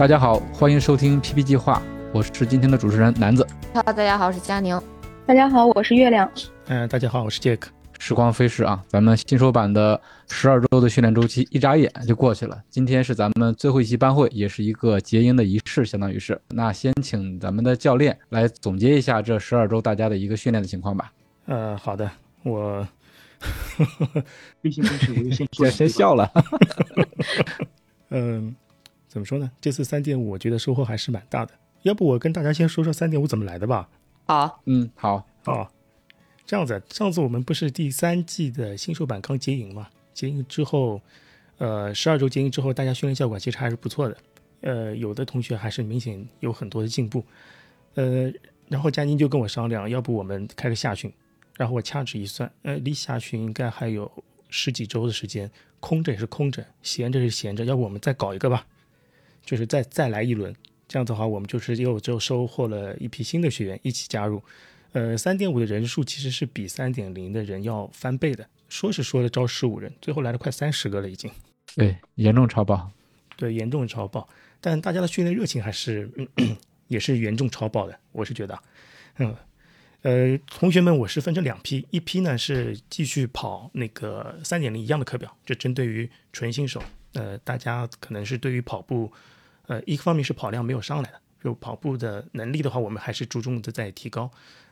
[0.00, 3.46] 大家好，欢迎收听 PP 计划，我是今天的主持人南子。
[3.74, 4.80] 哈，大家好，我是佳宁。
[5.26, 6.26] 大家好，我是月亮。
[6.68, 7.70] 嗯，大家好，我是杰克。
[7.98, 10.00] 时光飞逝啊，咱们新手版的
[10.30, 12.58] 十二周的训练周期一眨眼就过去了。
[12.70, 16.40] 今天是咱们最后一期班会，也是一个结营的仪式，相当于是。
[16.48, 21.12] 那先请咱们的教练来总结一下这十二周大家的一个训练的情况吧。
[21.44, 22.10] 呃，好的，
[22.42, 22.88] 我，
[24.62, 26.32] 毕竟是我就先说， 先笑了。
[28.08, 28.56] 嗯。
[29.10, 29.50] 怎么说呢？
[29.60, 31.52] 这次三点五，我觉得收获还是蛮大的。
[31.82, 33.88] 要不我跟大家先说说三点五怎么来的吧？
[34.24, 35.66] 好，嗯，好，哦，
[36.46, 36.80] 这样子。
[36.90, 39.88] 上次我们不是第三季的新手版刚结营嘛？
[40.14, 41.02] 结营之后，
[41.58, 44.16] 呃，十二周结营之后，大家训练效果其实还是不错的。
[44.60, 47.24] 呃，有的同学还是明显有很多的进步。
[47.94, 48.32] 呃，
[48.68, 51.12] 然后佳宁就跟我商量，要不我们开个下训。
[51.56, 54.08] 然后我掐指一算，呃，离下训应该还有
[54.48, 55.50] 十几周的时间，
[55.80, 58.64] 空着也是空着，闲着是闲着，要不我们再搞一个吧？
[59.44, 60.54] 就是再再来一轮，
[60.88, 64.42] 这样的话，我们就是又就收获了一批新的学员一起加入。
[64.92, 71.30] 呃，三点五的人数其实是比三点零的人要翻倍的，说是说的招十五人，最后来了快三十个了已经。
[71.76, 72.90] 对，严重超爆。
[73.36, 74.28] 对，严重超爆。
[74.60, 76.10] 但大家的训练热情还是
[76.88, 78.58] 也是严重超爆的，我是觉得。
[79.18, 79.36] 嗯，
[80.02, 86.82] 呃，同学们，我是分成两批，一批呢是继续跑那个三点零一样的课表，就针对于纯新手。
[87.12, 89.12] 呃，大家可能是对于跑步，
[89.66, 94.30] 呃，一个方面是跑量没有上来的，就跑步的能力的话，我们还是注重的在提高。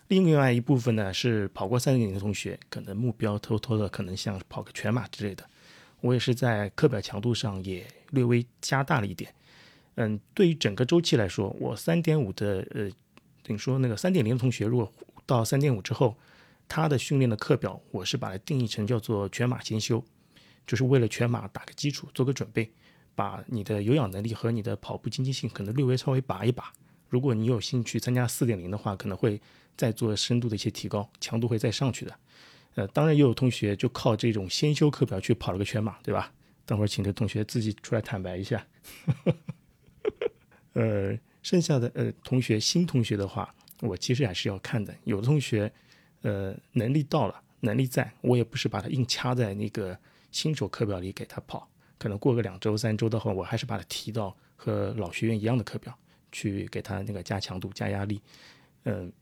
[0.09, 5.44] 另外一部分呢，是跑过三点零的同学，可能目标偷偷的可能像跑个全马之类的。
[6.00, 9.34] 我也是在课表强度上也略微加大了一点。
[9.97, 12.88] 嗯，对于整个周期来说，我三点五的呃，
[13.43, 14.93] 等于说那个三点零的同学，如果
[15.26, 16.16] 到三点五之后，
[16.69, 20.05] 他的训练的课表，我是把它定义成叫做全马先修。
[20.69, 22.71] 就是为了全马打个基础，做个准备，
[23.15, 26.71] 把你的有氧能力和你的跑步经济性可能略微稍微拔一拔。
[27.09, 29.41] 如果你有兴趣参加四点零的话，可能会
[29.79, 32.15] 再做深度的一些提高，强度会再上去的。
[32.75, 36.31] 呃，当然也有同学就靠这种先修课表去跑了个全马，对吧？
[36.67, 38.65] 等会儿请这同学自己出来坦白一下。
[40.75, 44.95] 呃，剩下的呃同学新同学的话，我其实还是要看的。
[45.05, 45.73] 有的同学
[46.21, 49.99] 呃能力到了，能力在，我也不是把他硬掐在那个。
[50.31, 51.69] 新手课表里给他跑，
[51.99, 55.97] 可能过个两周三周的话，我还是把他提到和老学员一样的课表
[56.33, 58.21] 去给他那个加强度、加压力。
[58.84, 59.12] 嗯，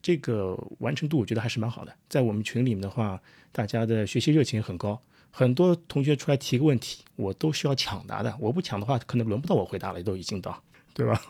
[0.00, 1.94] 这个完成度我觉得还是蛮好的。
[2.08, 3.20] 在我们群里面的话，
[3.50, 8.36] 大家的学习热情很高，很多同学出来提个问题，我都需要抢答的。
[8.40, 10.62] 我不抢的话，可能轮不到我回答了，都已经到，
[10.94, 11.20] 对吧？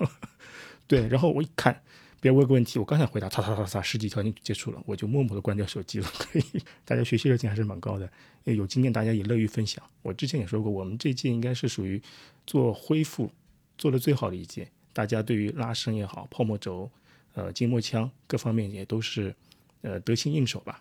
[0.86, 1.82] 对，然后我一看。
[2.22, 6.08] 别问个问题，我刚想回答，擦擦擦擦，十几条就结束了，我就默默的关掉手机了。
[6.16, 6.44] 可以，
[6.84, 8.08] 大家学习热情还是蛮高的，
[8.44, 9.84] 有经验大家也乐于分享。
[10.02, 12.00] 我之前也说过，我们这届应该是属于
[12.46, 13.28] 做恢复
[13.76, 16.88] 做的最好的一届，大家对于拉伸也好，泡沫轴、
[17.34, 19.34] 呃筋膜枪各方面也都是
[19.80, 20.80] 呃得心应手吧。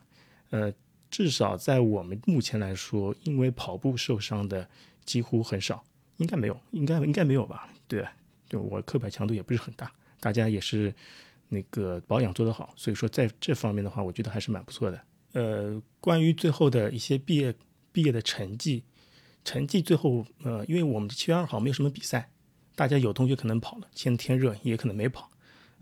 [0.52, 0.72] 呃，
[1.10, 4.70] 至少在我们目前来说，因为跑步受伤的
[5.06, 5.84] 几乎很少，
[6.18, 7.68] 应该没有，应该应该没有吧？
[7.88, 8.06] 对，
[8.48, 10.94] 对我课表强度也不是很大，大家也是。
[11.54, 15.02] 那个保养做得好，所以说在这方面的话，我觉得还是蛮不错的。
[15.34, 17.54] 呃，关于最后的一些毕业
[17.92, 18.86] 毕业的成绩，
[19.44, 22.32] 成绩最后呃，因为我们七月二号没有什么比赛，
[22.74, 25.30] 大家有同学可能跑了，现在天热也可能没跑。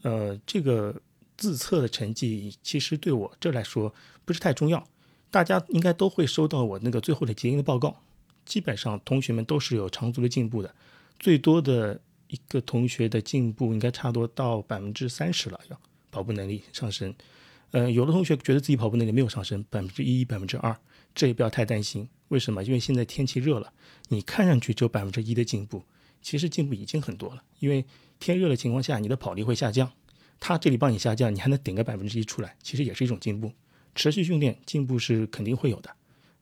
[0.02, 1.00] 呃，这个
[1.38, 3.94] 自测的成绩其实对我这来说
[4.26, 4.84] 不是太重要，
[5.30, 8.02] 大家应该都会收到我那个最后的结营的报告，
[8.44, 10.74] 基本上同学们都是有长足的进步的，
[11.20, 12.02] 最多的。
[12.30, 15.80] 一个同学的进步应该差不多到百分之三十了，要
[16.10, 17.14] 跑步能力上升。
[17.72, 20.76] 呃，有的同学觉得自己跑步能力没有上升，百分之一、百分之二，
[21.14, 22.08] 这也不要太担心。
[22.30, 22.64] 为什么？
[22.64, 23.72] 因为现在天气热了，
[24.08, 25.84] 你看上去只有百分之一的进步，
[26.22, 27.44] 其实进步已经很多了。
[27.60, 27.86] 因为
[28.20, 29.92] 天热的情况下，你的跑力会下降，
[30.40, 33.52] 他这里帮你下降，你还能顶个百分之一出来，其实也是一种进步。
[33.96, 35.90] 持续训练进步是肯定会有的，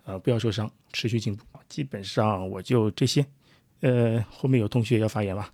[0.04, 1.44] 呃，不要受伤，持续进步。
[1.70, 3.26] 基本上我就这些。
[3.82, 5.48] 呃，后面有同学要发言吗？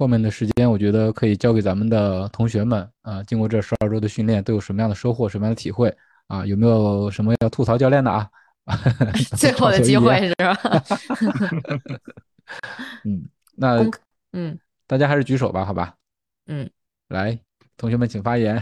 [0.00, 3.22] 后面的时间，我觉得可以交给咱们的同学们啊。
[3.24, 5.94] 经过这十二周的训练，都有什么样的收获，什么样的体会
[6.26, 6.46] 啊？
[6.46, 8.26] 有没有什么要吐槽教练的啊？
[9.36, 10.56] 最后的机会是吧？
[13.04, 13.86] 嗯，那
[14.32, 15.94] 嗯大家还是举手吧，好吧？
[16.46, 16.70] 嗯，
[17.08, 17.38] 来，
[17.76, 18.56] 同学们请发言。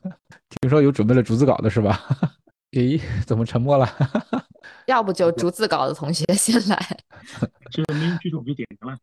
[0.48, 2.02] 听说有准备了逐字稿的是吧？
[2.70, 3.86] 咦，怎么沉默了？
[4.86, 6.78] 要不就逐字稿的同学先来。
[7.70, 8.98] 这没人举手就点名了。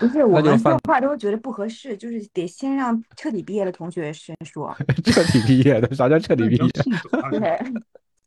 [0.00, 4.74] 不是，我们说话都觉得不合适，就是得先让彻底毕业的同学先说。
[5.04, 5.94] 彻底毕业的？
[5.94, 6.68] 啥叫彻底毕业？
[7.38, 7.72] 对，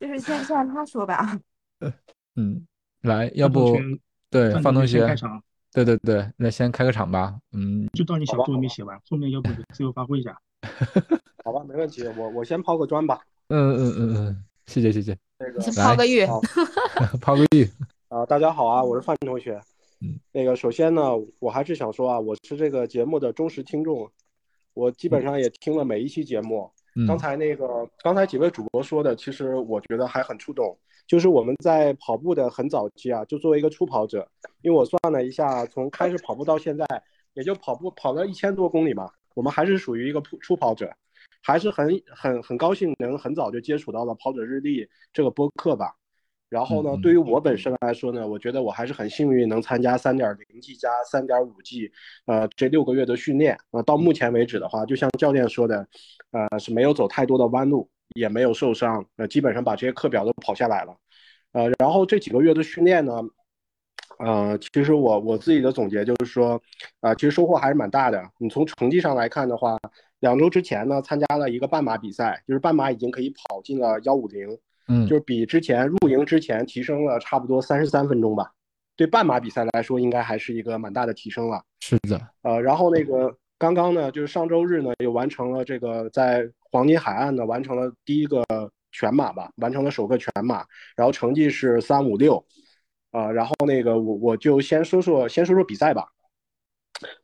[0.00, 1.38] 就是先先让他说吧。
[2.36, 2.66] 嗯，
[3.02, 4.00] 来，要不范同学
[4.30, 7.36] 对范范同学开，场，对对对，那先开个场吧。
[7.52, 10.34] 嗯，就当你小作文没写完，后面要不就自由发挥一下。
[11.44, 13.20] 好吧，没问题，我我先抛个砖吧。
[13.48, 16.26] 嗯嗯嗯嗯，谢谢谢谢，那个抛个玉，
[17.20, 17.68] 抛个玉。
[18.08, 19.60] 啊、大家好啊，我是范同学。
[20.02, 24.10] 嗯，那个首先呢，我还是想说啊，我是这个节目的忠实听众，
[24.74, 26.68] 我基本上也听了每一期节目。
[26.96, 30.76] 嗯，刚才那个刚才几位主播说的，其实我觉得还很触动。
[31.06, 34.26] 就是我们在跑步的很早期啊，就作为一个初跑者，
[34.62, 36.84] 因为我算了一下，从开始跑步到现在，
[37.34, 40.92] 也就跑步跑了一千多公里嘛，我们还是属于一个初初跑者，
[41.42, 45.94] 还是很很很高兴能很早就接触到了跑者日历这个播客吧。
[46.52, 51.90] 然后呢对于我本身来说呢，我觉得我还是很幸运能参加三点零 G 加三点五 G，
[52.26, 55.88] 呃，这六个月的训练啊、呃，到目前为止的话，就像教练说的，
[56.32, 60.94] 呃，是没有走太多的弯路，也没有受伤，呃，基本上把这些课表都跑下来了，
[61.52, 63.22] 呃，然后这几个月的训练呢，
[64.18, 66.60] 呃，其实我我自己的总结就是说，
[67.00, 68.22] 啊、其实收获还是蛮大的。
[68.38, 69.78] 你从成绩上来看的话，
[70.20, 74.58] 两周之前呢，参加了一个半马比赛，就是半马已经可以跑进了幺五零，
[74.92, 78.52] 嗯就是比之前入营之前提升了差不多三十三分钟吧。
[78.94, 81.62] 对半马比赛来说，应该还是一个蛮大的提升了。
[81.80, 88.44] 是的，呃，然后那个刚刚呢，就是上周日呢，又完成了这个在黄金海岸呢完成了第一个
[88.92, 90.64] 全马吧，完成了首个全马，
[90.94, 92.44] 然后成绩是三五六，
[93.12, 96.06] 啊，然后那个我我就先说说先说说比赛吧。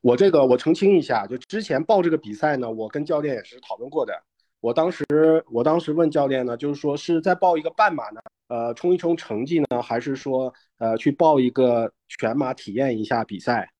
[0.00, 4.12] 我这个我澄清一下，就之前报这个比赛呢，我跟教练也是讨论过的。
[4.60, 5.04] 我当时
[5.50, 13.70] 我当时问教练呢，就是说是在报一个半马呢，呃，冲一冲成绩呢，还是说呃去报一个全马体验一下比赛？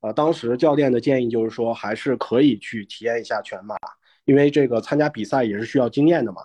[0.00, 3.74] 呃，当时教练的建议就是说，还是可以去体验一下全马，
[4.26, 6.42] 因为这个参加比赛也是需要经验的嘛。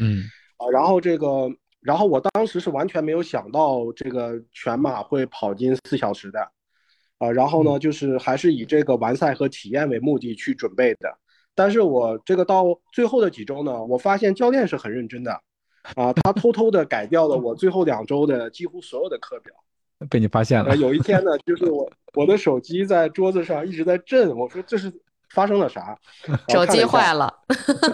[0.00, 0.22] 嗯
[0.56, 1.50] 啊，然后这个，
[1.80, 6.40] 然后我当时是完全没有想到这个全马会跑进四小时的，
[7.18, 11.18] 啊，然后呢，就是还是以这个完赛和体验为目的去准备的。
[11.54, 15.32] 但是我这个到最后的几周呢，我发现教练是很认真的，
[15.94, 19.54] 啊，他偷偷的改掉了我最后两周的几乎所有的课表。
[20.10, 20.76] 被你发现了呃，。
[20.76, 24.92] 有一天呢，就是我 我的手机在桌子上一直在震，我说这是
[25.30, 25.96] 发生了啥？
[26.48, 27.32] 手机坏了，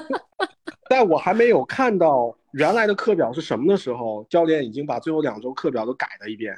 [0.88, 6.54] 在我还没有看到原来的课表是什么的时候，教练已经把最后两周课表都改了一遍。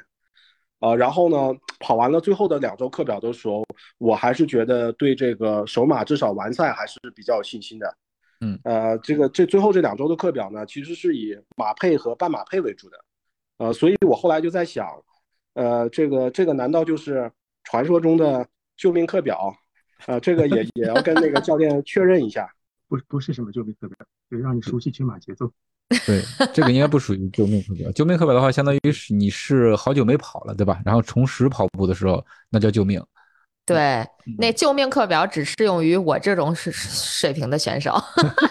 [0.83, 3.63] 呃，然后呢，跑完了最后的两周课表的时候，
[3.99, 7.97] 我还是觉得对这个首马至少完赛还是比较有信心的。
[8.41, 12.97] 嗯，呃，这个这最后这两周的课表呢，其实是以马配和半马配为主的。
[13.59, 14.85] 呃，所以我后来就在想，
[15.53, 17.31] 呃，这个这个难道就是
[17.63, 18.45] 传说中的
[18.75, 19.55] 救命课表？
[20.05, 22.53] 呃，这个也 也要跟那个教练确认一下。
[22.89, 23.95] 不不是什么救命课表，
[24.29, 25.49] 就是让你熟悉全马节奏。
[26.05, 26.21] 对，
[26.53, 27.91] 这个应该不属于救命课表。
[27.91, 30.81] 救命课表的话，相当于是你是好久没跑了，对吧？
[30.85, 33.03] 然后重拾跑步的时候，那叫救命。
[33.65, 34.05] 对，
[34.37, 37.91] 那救命课表只适用于我这种水 水平的选手。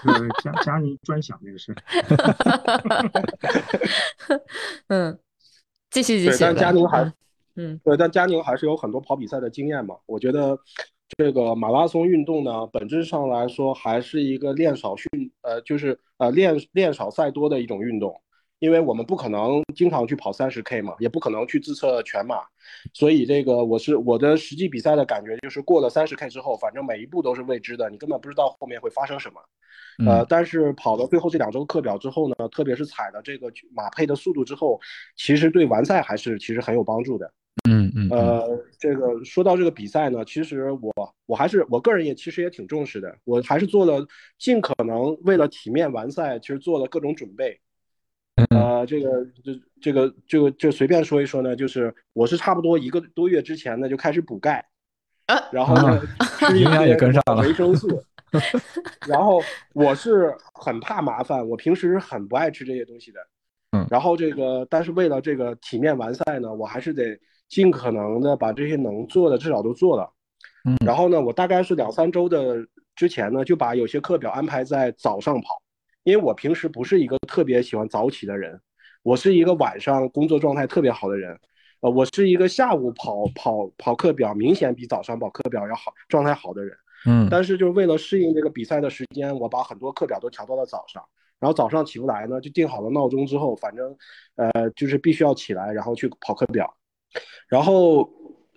[0.07, 1.75] 呃，佳佳宁专享那个是。
[4.89, 5.19] 嗯，
[5.91, 6.39] 继续继对，续。
[6.41, 7.13] 但佳宁还嗯
[7.57, 9.95] 嗯对，但佳宁还是有很多跑比赛的经验嘛。
[10.07, 10.59] 我觉得
[11.19, 15.09] 这个马拉松运动呢，本质上来说还是一个练少训，
[15.43, 18.21] 呃，就是呃练练少赛多的一种运动。
[18.59, 22.37] 因为我们不可能经常去跑三十 K 嘛，也不可能去自测全马，
[22.95, 29.41] 所以这个我是我的实际比赛的感觉就是过了三十 K 之后，反正每一步都是未知的，你根本不知道后面会发生什么。
[30.07, 34.81] 呃，但是跑到最后这两周课表之后呢，特别是踩了这个马配的速度之后，
[35.17, 37.33] 其实对完赛还是其实很有帮助的。
[37.69, 40.93] 嗯嗯呃，这个说到这个比赛呢，其实我
[41.27, 44.05] 我还是我个人也其实也挺重视的，我还是做了
[44.39, 47.61] 尽可能为了体面完赛，其实做了各种准备。
[48.51, 54.65] 呃，这个这这个这个就随便说一说呢，就是我是差不多一个多月之前呢就开始补钙，
[55.53, 56.03] 然后呢
[56.49, 58.03] 吃营养也跟上了维生素，
[59.07, 59.41] 然后
[59.75, 63.21] 我是很怕麻烦，我平时是很不爱吃这些东西的。
[63.73, 67.19] 嗯，然后这个，但是为了这个体面完赛呢，我还是得
[67.53, 70.11] 尽可能的把这些能做的至少都做了。
[70.65, 72.57] 嗯，然后呢，我大概是两三周的
[72.97, 75.61] 之前呢，就把有些课表安排在早上跑，
[76.03, 78.59] 因为我平时不是一个特别喜欢早起的人，
[79.03, 81.39] 我是一个晚上工作状态特别好的人，
[81.81, 86.75] 呃，我是一个下午跑跑跑课表明显比早上跑课表要好状态好的人。
[87.05, 91.05] 嗯，但是就是为了适应这个比赛的时间，我把很多课表都调到了早上，
[91.39, 93.95] 然后早上起不来呢，就定好了闹钟之后，反正，
[94.37, 96.73] 呃，就是必须要起来，然后去跑课表，
[97.49, 98.09] 然后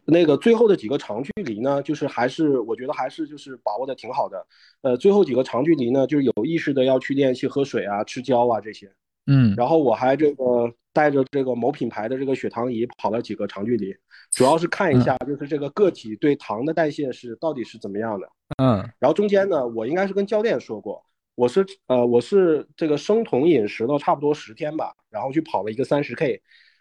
[0.05, 4.45] 那个最后的几个长距离呢，就是还是我觉得还是就是把握的挺好的，
[4.81, 8.91] 呃，最后几个长距离呢，就是有意识的要去练习喝水啊、吃胶啊这些，
[9.27, 13.93] 嗯，然后我还这个带着这个某品牌的这个血糖仪跑了几个长距离，
[14.31, 18.29] 主要是看一下就是这个个体对糖的代谢是到底是怎么样的。
[18.61, 26.39] 嗯，然后中间呢，我应该是跟教练说过，我是呃我是这个生酮饮食了差不多十天吧，然后去跑了一个三十 K，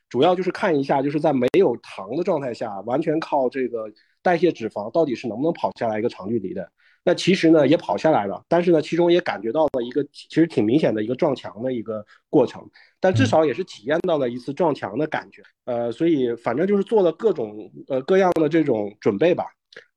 [0.09, 3.91] 主要就是看一下就是在没有糖的状态下，完全靠这个
[4.23, 6.69] 代谢脂肪到底是能不能跑下来一个长距离的。
[7.07, 12.67] 那其实呢也跑下来了，但是呢其中也感觉到了一个其实挺明显的一个撞墙的一个过程，
[12.99, 15.43] 但至少也是体验到了一次撞墙的感觉。
[15.67, 19.45] 呃，所以反正就是做了各种呃各样的这种准备吧。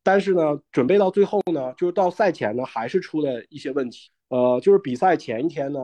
[0.04, 4.10] 但是呢，准备到最后呢，就是到赛前呢，还是出了一些问题。
[4.30, 5.80] 呃，就是比赛前一天呢，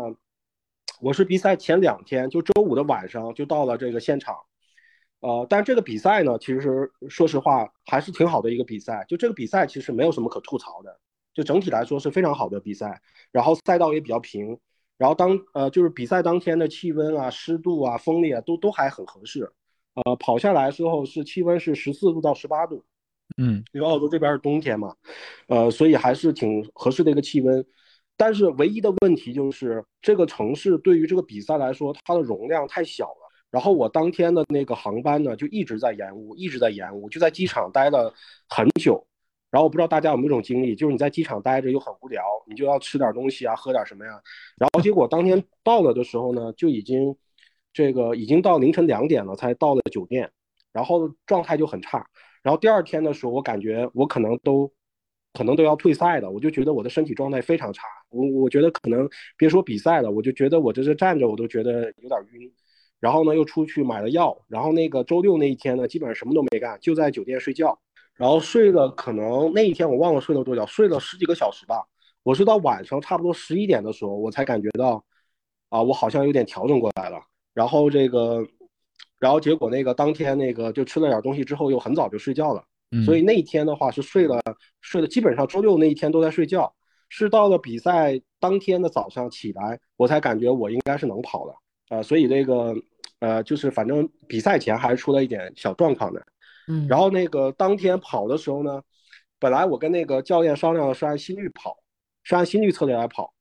[1.03, 4.37] 我是比赛前两天，就周五的晚上就到了这个现场。
[5.19, 9.05] 呃，但这个比赛呢，其实说实话还是挺好的一个比赛。
[9.09, 10.97] 就这个比赛其实没有什么可吐槽的，
[11.33, 13.01] 就整体来说是非常好的比赛。
[13.33, 14.57] 然后赛道也比较平，
[14.97, 19.51] 然后当呃就是比赛当天的气温啊、湿度啊、风力啊都都还很合适。
[20.05, 22.81] 呃，跑下来之后是气温是十四度到十八度。
[23.37, 24.95] 嗯，因为澳洲这边是冬天嘛，
[25.47, 27.65] 呃，所以还是挺合适的一个气温。
[28.15, 33.29] 但是唯一的问题就是这个城市对于这个比赛来说，它的容量太小了。
[33.49, 38.13] 然后我当天的那个航班呢，就一直在延误，一直在延误，就在机场待了
[38.49, 39.05] 很久。
[39.51, 44.19] 然后我不知道大家有没有这种经历，就是你在机场待着又很无聊，你就要吃点东西啊，喝点什么呀。
[44.57, 47.15] 然后结果当天到了的时候呢，就已经
[47.71, 50.31] 这个已经到凌晨两点了才到了酒店，
[50.71, 52.03] 然后状态就很差。
[52.41, 54.71] 然后第二天的时候，我感觉我可能都，
[55.33, 56.31] 可能都要退赛了。
[56.31, 57.83] 我就觉得我的身体状态非常差。
[58.13, 62.51] 我我觉得可能别说比赛了，我就觉得我这是站着我都觉得有点晕。
[62.99, 64.37] 然后呢，又出去买了药。
[64.47, 67.77] 然后那个周六那一天呢，基本上什么都没干，就在酒店睡觉。
[68.15, 71.83] 然后睡了可能那一天我忘了睡了多久，睡了十几个小时吧。
[72.23, 75.03] 我是到晚上差不多十一点的时候，我才感觉到，
[75.69, 77.19] 啊，我好像有点调整过来了。
[77.53, 78.45] 然后这个。
[79.19, 82.61] 然后结果那个当天那个就吃了点东西之后又很早就睡觉了，
[83.05, 84.37] 所以那一天的话是睡了
[84.81, 86.75] 睡了基本上周六那一天都在睡觉，
[87.15, 91.53] 是到了比赛当天的早上起来我才感觉我应该是能跑的。
[91.95, 92.73] 啊，所以这个
[93.19, 96.25] 呃就是反正比赛前还是出了一点小状况的，
[96.67, 98.81] 嗯，然后那个当天跑的时候呢，
[99.37, 101.77] 本来我跟那个教练商量的是按心率跑，
[102.23, 103.31] 是按心率策略来跑，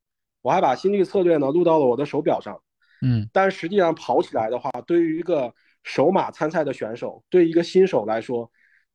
[0.42, 2.60] 我还把心率策略呢录到了我的手表上，
[3.00, 8.50] 嗯，但实际上跑起来的话，对于一个首马参赛的选手，对一个新手来说，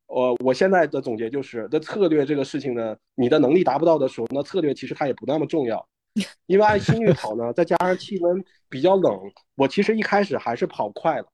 [0.08, 5.86] 呃，我现在的总结就是，那策略这个事情呢，你的能力达不到的时候，那策略其实它也不那么重要，
[6.46, 9.18] 因为按心率跑呢，再加上气温比较冷，
[9.54, 11.26] 我其实一开始还是跑快了，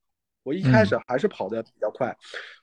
[0.43, 2.15] 我一开始还是跑的比较快，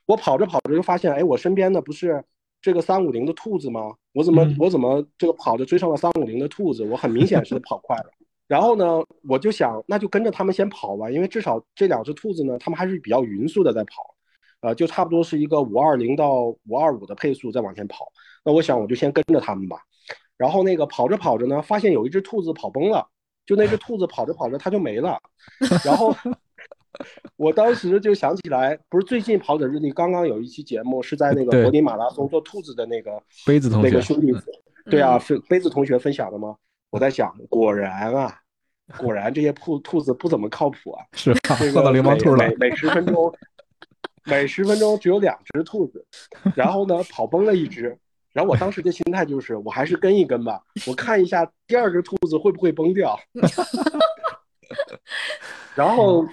[0.06, 2.24] 我跑着跑着就发现，哎，我身边的不是
[2.62, 3.96] 这个三五零的兔子吗？
[4.13, 6.84] 我怎么我怎么这个跑着追上了三五零的兔子？
[6.84, 8.12] 我很明显是跑快了。
[8.48, 14.13] 然后呢，我就想，那就跟着他们先跑吧，因为至少这两只兔子呢，他们还是比较匀速的在跑，
[14.62, 18.12] 呃，就差不多是一个五二零到五二五的配速在往前跑。
[18.46, 19.77] 那我想，我就先跟着他们吧。
[20.38, 23.08] 然后那个跑着跑着呢，发现有一只兔子跑崩了，
[23.46, 25.20] 就那只兔子跑着跑着它就没了。
[25.86, 26.15] 然后
[27.38, 34.32] 我当时就想起来，不是最近跑者日历刚刚有一期节目是在那个柏林马拉松做兔子的那个杯子同学那个兄弟，
[34.89, 36.56] 对啊，是杯子同学分享的吗？
[36.89, 38.38] 我在想，果然啊。
[38.98, 41.06] 果然这些兔兔子不怎么靠谱啊！
[41.13, 41.34] 是
[41.72, 42.46] 喝到流氓兔了。
[42.46, 43.34] 每每十分钟，
[44.25, 46.06] 每十分钟只有两只兔子，
[46.56, 47.98] 然后呢 跑崩了一只，
[48.34, 53.20] 然后我当时的心态就是，我还是跟一跟吧，我看一下第二只兔子会不会崩掉。
[55.75, 56.25] 然后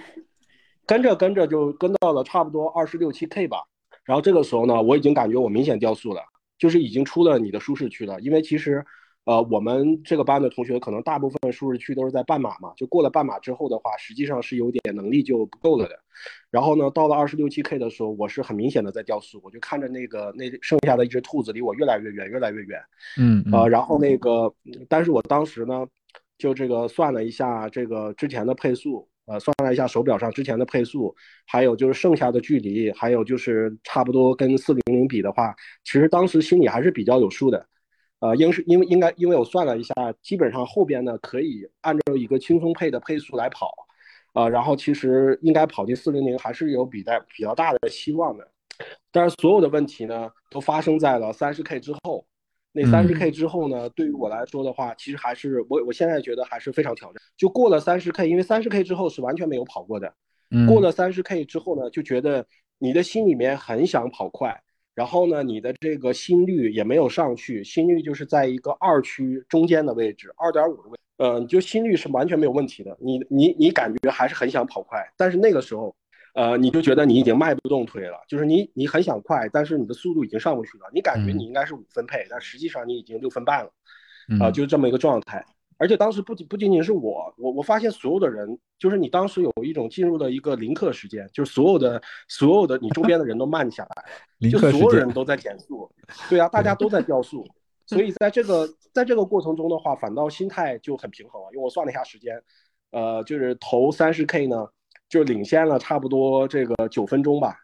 [0.85, 3.63] 跟着跟着就跟到了差不多二十六七 K 吧，
[4.03, 6.21] 然后这个时候呢，我已经感觉我明显掉速了，
[6.57, 8.85] 就是已经出了你的舒适区了，因为其实。
[9.29, 15.95] 呃，我们这个班的同学可能大部分舒适区都是在半马嘛，就过了半马之后的话，实际上是有点能力就不够了的。
[16.49, 22.81] 然后呢，到了二十六七 K 的时候，我是很明显的在掉速，我就看着那个那剩下的一只兔子离我越来越远，越来越远。
[23.19, 24.51] 嗯，呃，然后那个，
[24.87, 25.85] 但是我当时呢，
[26.39, 37.63] 就这个算了一下这个之前的配速，呃，算了一下手表上之前的配速，还有就是剩下的距离，还有就是差不多跟四零零比的话，其实当时心里还是比较有数的。
[38.19, 43.71] 呃，应是因为应该，因为我算了一下，基本上后边呢可以按照一个轻松配的配速来跑，
[44.33, 48.47] 呃，然后其实应该跑进四零零还是有比在比较大的希望的。
[49.11, 52.25] 但是所有的问题呢，都发生在了三十 K 之后。
[52.71, 57.21] 那三十 K 之后呢，对于我来说的话，其实还是我我现在觉得还是非常挑战。
[57.35, 60.13] 就过了三十 K，因为三十 K 之后是完全没有跑过的。
[60.67, 62.45] 过了三十 K 之后呢，就觉得
[62.77, 64.61] 你的心里面很想跑快，
[64.95, 72.97] 然后呢，你的这个心率也没有上去，心率就是在一个二区中间的位置，二点五的位，嗯，就心率是完全没有问题的。
[72.99, 75.95] 你你你感觉还是很想跑快，但是那个时候。
[76.35, 80.85] 呃，你就觉得你已经迈不动腿了，就是你你很想快，但是你的速度已经上不去了。
[80.93, 83.71] 你感觉你应该是五分配，但实际上你已经六分半了，
[84.39, 85.43] 啊，就是这么一个状态。
[85.79, 95.89] 而且当时不仅不仅仅是我，我我发现所有的人，就是你当时有一种进入了一个零刻时间，就是所有的所有的你周边的人都慢下来，就所有人都在减速，
[96.29, 97.43] 对啊，大家都在掉速，
[97.87, 101.47] 所以在这个在这个过程中的话，反倒心态就很平衡了。
[101.53, 102.39] 因为我算了一下时间，
[102.91, 104.67] 呃，就是头三十 K 呢。
[105.09, 107.57] 就领先了差不多这个九分钟吧，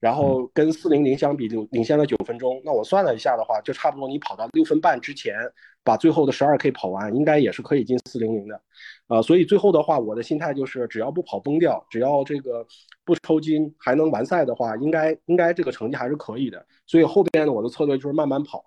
[0.00, 2.60] 然后跟四零零相比，领领先了九分钟。
[2.64, 5.34] 那我算了一下的话，就差不多你跑到六分半之前，
[5.82, 8.60] 把最后的十二 K 跑完，应该也是可以进四零零的，
[9.08, 12.64] 啊，所以最后的话，我的心态就是，只要不跑崩掉，只要这个
[13.04, 16.64] 不抽筋，还能完赛的话，应该应该这个成绩还是可以的。
[16.86, 18.64] 所以后边呢，我的策略就是慢慢跑，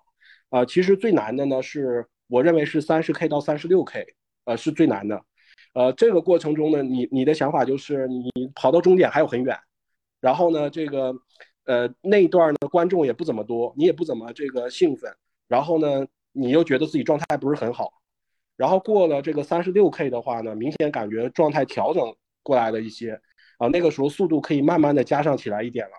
[0.50, 4.06] 啊，其实最难的呢是，我认为是三十 K 到三十六 K，
[4.44, 5.22] 呃，是最难的。
[5.74, 9.56] 呃，这个过程中呢，你你的想法就是你跑到终点还有很远，
[10.22, 11.14] 然后呢，这个
[11.66, 15.14] 呃那一段呢观众也不怎么多，你也不怎么这个兴奋，
[15.48, 17.92] 然后呢你又觉得自己状态不是很好，
[18.56, 22.02] 然后过了这个三十六 K 的话呢，明显感觉状态调整
[22.42, 23.20] 过来了一些，
[23.58, 25.92] 啊那个时候速度可以慢慢的加上起来一点了，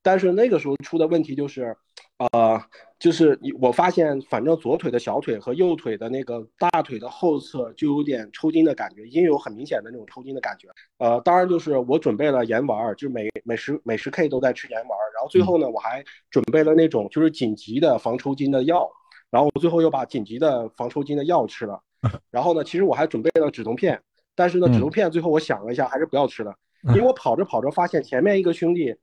[0.00, 1.76] 但是那个时候出的问题就是。
[2.18, 2.62] 呃，
[2.98, 10.68] 就是你，我发现反正左腿的小腿和右腿的那个大腿的后侧就有点抽筋的感觉，已经有很明显的那种抽筋的感觉。
[10.98, 18.88] 呃，当然就是我准备了盐丸，就每每十每十 K 都在吃盐丸，然后最后呢，我还准备了那种就是紧急的防抽筋的药，
[19.28, 21.82] 然后我最后又把紧急的防抽筋的药吃了。
[22.30, 24.00] 然后呢，其实我还准备了止痛片，
[24.36, 26.54] 但是呢，止痛片最后我想了一下，还是不要吃了，
[26.90, 28.94] 因为我跑着跑着发现前面一个兄弟，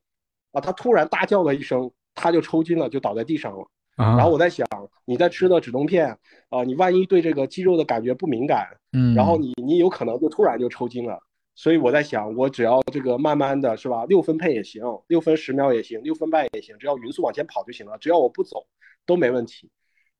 [0.52, 1.90] 啊，他突然大叫了一声。
[2.14, 3.66] 他就抽筋了，就倒在地上了。
[3.96, 4.66] 然后我在想，
[5.04, 11.18] 你在吃的止痛片啊，你万一对这个肌肉的感觉不敏感，嗯，然后你你有可能就突然就抽筋了。
[11.54, 18.66] 所以我在想，我只要这个慢慢的是吧，六分配也行，六分十秒也行，六分半也行，只要匀速往前跑就行了，只要我不走
[19.04, 19.70] 都没问题。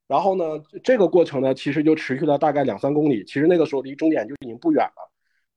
[0.07, 0.45] 然后呢，
[0.85, 5.12] 这个过程呢，其实就持续了大概两三公里，其实那个时候离终点就已经不远了。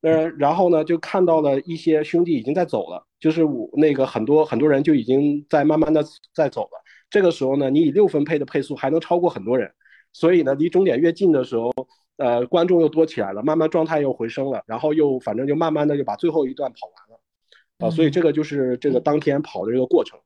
[0.06, 6.00] 嗯，然后呢，就看到了一些兄弟已经在走了，就是我那个很多很多人就已经在慢慢的
[6.32, 6.80] 在走了。
[7.10, 9.68] 这个时候呢，你以六分配的配速还能超过很多人，
[10.12, 11.74] 所以呢，离终点越近的时候，
[12.18, 20.20] 呃，观众又多起来了，慢慢状态又回升了，然后又反正就慢慢的就把最后一段跑完了，啊，所以这个就是这个当天跑的这个过程。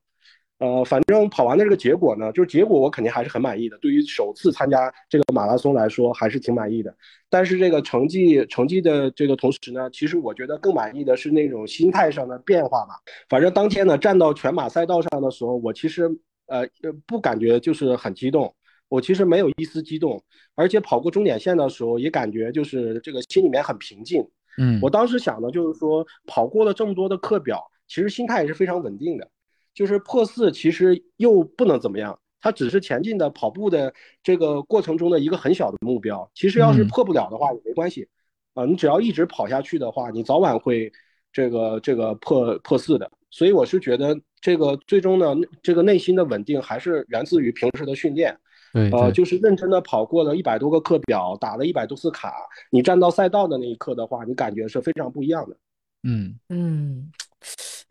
[0.61, 3.75] 呃，反正跑完的这个结果呢，就是结果我肯定还是很满意的。
[3.79, 6.95] 对于首次参加这个马拉松来说，还是挺满意的。
[7.31, 12.93] 但是这个成绩成绩的这个同时呢，其实我觉得更满意的是那种心态上的变化吧。
[13.27, 16.07] 反正当天呢，站到全马赛道上的时候，我其实
[16.45, 16.63] 呃
[17.07, 18.53] 不感觉就是很激动，
[18.87, 24.23] 我其实没有一丝激动，而且跑过终点线的时候也感觉就是这个心里面很平静。
[24.59, 29.27] 嗯，我当时想的就是说，跑过了这么多的课表，其实心态也是非常稳定的。
[29.73, 36.29] 就是破四，其实又不能怎么样，它只是前进的跑步的这个过程中的一个很小的目标。
[36.33, 38.07] 其实要是破不了的话也没关系，
[38.53, 40.91] 啊，你只要一直跑下去的话，你早晚会
[41.31, 43.09] 这个这个破破四的。
[43.29, 48.37] 所以我是觉得这个最终呢，这个内心的稳定还是源自于平时的训练，
[48.73, 52.33] 对呃，就是认真的跑过了一百多个课表，打了一百多次卡，
[52.69, 55.55] 你站到赛道的那一刻的话，你感觉是非常不一样的。
[56.03, 57.09] 嗯嗯。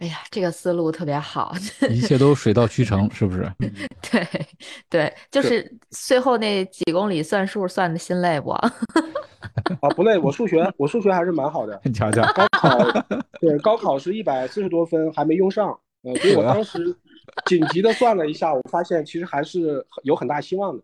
[0.01, 1.55] 哎呀，这个思路特别好，
[1.91, 3.47] 一切都水到渠成，是不是？
[4.11, 4.27] 对
[4.89, 8.51] 对，就是最后那几公里算数算的心累不？
[8.51, 8.71] 啊，
[9.95, 11.79] 不累，我数学我数学还是蛮好的。
[11.85, 12.79] 你瞧瞧，高考
[13.41, 15.79] 对高考是一百四十多分，还没用上。
[16.03, 16.79] 呃，所以我当时
[17.45, 20.83] 紧急的算了一下，我发现其实还是有很大希望的。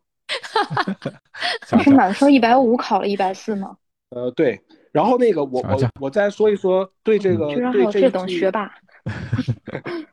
[1.70, 3.74] 不是满分一百五，考了一百四吗？
[4.10, 4.60] 呃，对。
[4.92, 8.72] 然后那个我我我再说一说对这个对这等学霸，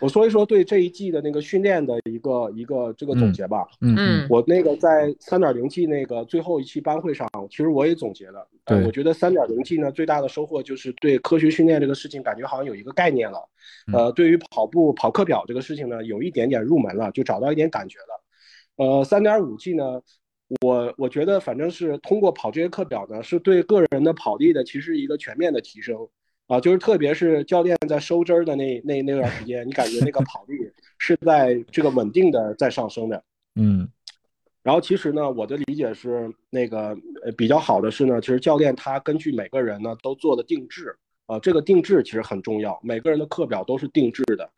[0.00, 3.66] 我说一说对这一季的那个训练的一个一个这个总结吧。
[3.80, 8.46] 嗯嗯，我那个在三点零 G 那个最后一期班会上，其实我也总结了。
[8.66, 13.48] 对，我觉得三点零 G 呢最大的收获就是对科学训练这个事情感觉好像有一个概念了。
[13.92, 18.84] 呃，对于跑步跑课表这个事情呢，有一点点入门了，就找到一点感觉了。
[18.84, 20.02] 呃，三点五 G 呢。
[20.60, 25.96] 我我觉得反正是通过跑这些课表呢，是对个人的跑力的其实一个全面的提升。
[26.46, 30.54] 啊，就是特别是教练在收针儿的那那那段时间，你感觉那个 跑力
[30.98, 33.22] 是在这个稳定的在上升的。
[33.54, 33.88] 嗯
[34.62, 44.50] 然后其实呢，我的理解是那个呃比较好的是呢，其实教练他根据每个人呢都做了定制，啊、这个定制其实很重要，每个人的课表都是定制的。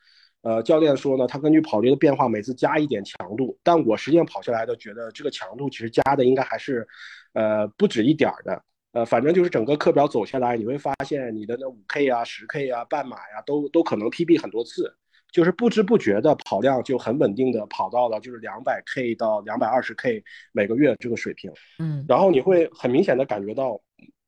[0.42, 6.86] 呃，教练说呢，他根据跑力的变化，每次加一点强度，但我实际上跑下来的觉得这个强度其实加的应该还是，
[7.32, 8.62] 呃，不止一点儿的。
[8.96, 14.90] 呃，反正就是整个课表走下来，你会发现你的那五 K 啊、十 K 啊、半马呀、都都可能 PB 很多次，
[15.30, 21.52] 就是不知不觉的跑量就很稳定的跑到了就是两百 K 到两百二十 K 每个月这个水平。
[21.78, 23.78] 嗯然后你会很明显的感觉到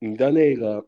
[0.01, 0.87] 你的那个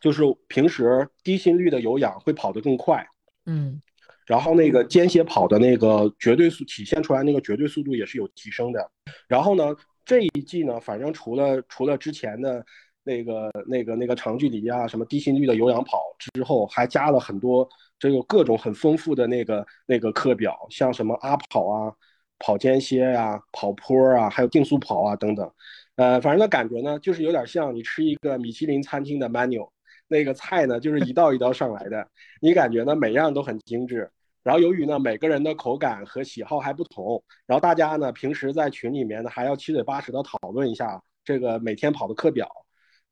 [0.00, 3.06] 就是平时低心率的有氧会跑得更快，
[3.46, 3.80] 嗯
[4.26, 8.90] 然后那个间歇跑的那个绝对速体现出来那个绝对速度也是有提升的。
[9.28, 12.66] 然后呢，这一季呢，反正除了除了之前的
[13.04, 21.92] 那个那个那个长距离啊，什么低心率的有氧跑之后，还加了很多这个各种很丰富的那个那个课表，像什么阿跑啊、
[22.38, 25.50] 跑间歇呀、跑坡啊，还有竞速跑啊等等。
[25.96, 29.68] 呃，反正的感觉呢，就是有点像你吃一个米其林餐厅的 menu，
[30.08, 32.08] 那个菜呢就是一道一道上来的，
[32.40, 34.10] 你感觉呢每样都很精致。
[34.42, 42.50] 然后由于呢每个人的口感和喜好还不同，然后大家呢平时在群里面呢还要七嘴八舌的讨论一下这个每天跑的课表，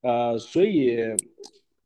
[0.03, 0.99] 呃，所以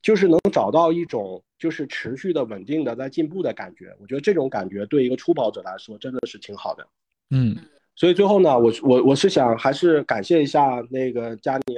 [0.02, 6.86] 就是能找到一种就是持续的稳定的在进步的感觉，我觉得这种感觉对一个初跑者来说真的是挺好的。
[7.30, 7.56] 嗯
[7.96, 11.76] 所以最后呢，我我我是想还是感谢一下那个佳宁、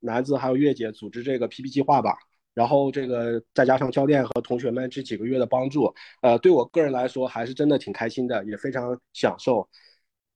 [0.00, 2.16] 南子还有月姐组织这个 PP 计划吧。
[2.54, 9.66] 然后这个再加上教练和同学们这几个月的帮助，呃，对我个人来说还是真的挺开心的，也非常享受。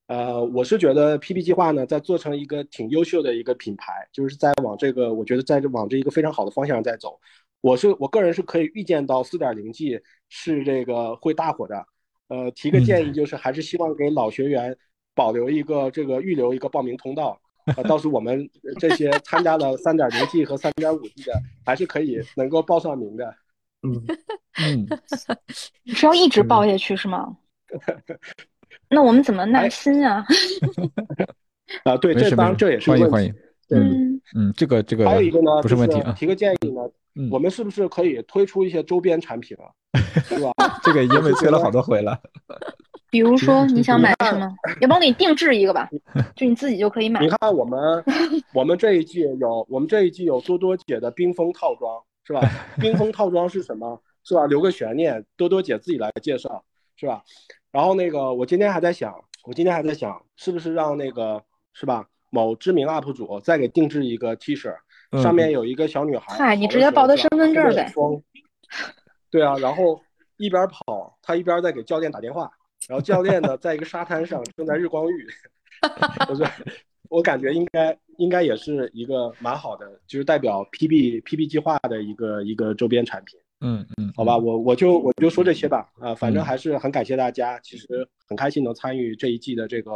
[0.07, 7.19] 呃，我是觉得 PP 计划呢，在做成一个挺优秀的一个品牌，就是在往这个，我觉得在这往这一个非常好的方向在走。
[7.61, 11.85] 我是我个人是可以预见到 4.0G 是这个会大火的。
[12.29, 14.77] 呃，提个建议就是，还是希望给老学员
[15.15, 17.41] 保留一个这个预留一个报名通道。
[17.77, 21.33] 呃，到时候我们这些参加了 3.0G 和 3.5G 的，
[21.65, 23.35] 还是可以能够报上名的。
[23.83, 24.07] 嗯，
[24.63, 24.87] 嗯，
[25.83, 27.37] 你是要一直报下去是吗？
[28.89, 30.25] 那我们怎么哎耐心啊？
[31.85, 33.15] 啊，对，这当然这也是欢迎问题。
[33.15, 33.35] 欢迎，
[33.69, 36.83] 对嗯嗯，这个这个还有一个呢，不是问题啊，提个建议呢，
[37.15, 39.67] 嗯我们是不是可以推出一些周边产品啊？
[40.25, 40.53] 是吧？
[40.85, 42.19] 这个也被催了好多回了。
[43.11, 44.53] 比如说你想买什么？
[44.81, 45.89] 要不我给你定制一个吧，
[46.35, 47.29] 就你自己就可以买你。
[47.29, 48.05] 看我们，
[48.53, 52.41] 我们这一季有，我们这一季有多多姐的冰封套装，是吧？
[52.79, 54.01] 冰封套装是什么？
[54.25, 54.45] 是吧？
[54.47, 56.65] 留个悬念，多多姐自己来介绍，
[56.97, 57.23] 是吧？
[57.77, 62.09] 然后那个，我今天还在想，我今天还在想，是不是让那个，是吧？
[62.31, 64.75] 某知名 UP 主再给定制一个 T 恤，
[65.11, 66.35] 嗯上面有一个小女孩。
[66.39, 67.93] 嗨你直接报她身份证呗呗。
[69.31, 70.01] 对啊，然后
[70.39, 72.51] 一边跑，他一边在给教练打电话，
[72.89, 75.29] 然后教练呢在一个沙滩上正在日光浴，
[76.31, 76.47] 我说
[77.11, 83.39] 我感觉应该应该也是一个蛮好的，就是代表 PB PB 计划的一个一个周边产品。
[83.61, 87.87] 嗯嗯，好吧，我我就我就说这些吧，啊、反正嗯还是很感谢大家，其实
[88.29, 89.93] 很开心能参与这一季的这个，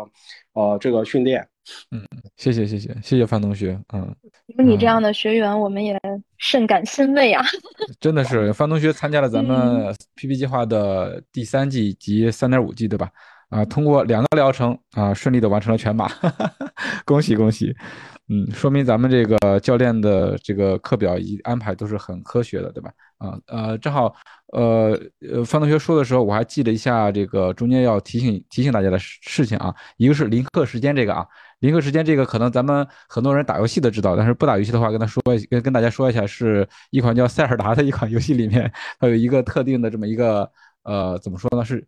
[0.54, 1.46] 呃，这个训练。
[1.90, 2.02] 嗯
[2.36, 4.14] 谢谢谢谢谢谢范同学，嗯，
[4.56, 6.00] 有你这样的学员，我们也
[6.38, 7.44] 甚感欣慰啊！
[8.00, 13.10] 真的是范同学参加了咱们 PP 计划的第三季及三点五季，对吧？
[13.50, 16.08] 啊，通过两个疗程啊，顺利的完成了全马，
[17.04, 17.74] 恭喜恭喜！
[18.28, 22.92] 嗯，说明咱们这个教练的这个课表一安排都是很科学的，对吧？
[23.18, 24.14] 啊呃，正好
[24.52, 24.96] 呃
[25.28, 31.26] 呃，范同学说的时候，我还记了一下这个中间要提醒提醒大家的事事情啊，一个是临课时间这个啊，
[31.58, 40.48] 临课时间这个可能咱们很多人打游戏的知道，但是不打游戏的话，跟他说跟跟大家说一下，是一款叫塞尔达的一款游戏里面，它有一个特定的这么一个
[40.84, 41.84] 呃怎么说呢，是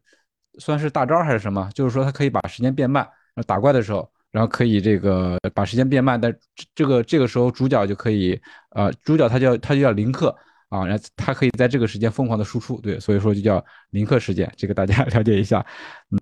[0.58, 1.68] 算是大招还是什么？
[1.74, 3.02] 就是说它可以把时间变慢，
[3.34, 4.10] 然后打怪的时候。
[4.32, 10.34] 然后可以这个把时间变慢，但这这个这个时候主角就可以，呃，主角他叫他就叫林克
[10.70, 15.62] 啊，然后他可以在这个时间疯狂的输出，对，所以说就叫林克时间，这个大家 了解一下，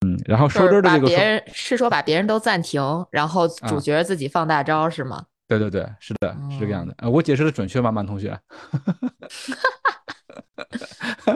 [0.02, 5.24] 嗯，然后收就是针的这个别人是说把别人都暂停，然后啊主角自己放大招是吗？
[5.46, 8.36] 对对对，是的，是这个样哦的，呃，我解释的准确吗，曼同学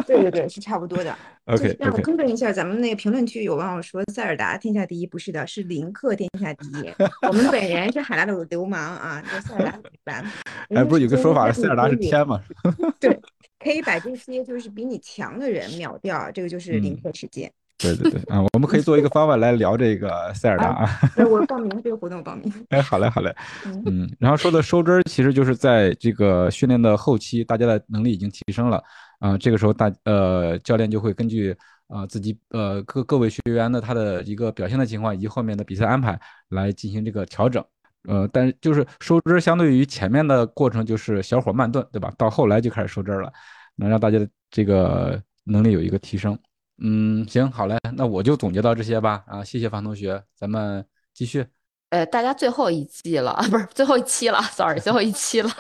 [0.07, 1.17] 对对对，是差不多的。
[1.47, 6.95] 就是？OK 让我更正一下，咱们那个评论区有网友说塞尔达天下第一，不是的，是林克天下第一。
[7.27, 10.25] 我们本人是海拉鲁流氓啊，这塞尔达一般。
[10.71, 12.11] 哎，不是有个说法是塞尔达是天。
[12.11, 12.43] 天吗？
[13.01, 13.21] 对，
[13.59, 17.53] 可以把这些就是比你强的人秒掉，这个就是林嗯克事件。
[17.79, 20.89] 对对对啊，我们可以做一个方案来聊这个塞尔达啊。
[21.17, 22.53] 哎我报名这个活动，我报名。
[22.71, 23.35] 哎，好嘞，好嘞，
[23.67, 28.83] 嗯嗯，然后说的收汁儿，其实就是在这个训练的后期，大家的能力已经提升了
[29.19, 31.57] 啊、这个时候大呃教练就会根据
[31.89, 36.19] 啊、自己呃各各位学员的他的一个表现的情况以及后面的比赛安排
[36.51, 37.63] 来进行这个调整。
[38.09, 42.13] 呃，但是就是收汁儿相对于前面的过程就是小火慢炖，对吧？
[42.19, 43.33] 到后来就开始收汁儿了，
[43.77, 46.39] 能让大家的这个能力有一个提升。
[46.83, 49.23] 嗯，行，好嘞，那我就总结到这些吧。
[49.27, 51.47] 啊，谢谢方同学，咱们继续。
[51.91, 55.51] 呃，大家最后一季了，不是最后一期了，sorry，最后一期了。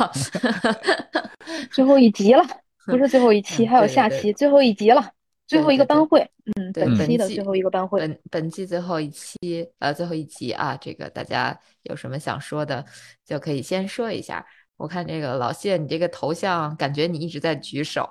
[1.70, 2.42] 最后一集了，
[2.86, 5.08] 不是最后一期，嗯还有对对下期，最后一集了，
[5.46, 8.00] 最后一个班会，嗯，对本期的最后一个班会。
[8.00, 9.36] 本本季最后一期，
[9.78, 12.84] 呃，最后一集啊，这个大家有什么想说的，
[13.24, 14.44] 就可以先说一下。
[14.76, 18.10] 我看这个老谢，你这个头像感觉你一直在举手，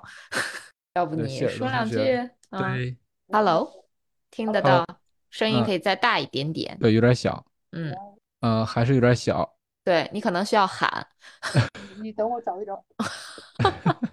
[0.94, 2.30] 要不你说两句罗同学？
[2.50, 2.96] 嗯对
[3.32, 3.84] ，，Hello，
[4.30, 6.78] 听得 Hello 到，声音嗯可以再大一点点。
[6.78, 7.92] 对，有点小，嗯，
[8.40, 9.56] 呃，还是有点小。
[9.82, 11.08] 对你可能需要喊。
[12.00, 12.84] 你等我找一找。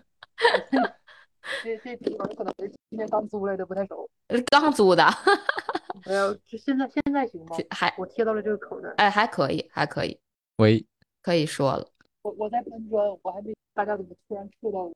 [1.64, 4.10] 这这地方可能是今天刚租来的，不太熟。
[4.30, 5.06] 呃刚租的，
[6.08, 7.56] 没有，这现在现在行吗？
[7.70, 8.96] 还我贴到了这个口这儿。
[8.98, 10.20] 哎，还可以，还可以，
[10.58, 10.84] 喂，
[11.22, 11.88] 可以说了。
[12.24, 14.92] 我我在搬砖，我还没大家怎么突然 Q 到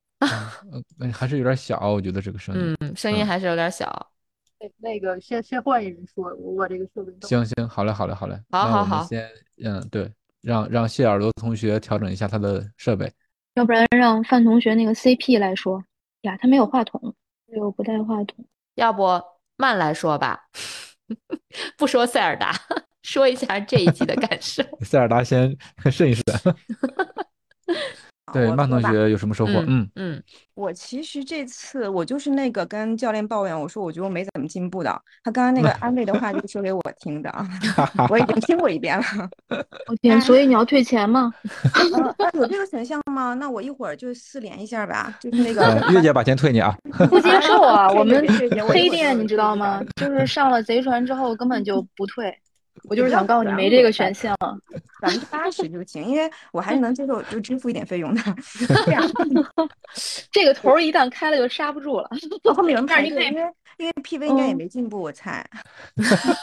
[0.72, 0.84] 我？
[1.00, 2.76] 呃，还是有点小，我觉得这个声音。
[2.80, 4.12] 嗯，声音还是有点小。
[4.60, 7.14] 那那个先先换一人说，我把这个设备。
[7.28, 8.40] 行行，好嘞，好嘞，好嘞。
[8.52, 9.30] 好好好先，
[9.64, 10.12] 嗯，对，
[10.42, 13.12] 让让谢耳朵同学调整一下他的设备。
[13.56, 15.84] 要不然让范同学那个 CP 来说
[16.22, 17.14] 呀，他没有话筒，
[17.48, 18.46] 又不带话筒。
[18.76, 19.22] 要不
[19.56, 20.48] 慢来说吧，
[21.78, 22.54] 不说塞尔达，
[23.04, 24.64] 说一下这一季的感受。
[24.84, 25.56] 塞尔达先
[25.92, 26.24] 慎一慎。
[28.36, 29.54] 对，曼同学有什么收获？
[29.68, 34.90] 嗯嗯，我其实这次我就是那个跟教练抱怨，我说我觉得我没怎么进步的。
[35.24, 37.48] 他刚刚那个安慰的话就说给我听的啊
[38.10, 39.06] 我已经听过一遍了。
[39.88, 41.34] 我天，所以你要退钱吗？
[42.18, 43.34] 啊有这个选项吗？
[43.34, 46.76] 那我一会儿就私联一下吧，就是那个呃，月姐把钱退你啊。
[47.10, 47.92] 不接受啊！
[47.92, 48.26] 我们
[48.68, 49.82] 黑店你知道吗？
[49.96, 52.36] 就是上了贼船之后根本就不退。
[52.84, 54.36] 我就是想告诉你没这个我选项。
[55.02, 58.22] 百分之八十就行，因为我还是能接受就支付一点费用的。
[58.86, 59.04] 这样，
[60.32, 62.10] 这个头儿一旦开了就刹不住了，
[62.44, 65.46] 我后面有 人排队，但是你可以因为因为 PV 应该也嗯没进步，我猜。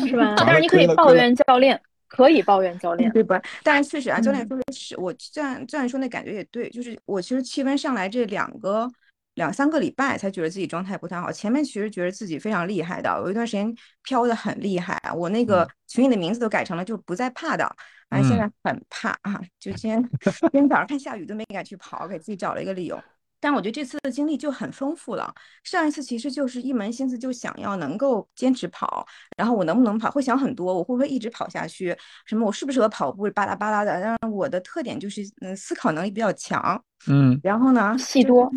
[0.07, 0.35] 是吧？
[0.37, 3.11] 但是你可以抱怨教练，可以抱怨教练。
[3.13, 3.41] 对吧？
[3.65, 8.89] 但是确实啊，教练嗯说的是，我虽然虽然说那感觉也对，就是我其实气温上来这两个
[9.35, 17.65] 两三个礼拜才觉得自己状态不太好，前面其实觉得自己非常厉害的，有一段时间飘的很厉害啊，我那个群里的名字都改成了就不再怕的，
[18.11, 23.03] 反正现在很怕啊，就今天今天早上看下雨都没敢去跑，给自己找了一个理由。
[23.41, 25.35] 但我觉得这次的经历就很丰富了。
[25.65, 29.05] 上一次其实就是一门心思就想要能够坚持跑，
[29.37, 31.93] 然后我能不能跑，会想很多，我会不会一直跑下去，
[32.25, 34.01] 什么我适不适合跑步，巴拉巴拉的。
[34.01, 36.81] 但是我的特点就是，嗯，思考能力比较强。
[37.09, 38.49] 嗯然后呢，就戏多，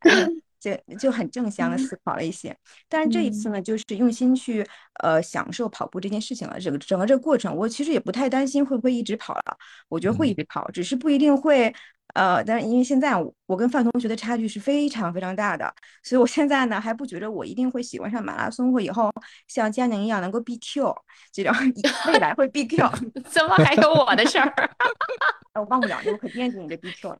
[0.60, 2.56] 就就很正向的思考了一些。
[2.88, 4.66] 但是这一次呢，就是用心去
[5.02, 6.58] 呃享受跑步这件事情了。
[6.58, 11.74] 整个整个这个过程，我其实也不太担心会不会一直跑了，我觉得会一直跑，只是不一定会。
[12.14, 13.12] 呃，但是因为现在
[13.46, 19.12] 我我跟范同学的差距是非常非常大的，所以我现在呢还不觉得我一定会喜欢上马拉松，或以后
[19.46, 20.92] 像佳宁一样能够 BQ
[21.32, 21.54] 这种
[22.12, 22.90] 未来会 BQ。
[23.30, 24.52] 怎么还有我的事儿？
[25.54, 27.18] 我忘不了你，我可惦记你的 BQ 了。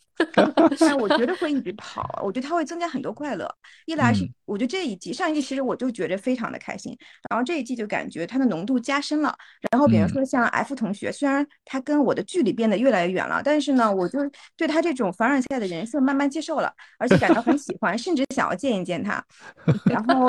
[0.57, 3.49] 但是我觉得会一直跑，我觉得它会增加很多快乐。
[3.87, 6.97] 一来是嗯我觉得这一季上一季其实我就觉得非常的开心，
[7.31, 9.33] 然后这一季就感觉它的浓度加深了。
[9.71, 14.19] 然后比如嗯说像 F 同学，虽然他跟我的距离变得越来越远了，但是呢，我就
[14.57, 19.25] 对他这种凡尔赛的人设慢慢慢接受了，而且感到很喜欢，甚至想要见一见他。
[19.91, 20.29] 然后，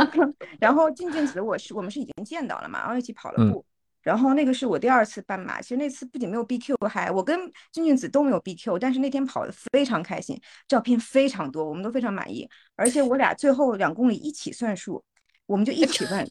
[0.59, 3.63] 然后静静子我是我们是已经见到了嘛，然后一起跑了嗯步。
[4.01, 7.39] 然后那个是我第二次半马，其实那次不仅没有 BQ，还我跟
[7.71, 12.47] 俊俊子都没有 BQ，但是那天跑的非常开心，照片非常多，我们都非常满意。
[12.75, 15.03] 而且我俩最后两公里一起算数，
[15.45, 16.29] 我们就一起问，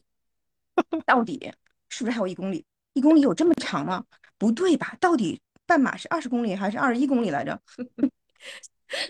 [1.05, 1.51] 到底
[1.89, 2.65] 是不是还有一公里？
[2.93, 4.05] 一公里有这么长吗？
[4.37, 4.95] 不对吧？
[5.01, 7.61] 到底半马是二十公里还是二十一公里来着？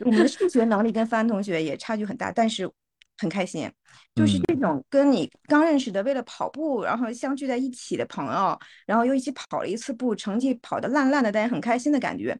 [0.01, 2.69] 我们的数学能力跟范同学也差距很大，但是
[3.17, 3.69] 很开心。
[4.13, 12.37] 就是嗯这种跟你刚认识的，为了跑步然后相聚在一起的朋友，然后又一起跑了一次步，成绩跑得烂烂的，但是很开心的感觉，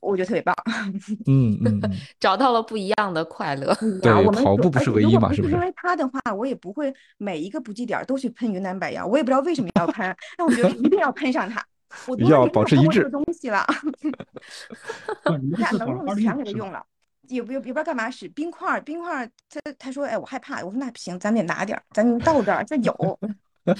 [0.00, 0.54] 我觉得特别棒。
[1.26, 1.58] 嗯
[2.18, 3.74] 找到了不一样的快乐。
[4.02, 11.64] 对我们跑步不是唯一嘛是不是因为他的话，我也不会每一个补给点儿都去喷云南白药，我也不知道为什么要喷，但我觉得一定要喷上它。
[12.06, 13.66] 我多要少年没有喷过这保持一致个东西了，
[15.24, 16.84] 不，你们俩这次跑了二十能用的全给他用了。
[17.28, 20.64] 也不也不知道干嘛使冰块儿，冰块儿，他他说，哎，我害怕。
[20.64, 23.18] 我说那不行，咱得拿点儿，咱到这儿这有。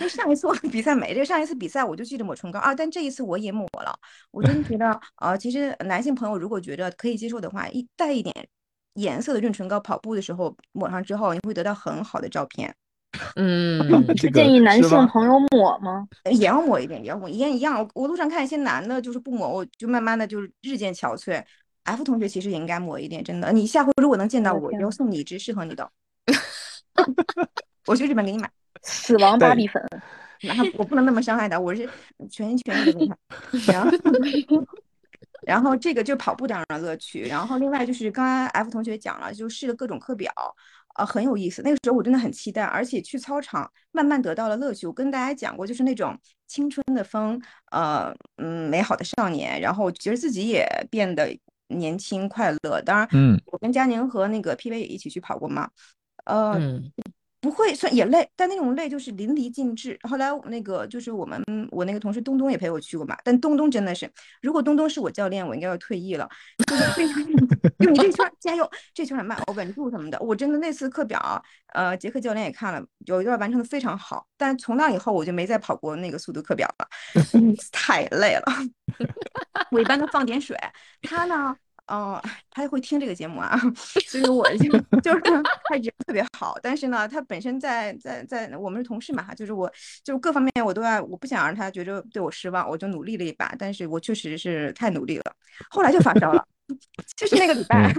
[0.00, 3.94] 为上一次我比赛没这，上一次比赛我就记得抹唇膏啊，但这一次我也抹了。
[4.30, 8.34] 我真的觉得，呃，其实男性朋友如果觉得可以接受的话，一带一点
[8.94, 12.74] 颜色的润唇膏，跑步的时候抹上之后，你会得到很好的照片。
[13.36, 13.78] 嗯，
[14.16, 16.06] 这个建议男性朋友抹吗？
[16.30, 17.78] 也要抹一点，也要抹，一样一样。
[17.78, 21.42] 我我路上看一些男的，就是不抹，我就慢慢的就是日渐憔悴。
[21.84, 23.52] F 同学其实也应该抹一点，真的。
[23.52, 25.90] 你下回如果能见到我，我要送你一支适合你的。
[27.86, 28.50] 我去日本给你买，
[28.82, 29.82] 死亡芭比粉，
[30.40, 31.86] 然后我不能那么伤害他，我是
[32.30, 33.16] 全心全意的给他。
[33.66, 33.90] 然后，
[35.42, 40.32] 然后这个就跑步当然乐趣，然后另外就是刚刚 F 同学讲了，就试了各种课表，
[40.94, 41.62] 呃，很有意思。
[41.62, 44.86] 那个时候我真的很期待，而且去操场慢慢得到了乐趣。
[44.86, 47.40] 我跟大家讲过，就是那种青春的风，
[47.72, 51.36] 呃，嗯，美好的少年，然后觉得自己也变得
[51.68, 52.80] 年轻快乐。
[52.82, 55.68] 当然，嗯，我跟佳宁和那个 PV 也一起去跑过嘛，
[56.26, 56.92] 呃，嗯
[57.44, 59.98] 不会算也累，但那种累就是淋漓尽致。
[60.08, 66.26] 后来那个就是我们我那个同事东东也陪我去过嘛，但东东真的是，如果东东是我教练，我应该要退役了。
[66.66, 67.22] 就是非常，
[67.80, 70.18] 就你这圈儿加油，这圈儿很慢，我稳住什么的。
[70.20, 76.88] 我真的那次课表，呃，杰克教练也看了，有一段完成的非常好，但从那以后我就没再跑过那个速度课表了，
[77.70, 78.44] 太累了。
[79.70, 80.56] 我一般都放点水，
[81.02, 81.54] 他呢。
[81.86, 82.20] 哦，
[82.50, 83.58] 他会听这个节目啊，
[84.06, 84.70] 所以我就
[85.00, 89.70] 就是他人特别好，但是呢，他本身在在在我们是同事嘛，就是我
[90.02, 95.24] 就各方面我都要，我不想让他觉得对我失望，我就努力了一把，但是我确实是太努力了，
[95.70, 96.42] 后来就发烧了，
[97.16, 97.94] 就是那个礼拜。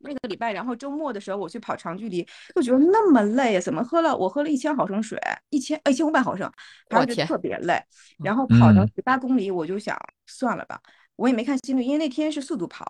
[0.00, 5.16] 那个礼拜，然后周末的时候我去跑长距离，就觉得那么累，怎么喝了我喝了一千毫升水，
[5.50, 6.50] 一千一千五百毫升，
[6.90, 7.80] 然后就特别累，
[8.24, 8.82] 然后跑到。
[8.82, 10.80] 嗯十八公里，我就想算了吧，
[11.16, 12.84] 我也没看心率，因为那天是速度跑。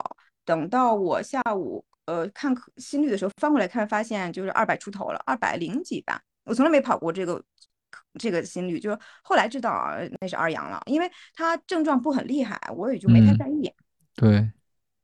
[0.45, 6.21] 等到我下午呃看心率的时候，翻过来看，发现就是二百出头了，二百零几吧。
[6.45, 7.41] 我从来没跑过这个
[8.19, 13.73] 这个心率，就是后来知道啊那是二阳了，因为他症状不很厉害，我也就没太嗯在意。
[14.17, 14.51] 对，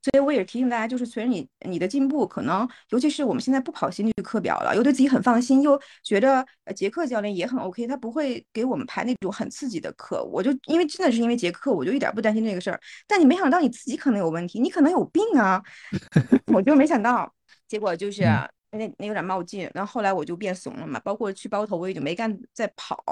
[0.00, 10.22] 所以我也提醒大家，就是随着你你的进步，可能尤其是我们现在不跑心率课表了，又对自己很放心，又觉得呃杰克教练也很 OK，他不会给我们排那种很刺激的课。
[10.24, 12.80] 我就因为真的是因为杰克，我就一点不担心这个事儿。
[13.06, 15.62] 但你没想到你自己可能有问题，你可能有病啊！
[16.54, 17.32] 我就没想到，
[17.66, 23.02] 结果就是嗯那那有点冒进，然后后来我就变怂了嘛，包括去包头我也就没干再跑。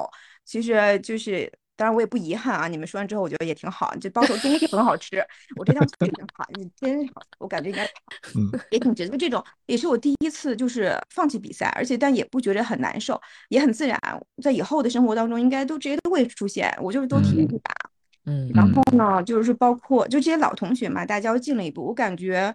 [0.44, 2.66] 其实就是，当然我也不遗憾啊。
[2.66, 5.22] 你们说完之后，我觉得也挺好，这包头东西很好吃，
[5.56, 7.88] 我这趟去也挺好，你真好，我感觉应该
[8.70, 9.16] 也挺值得。
[9.16, 13.98] 这种也是我第一次就是放弃比赛，而且但也不觉得很难受，也很自然，
[14.42, 17.72] 在以后的生活当中应该都这些都会出现，我就是多体验一把。
[18.28, 22.52] 嗯然后呢，就是包括就这些老同学嘛，大家又进了一步，我感觉，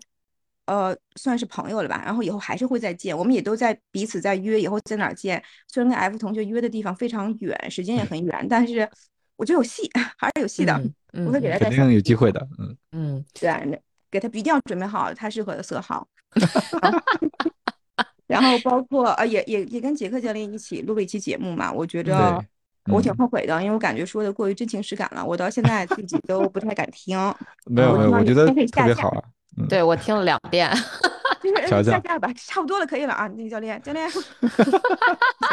[0.66, 2.02] 呃，算是朋友了吧。
[2.06, 5.42] 然后以后还是会再见，我们也都在彼此在约，以后在哪儿见。
[5.68, 8.90] 虽然跟 F 同学约的地方非常远，时间也很远，但是
[9.36, 10.74] 我觉得有戏， 还是有戏的。
[11.14, 16.08] 嗯我会给他肯再定有机会的，嗯，嗯对，给他一定要准备好他适合的色号。
[18.28, 22.42] 然后包括呃，也也也跟杰克教练一起录了一期节目嘛，我觉着
[22.86, 27.18] 我挺嗯后悔的，因为我感觉说的过于真情实感了，我到现在自己都不太敢听。
[27.66, 29.24] 没有没有，我觉得特别好啊，
[29.58, 30.72] 嗯，对我听了两遍，
[31.42, 34.22] 就是下架吧，差不多了，可以了啊，那个教练，教练， 行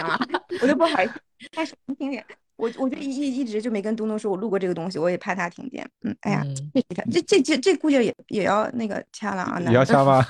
[0.07, 0.21] 了，
[0.63, 1.13] 我就不好意思，
[1.53, 2.23] 开始听听。
[2.57, 5.89] 我我就一一一直就没跟东东说我录过这个东西，我也怕他听见。
[6.03, 10.27] 嗯，哎呀，嗯这这这这这估计也也要那个掐了啊，你要掐吗？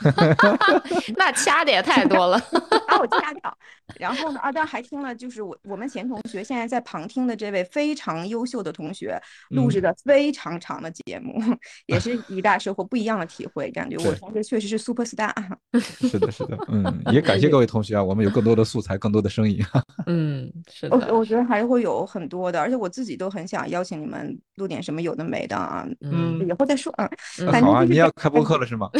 [1.16, 2.38] 那掐的也太多了。
[2.88, 3.58] 把我掐掉。
[3.98, 9.20] 然后呢，啊，当还听了，就是我我们前同学现在在旁听的这位非常优秀的同学
[9.50, 11.38] 录制的非常长的节目，
[11.86, 13.70] 也是一大收获，不一样的体会。
[13.70, 15.32] 感觉我同学确实是 super star。
[15.78, 19.62] 是的，是的，嗯，也感谢各位同学啊，我们有更多的素材，更多的声音。
[20.06, 27.08] 嗯，是我的，我觉得还会有很多的，而且我自己都很想邀请你们录点什么有的没的啊，嗯以后再说啊。
[27.40, 28.88] 嗯好啊，反正就是这你要开播课了是吗？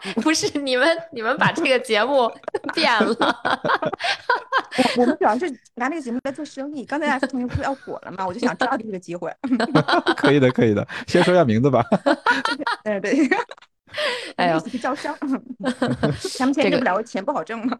[0.22, 2.30] 不是你们你们把这个节目
[2.74, 3.14] 变了，
[4.96, 6.84] 我我们主要是拿这个节目在做生意。
[6.84, 9.32] 刚才 F 同学不是要火了吗，我就想抓住这个机会。
[10.16, 11.84] 可以的，可以的，先说一下名字吧。
[12.84, 13.28] 对对，
[14.36, 16.14] 哎呦招商，他们
[16.52, 17.76] 钱挣不了，钱不好挣嘛。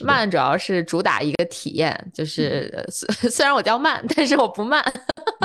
[0.00, 4.82] 慢主要是主打一个体验，就是呃虽虽然我叫慢，但是我不慢。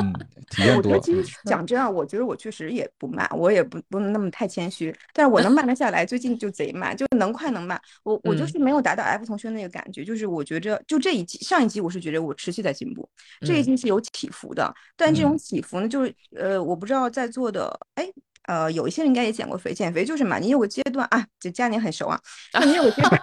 [0.02, 0.13] 嗯，
[0.56, 1.24] 体验多我觉得。
[1.24, 6.06] 其实讲真啊，我觉得我确实也不慢，我也不不能那么太谦虚，但是我能慢得下来。
[6.06, 7.80] 最近就贼慢，就能快能慢。
[8.04, 13.08] 我我就嗯是没有达到 F 同学那个感觉，就是我觉着就这一季上一季我是觉得我持续在进步，
[13.42, 18.12] 这一嗯季是有起伏的，但这种嗯起伏呢，就是呃，我不知道在座的哎。
[18.48, 22.20] 呃，有一些人应该也减过肥，减肥就是嘛，你有个阶段啊，这佳宁很熟啊，
[22.60, 23.22] 就你有个阶段，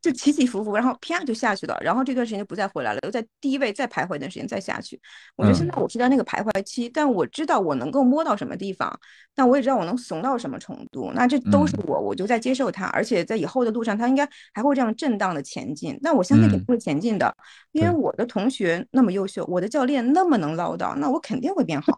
[0.00, 5.00] 就起起伏伏，然后啪就下去了，然后这段时间就不再回来了，又在低位再徘徊一段时间再下去。
[5.36, 8.96] 我觉得现在我是在那个徘徊期，但我知道我能够摸到什么地方，
[9.34, 11.10] 但我也知道我能怂到什么程度。
[11.14, 15.98] 那这都是我，我就在接受它，而且在以后的路上，它应该还会这样震荡的前进。
[16.00, 17.34] 那我相信肯定会前进的，
[17.72, 21.92] 因为我的同学那么优秀，我的教练那么能唠叨，那我肯定会变好。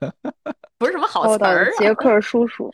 [0.78, 2.70] 不是什么好词儿啊，杰克叔叔，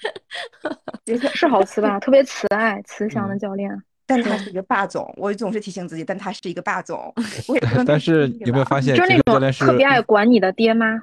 [1.04, 1.98] 杰克是好词吧？
[2.00, 3.70] 特别慈爱、慈祥的教练。
[4.06, 7.10] 但他是一个霸总，我总是提醒自己，但他是一个霸总。
[7.48, 11.00] 我也但是有没有发现，就是那种特别爱管你的爹妈，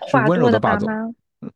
[0.00, 1.10] 话多的爸妈。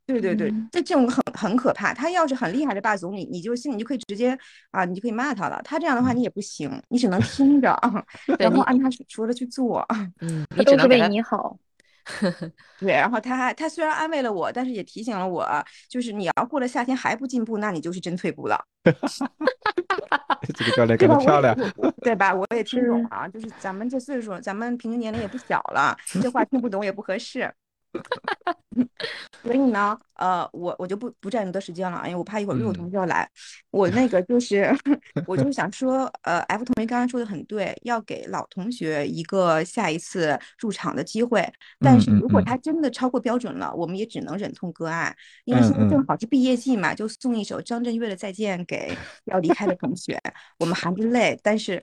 [0.06, 1.92] 对对对，这这种很很可怕。
[1.92, 4.38] 他要是很厉害的霸总，你你就心里就可以直接
[4.70, 5.60] 啊，你就可以骂他了。
[5.64, 7.78] 他这样的话，你也不行，你只能听着，
[8.38, 9.86] 然后按他说的去做。
[10.20, 11.58] 嗯，都是为你好。
[12.78, 15.46] 对，然后他还他虽然安慰了我，但是也提醒了我，
[15.88, 18.58] 就是你要过了夏天还不进步，那你就是真退步了。
[20.54, 21.54] 这个教练干得漂亮，
[22.02, 22.34] 对吧？
[22.34, 27.52] 我也听懂啊，就是咱们这岁数，咱们平均年龄也不小了，这话听不懂也不合适。
[29.42, 33.28] 所以呢，呃，我我就不不占你的时间了，因为我怕一会儿又有同学要来。
[33.70, 34.70] 我那个就是，
[35.26, 41.50] 我就是想说，呃，F 同学刚刚说的很对，要给老同学一个下一次入场的机会。
[41.80, 45.14] 但是如果他真的超过标准了，我们也只能忍痛割爱，
[45.44, 50.20] 因为现在正好是毕业季嘛，就送一首张震岳的《再见》给要离开的同学。
[50.58, 51.82] 我们含着泪，但是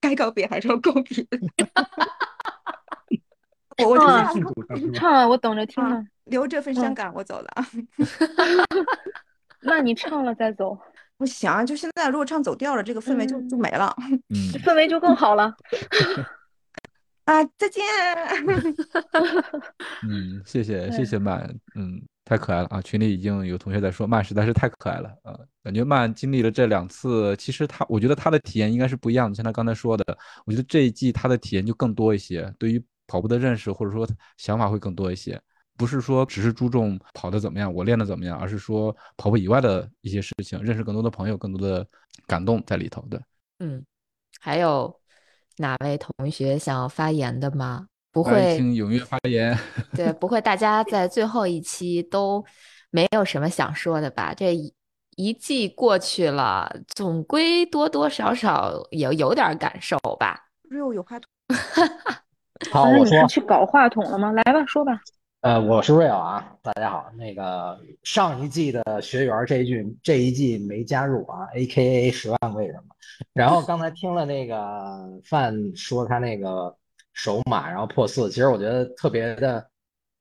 [0.00, 1.26] 该告别还是要告别。
[3.84, 6.02] 我唱唱了，我等着听呢。
[6.24, 7.48] 留这份伤感，我走了。
[9.62, 10.76] 那你唱了再走，
[11.18, 11.66] 不行。
[11.66, 13.94] 就现在，如果唱走调了，这个氛围就就没了。
[14.30, 15.54] 嗯，氛围就更好了。
[17.24, 17.82] 啊，再见。
[20.08, 22.80] 嗯，谢谢谢谢曼，嗯，太可爱了啊！
[22.80, 29.34] 群里已经有同学在说曼实在是太可爱了啊，感觉曼经历了这两次，其实他我觉得他的体验应该是不一样的。
[29.34, 30.04] 像他刚才说的，
[30.44, 32.52] 我觉得这一季他的体验就更多一些。
[32.58, 35.40] 对于跑步的认识或者说想法会更多一些，
[35.76, 41.86] 不是说只是注重跑的怎么样，我练的怎么样，而是说跑步以外的一些事情，认识更多的朋友，更多的
[42.26, 43.20] 感动在里头的。
[43.58, 43.84] 嗯，
[44.40, 45.00] 还有
[45.58, 47.86] 哪位同学想要发言的吗？
[48.12, 49.58] 不会，请踊跃发言。
[49.94, 52.44] 对，不会，大家在最后一期都
[52.90, 54.32] 没有什么想说的吧？
[54.34, 54.74] 这一
[55.16, 60.48] 一季过去了，总归多多少少也有点感受吧。
[60.68, 61.30] 肉有话筒。
[62.70, 64.32] 好，我说去搞话筒了吗？
[64.32, 65.00] 来吧，说吧。
[65.42, 67.10] 呃，我是 Real 啊，大家好。
[67.16, 72.82] 那个上一季的学员这一句这一季没加入啊，A.K.A 十万为什么？
[73.32, 76.74] 然后刚才听了那个范说他那个
[77.12, 79.64] 首马然后破四，其实我觉得特别的，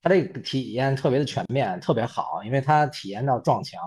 [0.01, 3.81] 他这个体验特别的全面，特别好，因为他体验到撞墙。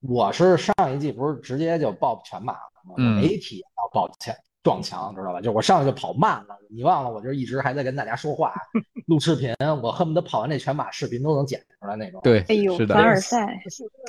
[0.00, 2.94] 我是上一季不是直接就报全马了吗？
[3.20, 4.34] 没体验到爆全。
[4.62, 5.40] 撞墙，知道吧？
[5.40, 7.10] 就我上去就跑慢了，你忘了？
[7.10, 8.54] 我就一直还在跟大家说话，
[9.06, 12.20] 录视频，我恨不得跑完那全马视频都能剪出来那种。
[12.22, 12.94] 对，哎呦，是的。
[12.94, 13.62] 凡尔赛，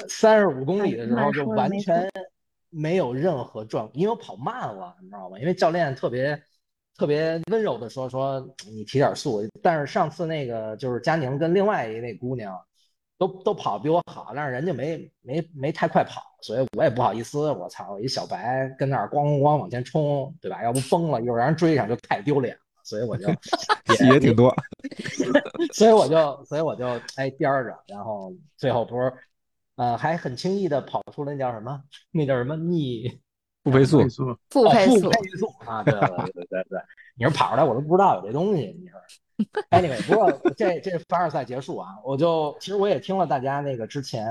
[0.10, 2.10] 三十五公里的时候就完全
[2.70, 5.39] 没有任何状，因为我跑慢了，你知道吗？
[5.39, 6.41] 因为教练特别
[6.97, 12.60] 特别温柔的说说你提点速，但是上次那个就是佳宁跟另外一位姑娘。
[13.22, 17.51] 都都跑比我好，但是人家没没没太快跑，所以我也不好意思。
[17.51, 20.63] 我操，我一小白跟那儿咣咣咣往前冲，对吧？
[20.63, 22.61] 要不崩了，一会儿让人追上就太丢脸了。
[22.84, 23.28] 所以我就
[24.11, 24.51] 也挺多，
[25.72, 29.13] 所以我就所以我就哎颠着，然后最后不是
[29.76, 33.07] 呃还很轻易的跑出了那叫什么那叫什么逆
[33.63, 33.99] 负配速
[34.49, 35.11] 负配速
[35.67, 35.84] 啊？
[35.84, 36.80] 对对对对对，
[37.15, 38.99] 你说跑出来我都不知道有这东西，你说。
[39.72, 44.28] Anyway，不过这这凡尔赛结束啊，我就其实我也听了大家那个之前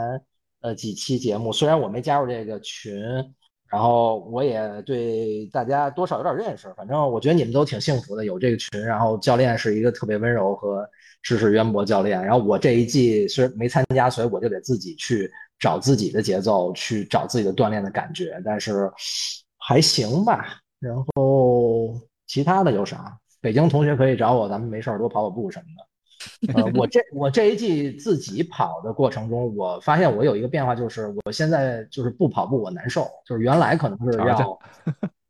[0.61, 3.03] 呃几期节目，虽然我没加入这个群，
[3.69, 6.73] 然后我也对大家多少有点认识。
[6.77, 10.89] 反正我觉得你们都挺幸福的，有这个群，然后教练是一个特别温柔和
[11.23, 12.25] 知识渊博教练。
[12.25, 18.91] 然后我这一季虽然没参加，所以我就得自己去找自己的节奏，去找自己的锻炼的感觉，但是
[19.59, 20.61] 还行吧。
[20.81, 21.95] 然后
[22.27, 23.20] 其他的有啥？
[23.41, 25.90] 北京同学可以找我，咱们没事儿多跑跑步什么的。
[26.55, 34.59] 呃，我这我这一季自己跑的过程中，我发现我有一个变化，就是我现在就是不跑步我难受，就是原来可能是要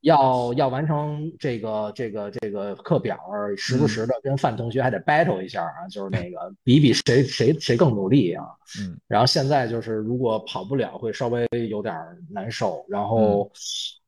[0.03, 3.19] 要要完成这个这个这个课表，
[3.57, 8.45] 时不时的跟范同学还得 battle 一下啊，就是那个比比谁谁谁更努力啊。
[8.81, 8.97] 嗯。
[9.07, 11.95] 然后现在就是如果跑不了，会稍微有点
[12.31, 13.51] 难受，然后。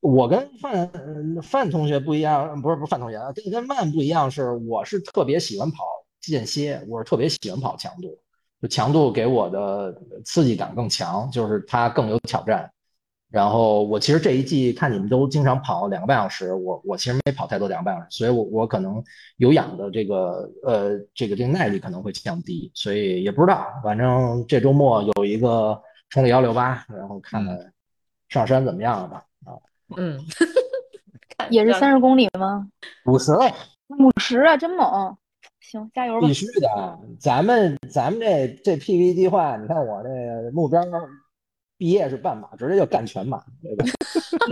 [0.00, 0.90] 我跟范
[1.44, 5.76] 范同学不一样，不是不是范同学啊，跟跟曼不一样，是我是特别喜欢跑
[6.30, 8.16] 间歇，我是特别喜欢跑强度，
[8.60, 9.92] 就强度给我的
[10.24, 12.70] 刺激感更强，就是它更有挑战。
[13.28, 19.02] 然后我其实这一季看你们都经常跑两个半小时，我我其实没跑太多两个半小时，所以我我可能
[19.38, 27.72] 有氧的这个呃这个这个耐力可能会降低，所以也不知道，反正这周末有一个冲个幺六八，然后看看
[28.28, 29.56] 上山怎么样了吧啊，
[29.96, 30.20] 嗯，
[31.48, 32.68] 也是三十公里吗？
[33.06, 33.32] 五十
[33.88, 35.16] 五十啊，真猛！
[35.62, 36.26] 行，加油吧！
[36.26, 40.82] 必须的，咱们咱们这这 PP 计划，你看我这个目标，
[41.78, 43.84] 毕业是半马，直接就干全马，对吧？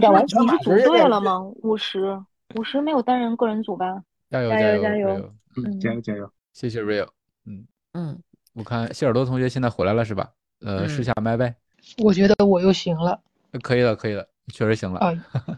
[0.01, 1.43] 干完组直接就队了吗？
[1.63, 2.19] 五十，
[2.57, 4.03] 五十没有单人个人组吧？
[4.31, 5.09] 加油加油加油！
[5.19, 5.33] 油！
[5.57, 6.31] 嗯，加油加油！
[6.53, 7.07] 谢谢 Rio。
[7.45, 8.19] 嗯嗯，
[8.55, 10.31] 我看谢耳朵同学现在回来了是吧？
[10.61, 11.55] 呃，嗯试下麦呗。
[12.03, 13.21] 我觉得我又行了
[13.53, 15.01] 呃可以了，可以了，确实行了。
[15.01, 15.13] 啊，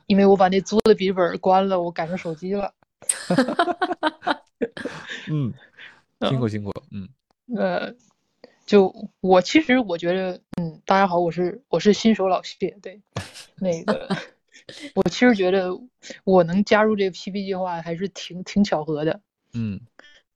[0.06, 2.72] 因为我把那租的笔记本关了，我改成手机了。
[5.30, 5.52] 嗯，
[6.28, 6.72] 辛苦辛苦。
[6.90, 7.08] 嗯
[7.56, 7.94] 呃，
[8.66, 13.00] 就我其实我觉得，嗯，大家好，我是我是新手老谢，对，
[13.60, 14.08] 那个
[14.94, 15.70] 我其实觉得
[16.24, 19.20] 我能加入这个 PP 计划还是挺挺巧合的。
[19.54, 19.80] 嗯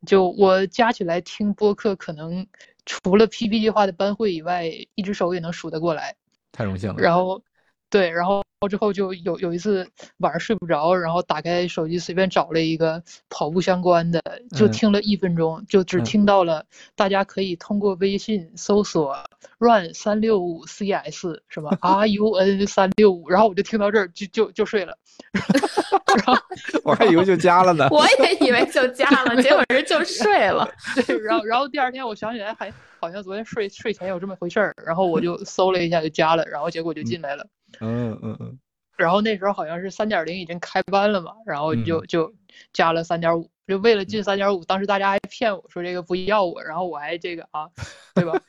[0.04, 2.46] 就我加起来听播客，可能
[2.84, 6.14] 除了 PP 计划的班会以外，一只手也能数得过来。
[6.52, 6.96] 太荣幸了。
[6.98, 7.42] 然后，
[7.88, 14.20] 对，然后之后就有有一次晚上睡不着，然后打开手机随便找了一个跑步相关的，
[14.56, 16.64] 就嗯听了一分钟，就只嗯听到了
[16.94, 19.16] 大家可以通过微信搜索
[19.58, 24.96] run 三六五 cs 什么 r u n 三六五，然后我就听到这儿就就就睡了。
[26.16, 26.34] 然后
[26.82, 27.88] 我还以为就加了呢。
[27.90, 30.68] 我也以为就加了， 结果人就睡了。
[31.06, 37.44] 对，然后然后第二天我想起来还好像昨天睡睡前有这么回事儿，然后我就搜了一下就加了，然后结果就进来了。
[37.44, 37.48] 嗯
[37.80, 38.58] 嗯嗯嗯
[38.96, 42.34] 然后那时候好像是三点零已经开班了嘛，然后就嗯就
[42.72, 47.68] 加了三点五，就为了进三点五，当时大家还骗我说这个不要我，然后我还这个啊，
[48.14, 48.40] 对吧？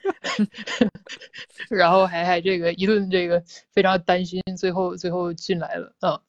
[1.69, 6.21] 然后还还这个一顿这个非常担心，最后最后进来了啊。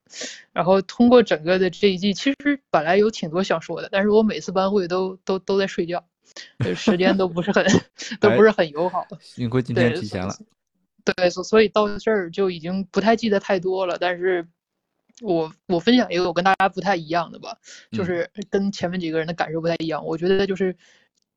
[0.52, 6.04] 然后通过整个的这一季，其实本来有挺多想说的，但是我每次班会都都都在睡觉，
[6.64, 7.64] 就时间都不是很
[8.20, 9.06] 都不是很友好。
[9.20, 10.34] 幸亏今天对提前了。
[11.16, 13.96] 对，所所以到这儿就已经不太记得太多了。
[13.98, 14.46] 但是
[15.20, 17.58] 我我分享一个我跟大家不太一样的吧，
[17.92, 20.04] 就嗯是跟前面几个人的感受不太一样。
[20.04, 20.76] 我觉得就是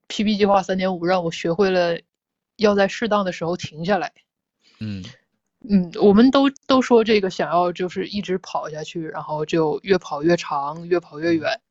[0.07, 1.99] PB 计划三点五让我学会了
[2.57, 4.11] 要在适当的时候停下来。
[4.79, 5.03] 嗯
[5.69, 11.61] 嗯，我们都都说这个想要就是一直跑下去，然后就越跑越长，越跑越远，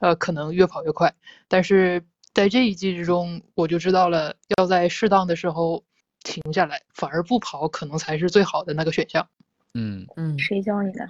[0.00, 1.14] 呃，可能越跑越快。
[1.46, 2.04] 但是
[2.34, 5.84] 在这一季之中，我就知道了要在适当的时候
[6.26, 9.26] 停下来，反而不跑可能才是最好的那个选项。
[9.74, 11.08] 嗯嗯，谁教你的？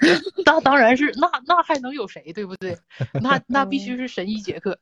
[0.44, 2.76] 那当然是，那那还能有谁，对不对？
[3.22, 4.78] 那那必须是神医杰克。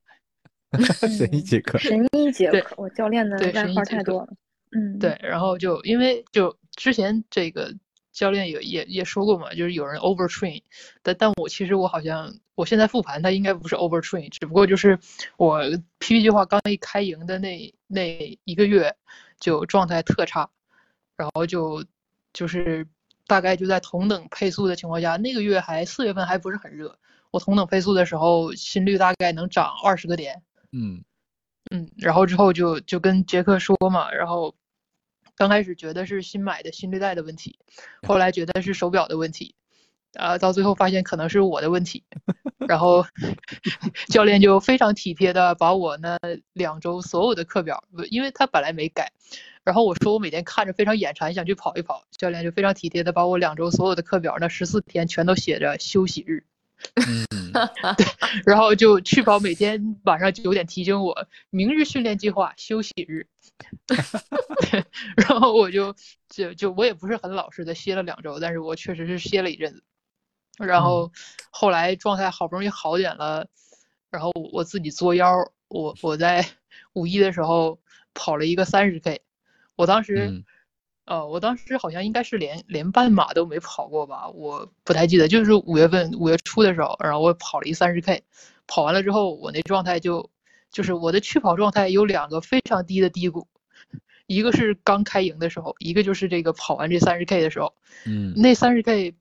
[1.09, 1.79] 神医杰克。
[1.79, 4.29] 神医杰对克，我教练的对外号太多了。
[4.73, 7.73] 嗯，对，然后就因为就之前这个
[8.13, 10.63] 教练也也也说过嘛，就是有人 overtrain，
[11.03, 14.99] 但但我其实我好像我现在复盘，他应该不是 overtrain，只不过就是
[15.39, 15.63] 我
[15.99, 18.95] PP 计划刚一开营的那那一个月
[19.39, 20.51] 就状态特差，
[21.17, 21.85] 然后就
[22.33, 22.87] 就是
[23.27, 26.99] 大概就在同等配速的情况下，那个月还四月份还不是很热，
[27.31, 31.03] 我同等配速的时候心率大概能涨二十个点，嗯。
[31.73, 34.55] 嗯，然后之后就就跟杰克说嘛，然后
[35.35, 37.59] 刚开始觉得是新买的心率带的问题，
[38.07, 39.57] 后来觉得是手表的问题，
[40.17, 42.05] 啊，到最后发现可能是我的问题，
[42.67, 43.05] 然后
[44.09, 46.19] 教练就非常体贴的把我那
[46.53, 49.13] 两周所有的课表，不因为他本来没改，
[49.65, 56.45] 然后我说我每天看着非常眼馋，想去跑一跑，教练就非常体贴的把我两周所有的课表那十四天全都写着休息日。
[57.97, 58.07] 对
[58.45, 63.27] 然后就确保，每天晚上九点提醒我明日训练计划休息日，
[65.17, 65.95] 然后我就
[66.29, 69.83] 就就我也不是很老实的歇了两周，但是我确实是歇了一阵子，
[70.57, 71.11] 然后
[71.51, 73.47] 后来状态好不容易好点了，
[74.11, 75.33] 然后我自己作妖，
[75.69, 76.47] 我我在
[76.95, 77.79] 五一的时候
[78.15, 79.21] 跑了一个三十 K，
[79.75, 80.29] 我当时。
[80.31, 80.45] 嗯
[81.09, 88.25] 呃，我当时好像应该是连连半马都没跑过吧，我不太记得，就是五月份五月初的时候，然后我跑了一三十 K，
[88.67, 90.29] 跑完了之后，我那状态就
[90.73, 93.47] 就是我的去跑状态有两个非常低的低谷，
[94.27, 97.73] 一个是刚开营的时候，一个就是这个跑完这三十 K 的时候，
[98.05, 99.15] 嗯那三十 K，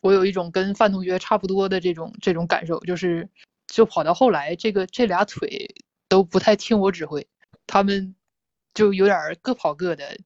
[0.00, 3.28] 我有一种跟范同学差不多的这种这种感受，就是
[3.66, 5.74] 就跑到后来，这个这俩腿
[6.08, 7.26] 都不太听我指挥，
[7.66, 8.14] 他们
[8.74, 10.18] 就有点儿各跑各的，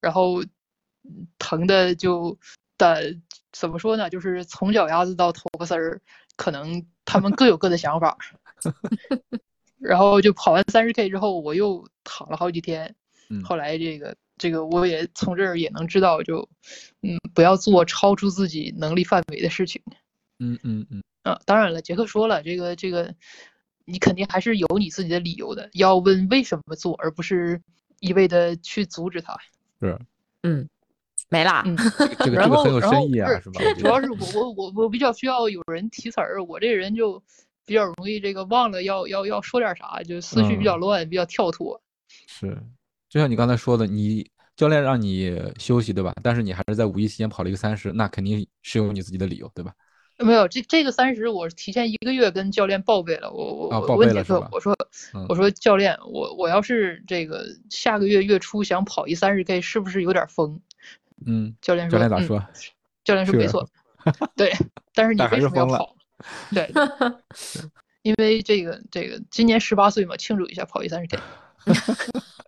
[0.00, 2.38] 然后嗯疼的就
[2.78, 3.16] 的
[3.52, 4.08] 怎么说呢？
[4.10, 6.00] 就是从脚丫子到头发丝儿，
[6.36, 8.16] 可能他们各有各的想法。
[9.78, 12.94] 然后就跑完三十 K 之后，我又躺了好几天。
[13.28, 16.48] 嗯后来这个这个我也从这儿也能知道，就
[17.02, 19.80] 嗯，不要做超出自己能力范围的事情。
[20.38, 23.14] 嗯嗯嗯，啊，当然了，杰克说了，这个这个，
[23.84, 27.62] 你肯定还是有你自己的理由的，要问为什么做，而不是
[28.00, 29.38] 一味的去阻止他。
[29.80, 29.98] 是，
[30.42, 30.68] 嗯，
[31.28, 31.62] 没啦。
[31.64, 31.76] 嗯，
[32.18, 33.74] 这个然后这个很有然后深意啊，是是吧？
[33.78, 37.22] 主要是我我我我比较需要有人提词儿，我这人就
[37.64, 41.80] 比较容易这个忘了要要要说点啥，就思绪比较嗯乱，比较跳脱。
[42.26, 42.60] 是，
[43.14, 46.12] 就像你刚才说的，你教练让你休息，对吧？
[46.20, 49.72] 但是你还是在五一期间跑了一个三十，那肯定是有你自己的理由，对吧？
[50.18, 54.76] 没有，这这个三十我提前一个月跟教练报备了，我我我问杰克我说
[55.12, 60.60] 嗯我说教练，我我要是这个下个月月初想跑一三十 K，是不是有点疯？
[61.24, 62.44] 嗯，教练说，嗯教练咋说？
[63.04, 63.68] 教练说没错，
[64.34, 64.52] 对，
[64.92, 65.96] 但是你为是疯了什么要跑？
[66.52, 66.72] 对，
[68.02, 71.22] 因为这个这个今年十八岁嘛，庆祝一下跑一三十 K。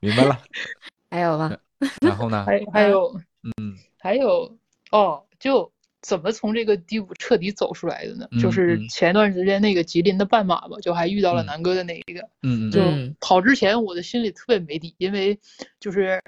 [0.00, 0.40] 明白了。
[1.10, 1.56] 还有吗？
[2.02, 2.44] 然后呢？
[2.46, 3.20] 还还有
[3.58, 4.56] 嗯还有
[4.90, 5.72] 哦，就
[6.02, 8.28] 怎么从这个低谷彻底走出来的呢？
[8.40, 15.38] 就嗯是嗯前段时间那个吉林的半马吧，就还遇到了嗯南哥的那一个，嗯嗯就嗯跑之前我的心里特别没底，因为
[15.78, 16.22] 就是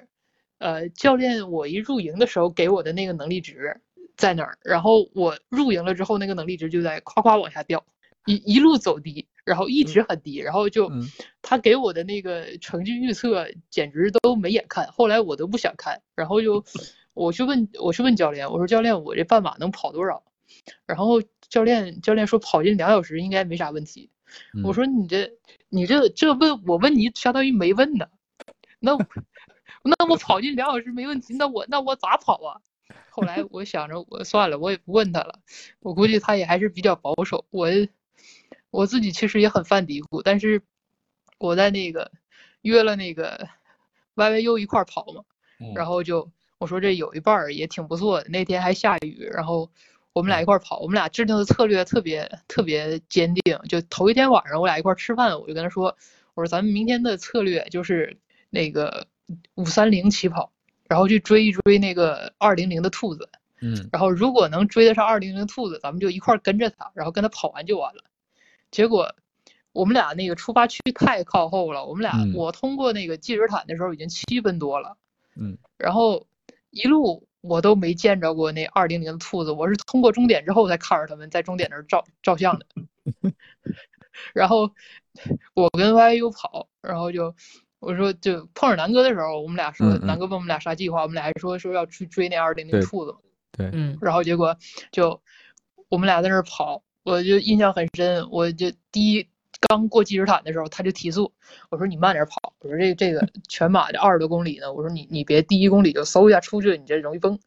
[0.58, 3.80] 呃教练我一入营的时候给我的那个能力值
[4.16, 7.84] 在哪儿，然后我入营了之后那个能力值就在夸夸往下掉，
[8.26, 11.02] 一一路走低，然后一直很低，然后就嗯
[11.42, 16.64] 他给我的那个成绩预测简直都没眼看，后来我都不想看，然后就
[17.14, 20.22] 我去问我去问教练，我说教练我这半马能跑多少？
[20.86, 24.10] 然后教练教练说跑进两小时应该没啥问题。
[24.64, 25.30] 我嗯说你这
[25.68, 28.06] 你这这问我问你相当于没问呢，
[28.80, 29.04] 那我
[29.84, 32.60] 那我跑进两小时没问题，那我那我咋跑啊？
[33.10, 35.38] 后来我想着我算了，我也不问他了，
[35.80, 37.44] 我估计他也还是比较保守。
[37.50, 37.68] 我
[38.72, 40.62] 我自己其实也很犯嘀咕，但是
[41.38, 42.10] 我在那个
[42.62, 43.48] 约了那个
[44.16, 45.22] YYU 一块儿跑嘛，
[45.60, 49.70] 嗯然后就我说这有一半儿也挺不错的，那天还下雨，然后
[50.14, 53.58] 我们俩一块儿跑，我们俩制定的策略特别特别坚定。
[53.68, 55.96] 就头一天晚上我俩一块儿吃饭，我就跟他说，
[56.34, 58.16] 我说咱们明天的策略就是
[58.48, 59.06] 那个
[59.54, 60.50] 五三零起跑，
[60.88, 63.28] 然后去追一追那个二零零的兔子，
[63.60, 68.04] 嗯然后如果能追得上二零零兔子，咱们就一块儿跟着他，然后跟他跑完就完了。
[68.72, 69.14] 结果
[69.72, 74.96] 我们俩那个出发区太靠后了，我们俩、嗯我通过那个积水潭的时候已经七分多了。
[75.36, 76.26] 嗯然后
[76.70, 82.66] 一路我都没见着过那二零零的兔子，我是通过终点之后才看着他们在终点那儿照照相的。
[84.34, 84.70] 然后
[85.54, 87.34] 我跟 YU 跑，然后就
[87.78, 93.18] 我说就碰上南哥的时候，我们俩说、嗯嗯南哥问我们俩啥计划，我们俩还说说要去追那二零零对兔子嘛。
[93.52, 94.56] 对，嗯然后结果
[94.92, 95.20] 就
[95.88, 98.28] 我们俩在那儿跑，我就印象很深。
[98.30, 99.26] 我就第一
[99.68, 101.32] 刚过积水潭的时候，他就提速，
[101.70, 107.38] 我说你慢点跑，我说这这个 全马这二十多公里呢，我说你你别第一公里就嗖一下出去，你这容易崩。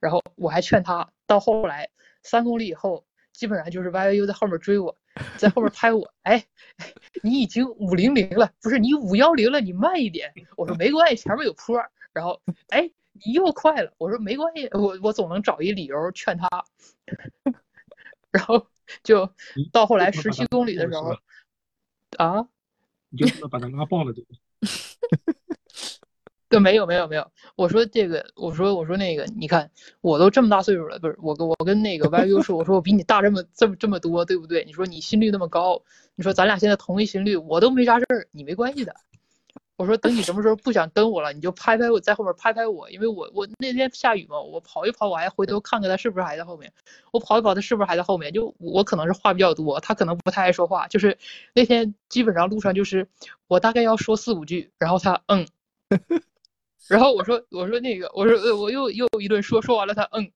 [0.00, 1.88] 然后我还劝他，到后来
[2.22, 4.96] 三公里以后，基本上就是 YYU 在后面追我，
[5.36, 6.44] 在后面拍我，哎，
[6.78, 6.86] 哎
[7.22, 10.32] 你已经五零零了，不是你五幺零了，你慢一点。
[10.56, 11.90] 我说没关系，前面有坡儿。
[12.12, 12.88] 然后哎，
[13.24, 16.48] 你又快了，我说没关系，我我总能找一理由劝他。
[18.30, 18.66] 然后
[19.02, 19.30] 就
[19.72, 21.16] 到后来十七公里的时候
[22.18, 22.46] 啊，
[23.10, 24.30] 你就能把他拉爆了，对吧？
[26.48, 29.68] 对，没有没有没有，我说这个，我说我说那个，你看
[30.00, 34.64] 我都这么大岁数了，不是我跟我跟那个 YU 说，我说我比你大这么这么这么多，对不对？
[34.64, 35.82] 你说你心率那么高，
[36.14, 38.94] 你说咱俩现在同一心率，我都没啥事儿，你没关系的。
[39.76, 46.72] 我说等你 什么时候不想跟我了，你就拍拍我，在后面拍拍我，因为我我那天下雨嘛，我跑一跑，我还回头看看他是不是还在后面。
[47.12, 48.32] 我跑一跑，他是不是还在后面？
[48.32, 50.86] 就我可能是话比较多，他可能不太爱说话。
[50.88, 51.18] 就是
[51.54, 53.08] 那天基本上路上就是
[53.48, 55.46] 我大概要说四五句，然后他嗯，
[56.88, 60.30] 然后我说我说那个我说呃我又又一顿说说完了他嗯，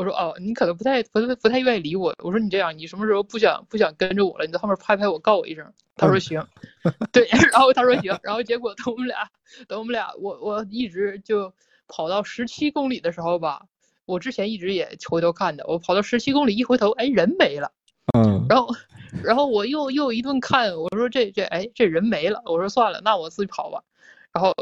[0.00, 2.14] 我说哦你可能不太不太不太愿意理我。
[2.22, 5.70] 我说你这样，你什么时候不想不想跟着我了，你在后面拍拍我，告我一声。
[5.96, 6.42] 他说行，
[7.12, 9.28] 对， 然后他说行，然后结果等我们俩
[9.68, 11.52] 等我们俩我我一直就
[11.86, 13.66] 跑到十七公里的时候吧，
[14.06, 17.70] 我之前一直也回头看的，我跑到十七公里一回头，哎人没了。
[18.16, 18.74] 嗯然后，
[19.22, 23.84] 然后我又又一顿看，我说这这哎这人没了，我说算了，那我自己跑吧。
[24.32, 24.52] 然后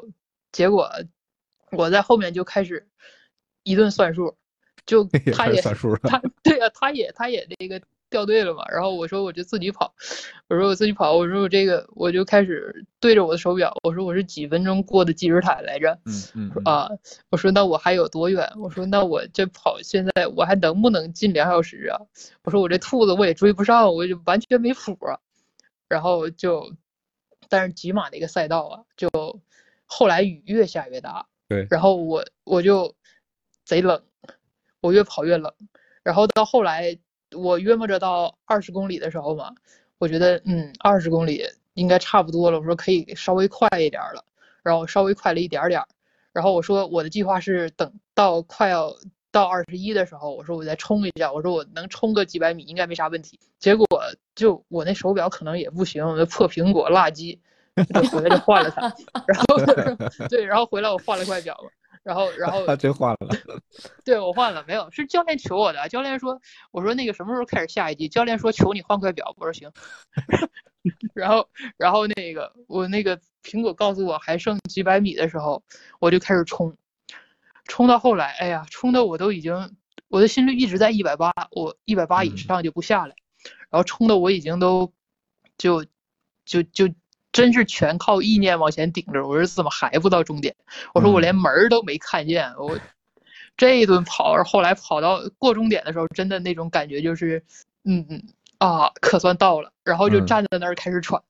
[0.53, 0.91] 结果
[1.71, 2.89] 我在后面就开始
[3.63, 4.35] 一顿算数，
[4.89, 5.05] 就
[5.37, 8.65] 他也算数了他对啊，他也他也那个掉队了嘛。
[8.71, 9.93] 然后我说我就自己跑，
[10.49, 15.93] 我说我自己跑，我说我这个我就开始对着我的手表，我说我是几分钟过的积水潭来着。
[16.07, 16.89] 嗯嗯说啊，
[17.31, 18.51] 我说那我还有多远？
[18.57, 22.01] 我说那我这跑现在我还能不能进两小时啊？
[22.45, 25.21] 我说我这兔子我也追不上，我就完全没谱啊。
[25.87, 26.73] 然后就，
[27.51, 29.11] 但是吉马那个赛道啊，就
[29.85, 32.95] 后来雨越下越大，对，然后我我就
[33.65, 34.03] 贼冷，
[34.81, 35.53] 我越跑越冷，
[36.03, 36.97] 然后到后来
[37.37, 39.53] 我约摸着到二十公里的时候嘛，
[39.99, 44.25] 我觉得嗯二十公里应该差不多了，我说可以稍微快一点了，
[44.63, 45.87] 然后稍微快了一点点儿，
[46.33, 48.95] 然后我说我的计划是等到快要
[49.31, 53.87] 到二十一的时候，我说我再冲一下，我说我能冲个几百米应该没啥问题，结果
[54.35, 57.39] 就我那手表可能也不行，我那破苹果垃圾。
[57.95, 58.93] 就回来就换了它，
[59.25, 59.57] 然后
[60.29, 61.71] 对，然后回来我换了块表嘛，
[62.03, 63.29] 然后然后他 真换了，
[64.05, 66.41] 对我换了，没有是教练求我的，教练说
[66.71, 69.71] 我说那个什么时候开始下一季，教练说求你换块表，我说行，
[71.15, 75.63] 然后然后那个我那个苹果告诉我还剩几百米的时候，
[76.01, 76.77] 我就开始冲，
[77.65, 79.77] 冲到后来，哎呀，冲的我都已经
[80.09, 83.15] 我的心率一直在一百八，我一百八以上就不下来，
[83.71, 84.93] 然后冲的我已经都
[85.57, 85.85] 就
[86.45, 86.89] 就就。
[87.39, 90.57] 真是全靠意念往前顶着，我说怎么还不到终点？
[90.93, 92.77] 我说我连门儿都没看见，我
[93.57, 97.45] 这一顿跑，后来跑到过终点的时候，真的那种感觉就是，
[97.85, 98.21] 嗯嗯
[98.59, 101.23] 啊，可算到了，然后就站在那儿开始喘，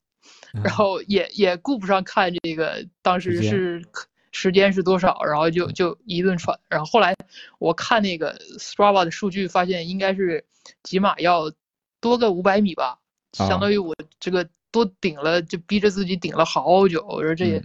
[0.65, 3.85] 然后也也顾不上看这个当时是
[4.33, 7.15] 时间是多少，然后就就一顿喘，然后后来
[7.59, 10.43] 我看那个 Strava 的数据，发现应该是
[10.85, 11.53] 起码要
[12.01, 12.99] 多个五百米吧，
[13.35, 14.49] 相当于我这个。
[14.71, 17.05] 多顶了，就逼着自己顶了好久。
[17.09, 17.62] 我说这也，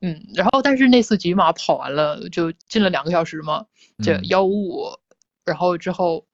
[0.00, 3.66] 嗯，然后但是那次几马跑完了，就进了两个小时嘛，
[4.02, 4.98] 这幺五五，
[5.44, 6.26] 然后之后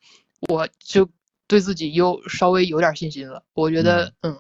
[0.49, 1.09] 我就
[1.47, 3.42] 对自己又稍微有点信心了。
[3.55, 4.38] 我觉得，嗯，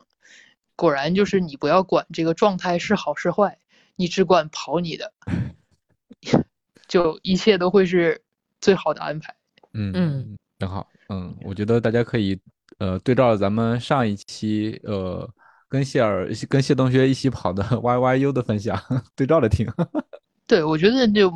[0.76, 3.58] 果然就是你不要管这个状态是好是坏，
[3.96, 5.12] 你只管跑你的，
[6.86, 8.22] 就一切都会是
[8.60, 9.34] 最好的安排。
[9.72, 10.86] 嗯嗯，挺好。
[11.08, 12.38] 嗯，我觉得大家可以
[12.78, 15.28] 呃对照咱们上一期呃。
[15.68, 18.80] 跟谢尔、跟谢同学一起跑的 YYU 的分享
[19.16, 19.66] 对照着听。
[20.46, 21.28] 对，我觉得就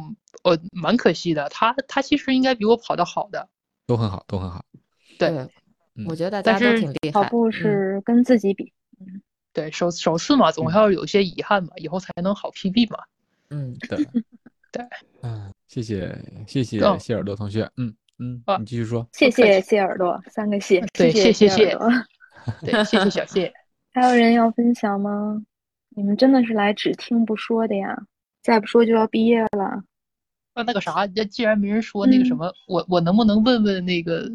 [0.45, 3.49] 呃蛮可惜的，他他其实应该比我跑的好的，
[3.87, 4.65] 都很好，都很好。
[5.19, 5.49] 对，
[6.07, 7.11] 我觉得大家都挺厉害。
[7.11, 9.21] 跑步是跟自己比，嗯，
[9.53, 12.99] 对，首首次嘛，总要有些遗憾嘛，以后才能好 PB 嘛。
[13.51, 13.99] 嗯，对，
[14.71, 14.87] 对，
[15.23, 16.17] 嗯，谢谢
[16.47, 19.05] 谢谢谢耳朵同学，嗯嗯，你继续说。
[19.13, 21.77] 谢谢谢耳朵，三个谢，对，谢谢谢，
[22.61, 23.53] 对，谢谢小谢。
[23.93, 25.43] 还有人要分享吗？
[25.97, 28.07] 你们真的是来只听不说的呀！
[28.43, 29.83] 再不说就要毕业了。
[30.55, 34.31] 那那个啥，那既然没人说那个什么，我我能不能问问那个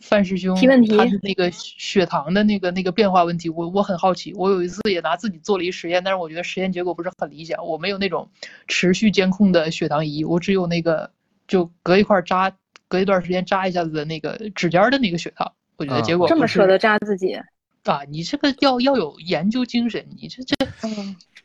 [0.00, 0.96] 范师兄提问题？
[0.96, 4.32] 他的那个血糖的那个那个变化问题，我我很好奇。
[4.34, 7.66] 我有一次也拿自己做了一实验，但是我觉得实验结果不是很理想。
[7.66, 8.30] 我没有那种
[8.66, 11.10] 持续监控的血糖仪，我只有那个
[11.46, 12.50] 就隔一块扎，
[12.88, 15.52] 隔一段时间扎一下子的那个指尖的那个血糖。
[15.76, 17.38] 我觉得结果这么舍得扎自己。
[17.86, 20.56] 啊，你这个要要有研究精神，你这这，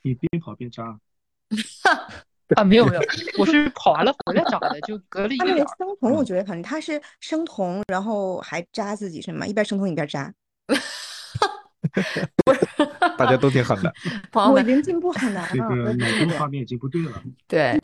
[0.01, 0.99] 你边跑边扎，
[2.55, 3.01] 啊，没有没有，
[3.37, 9.45] 我是跑完了回来扎的，就隔了一个他那个生酮，我觉得可能他是生酮，然后还扎自己是吗？
[9.45, 10.33] 一边生酮一边扎，
[13.17, 13.93] 大家都挺狠的，
[14.33, 17.77] 我已经进步很难了，这个脑中画面已经不对了，对。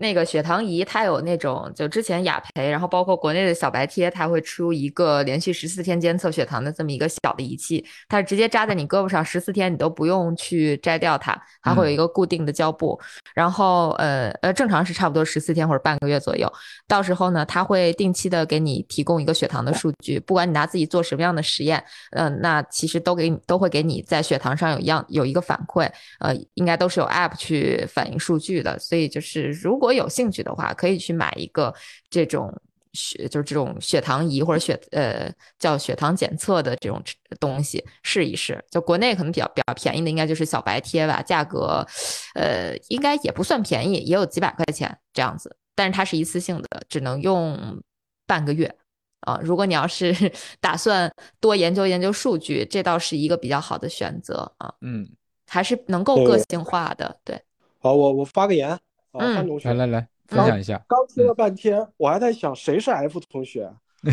[0.00, 12.96] 那个血糖仪，它有那种，就之前雅培，然后包括国内的小白贴，它会出一个连续十四天监测血糖的这么一个小的仪器，它是直接扎在你胳膊上，十四天你都不用去摘掉它，它会有一个固定的胶布，
[13.34, 16.48] 然后呃呃，正常是差不多十四天或者半个月左右，
[16.86, 21.82] 到时候呢，它会定期的给你提供一个血糖的数据，不管你拿自己做什么样的实验，
[22.12, 25.90] 嗯，那其实都给你都会给你在血糖上有一样有一个反馈，
[26.20, 29.87] 呃，应该都是有 app 去反映数据的，所以就是如果。
[29.88, 31.74] 果有兴趣的话，可以去买一个
[32.10, 32.54] 这种
[32.92, 37.02] 血，就是这种血糖仪或者血呃叫血糖检测的这种
[37.40, 38.62] 东西试一试。
[38.70, 41.86] 就国内可能比较比较便宜的，应该就是小白贴吧，价格
[42.34, 45.56] 呃应该也不算便宜，也有几百块钱这样子。
[45.74, 47.82] 但是它是一次性的，只能用
[48.26, 48.74] 半个月
[49.20, 49.40] 啊。
[49.42, 50.14] 如果你要是
[50.60, 51.10] 打算
[51.40, 54.74] 多研究研究数据，这倒是一个比较好的选择啊。
[54.82, 55.08] 嗯，
[55.46, 57.20] 还是能够个性化的。
[57.24, 57.40] 对，
[57.78, 58.78] 好，我我发个言。
[59.18, 60.82] 啊，范同学，来来来，分享一下。
[60.88, 63.70] 刚听了半天，我还在想谁是 F 同学。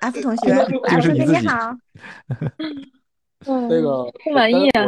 [0.00, 1.72] F 同学，F 同学你好。
[3.68, 4.84] 那个不满意啊？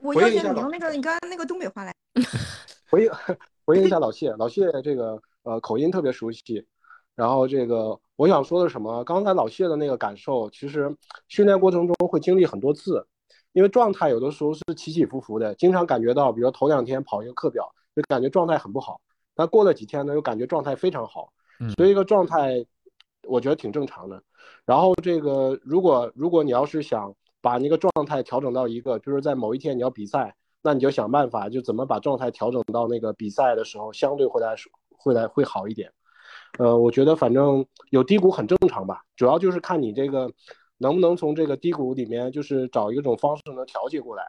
[0.00, 1.94] 我 要求你用那个你刚刚那个东北话来。
[2.88, 3.10] 回应
[3.64, 6.64] 回应一下老谢，老谢这个呃口音特别熟悉。
[7.14, 9.02] 然后这个我想说的什么？
[9.04, 10.94] 刚才老谢的那个感受，其实
[11.28, 13.06] 训练过程中会经历很多次。
[13.56, 19.00] 因为状态有的时候是起起伏伏的，经常感觉到，比如头两天跑一个课表，就感觉状态很不好，
[19.34, 21.32] 但过了几天呢，又感觉状态非常好，
[21.74, 22.66] 所以一个状态，
[23.22, 24.22] 我觉得挺正常的。
[24.66, 34.54] 然后这个，如果如果你要是想把那个状态调整到一个，就是在某一天你要比赛，那你就想办法，就怎么把状态调整到那个比赛的时候相对会来
[34.90, 35.90] 会来会好一点。
[36.58, 40.30] 呃，我觉得反正有低谷很正常吧，主要就是看你这个
[40.78, 44.24] 能不能从这个低谷里面就是找一种方式能调节过来。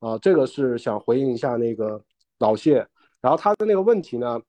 [0.00, 2.02] 啊，这个是想回应一下那个
[2.38, 2.86] 老谢，
[3.20, 4.40] 然后他的那个问题呢，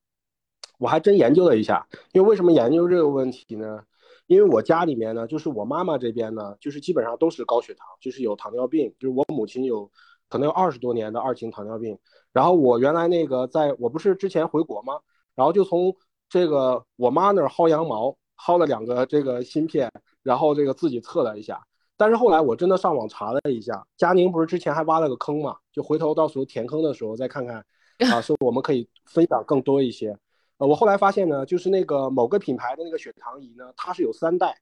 [0.80, 3.84] 我还真研究了一下，因为为什么研究这个问题呢？
[4.26, 9.92] 因为我家里面呢，就是我妈妈这边呢，就是基本上都是高血糖，就是有糖尿病，就是我母亲有
[10.30, 12.00] 可能有二十多年的二型糖尿病。
[12.32, 14.94] 然后我原来那个在我不是之前回国吗？
[15.36, 15.96] 然后就从
[16.30, 19.92] 这个我妈那儿薅羊毛，薅了两个这个芯片，
[20.24, 21.62] 然后这个自己测了一下。
[21.96, 25.56] 但是后来我真的上网查了一下，佳宁不是之前还挖了个坑嘛？
[25.72, 27.64] 就回头到时候填坑的时候再看看，
[28.12, 30.18] 啊，说我们可以分享更多一些。
[30.58, 34.58] 呃，我后来发现呢，就是那个某个品牌的那个血糖仪呢，它是有三代，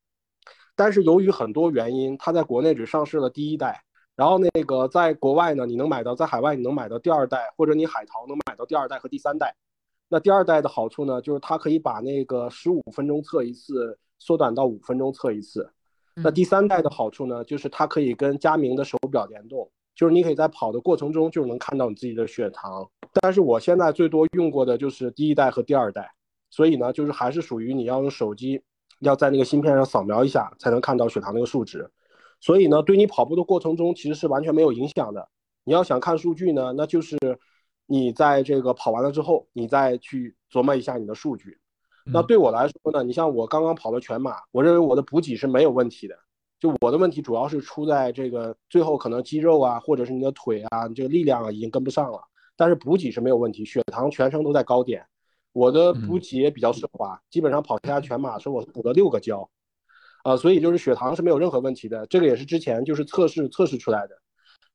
[0.75, 3.81] 但是由于很多原因，它在国内只上市了第一代，
[4.15, 9.55] 然后那个在国外呢，你能买到，在海外你能买到第二代，或者你海淘能买到第二代和第三代。
[10.09, 15.67] 那第二代的好处呢，就是它可以把那个十五分钟测一次缩短到五分钟测一次。
[16.13, 22.87] 那第三代的好处呢，就是它可以跟佳明的手表联动，就是你可以在跑的过程中就能看到你自己的血糖。
[23.19, 26.11] 但是我现在最多用过的就是第一代和第二代，
[26.51, 28.61] 所以呢，就是还是属于你要用手机，
[28.99, 31.89] 要在那个芯片上扫描一下才能看到血糖那个数值。
[32.39, 35.27] 所以呢，对你跑步的过程中其实是完全没有影响的。
[35.63, 37.17] 你要想看数据呢，那就是
[37.85, 41.57] 你在这个跑完了之后，你再去琢磨一下你的数据。
[42.05, 46.17] 那对我来说呢，你像我刚刚跑了全马，我认为我的补给是没有问题的。
[46.59, 52.21] 就我的问题主要是出在这个最后可能肌肉啊，或者是你的腿啊，你这个力量啊已经跟不上了。
[52.55, 55.03] 但是补给是没有问题，血糖全程都在高点。
[55.53, 59.49] 我的补给也比较顺滑，基本上跑下全马时候我补了六个胶，
[60.23, 62.05] 啊，所以就是血糖是没有任何问题的。
[62.05, 64.15] 这个也是之前就是测试测试出来的。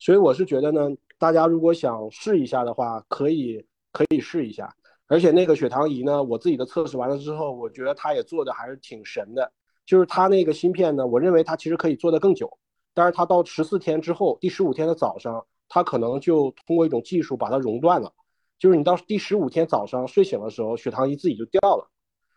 [0.01, 4.75] 所以我是觉得呢，大家如果想试一下的话，可以可以试一下。
[5.09, 9.53] 而且那个血糖仪呢，我自己的测试完了之后，我觉得它也做的还是挺神的。
[9.85, 12.51] 就是它那个芯片呢，我认为它其实可以做得更久，
[12.93, 18.13] 但是它到十四天之后，第十五天的早上，它可能就通过一种技术把它熔断了。
[18.59, 21.89] 就是你到第十五天早上睡醒的时候，血糖仪自己就掉了。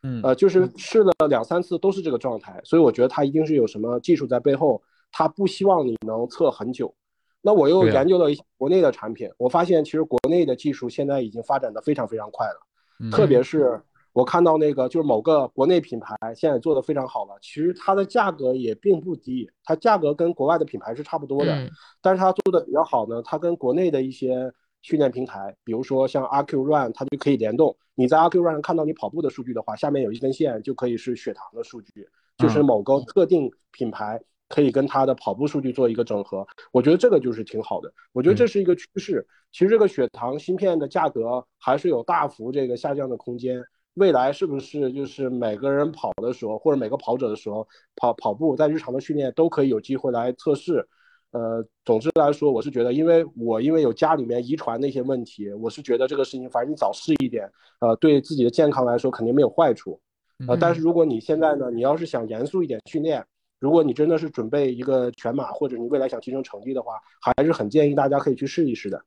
[0.04, 6.94] 嗯，呃，就是试了两三次都是这个状态，所以我觉得它一定是有什么技术在背后，它不希望你能测很久。
[7.42, 13.82] 那我又研究了一下国内的产品，我发现其实国内的技术现在已经发展的非常非常快了，特别是
[14.12, 21.70] 我看到那个就是某个国内品牌现在做的非常好了，其实它的价格也并不低，它价格跟国外的品牌是差不多的，
[22.02, 32.06] 但是它做的比较好呢，它跟国内的一些训练平台，比如说像阿 Q Run，它就可以联动，你在阿 Q Run 上看到你跑步的数据的话，下面有一根线就可以是血糖的数据，
[32.38, 34.20] 就是某个特定品牌。
[34.50, 37.92] 可以跟他的跑步数据做一个整合，我觉得这个就是挺好的。
[38.12, 39.26] 我觉得这是一个趋势。
[39.52, 43.64] 其实这个血糖芯片的价格还是有大幅这个下降的空间。
[43.96, 50.88] 未来是不是就是每个人跑的时候，或者每个跑者的时候跑跑步，在日常的训练都可以有机会来测试？
[51.32, 57.48] 呃，总之来说，我是觉得，因为我因为有家里面遗传的一些问题，我是觉得这个事情，反正你早试一点，
[57.82, 60.00] 呃，对自己的健康来说肯定没有坏处。
[60.48, 63.24] 呃，但是如果你现在呢，你要是想严肃一点训练。
[63.60, 69.04] 如果你真的是准备一个全马，或者你未来想提升成绩的话，还是很建议大家可以去试一试的。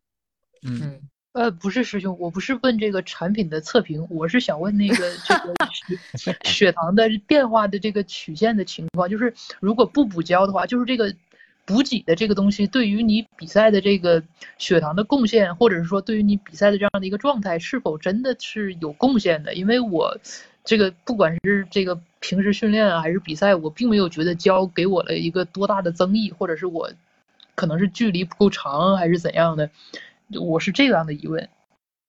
[0.62, 1.00] 嗯，
[1.32, 4.96] 呃，不是师兄，我不是问这个产品的测评，我是想问那个
[5.26, 5.54] 这个
[6.18, 11.14] 血血糖的变化的这个曲线的情况，就是如果不补胶的话，就是这个
[11.64, 14.22] 补给的这个东西对于你比赛的这个
[14.58, 19.54] 血糖的贡献，或者是说对于你比赛的这样的一个状态，是否真的是有贡献的？
[19.54, 20.14] 因为我。
[20.64, 26.88] 这个不管是这个平时训练啊，还是比赛，我并没有觉得胶给我了一个多大的增益，或者是我
[27.56, 29.68] 可能是距离不够长，还是怎样的，
[30.40, 31.48] 我是这样的疑问。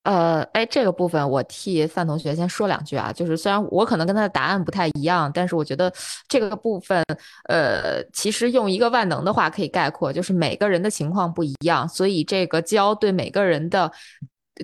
[0.04, 5.92] 呃，哎，这个部分我替范同学先说两句啊，就是虽然我可能跟他的答案不太一样，但是我觉得
[6.28, 7.04] 这个部分，
[7.50, 13.92] 呃，其实用一个万能的话可以概括，就是每个人的情况不一样，所以这个胶对每个人的。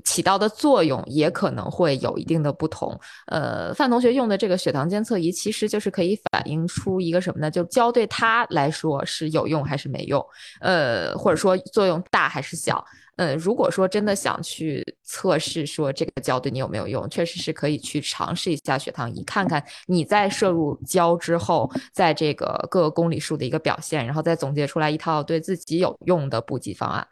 [0.04, 3.00] 起到的作用也可能会有一定的不同。
[3.28, 7.50] 呃，范同学用的这个血糖监测仪，其实就是可以反映出一个什么呢？
[7.50, 10.24] 就胶对他来说是有用还是没用？
[10.62, 12.84] 呃，或者说作用大还是小？
[13.16, 27.06] 呃，如果说真的想去测试说这个胶对你有没有用，确实是可以去尝试一下血糖仪，看看你在摄入胶之后，在这个各个公里数的一个表现，然后再总结出来一套对自己有用的补给方案。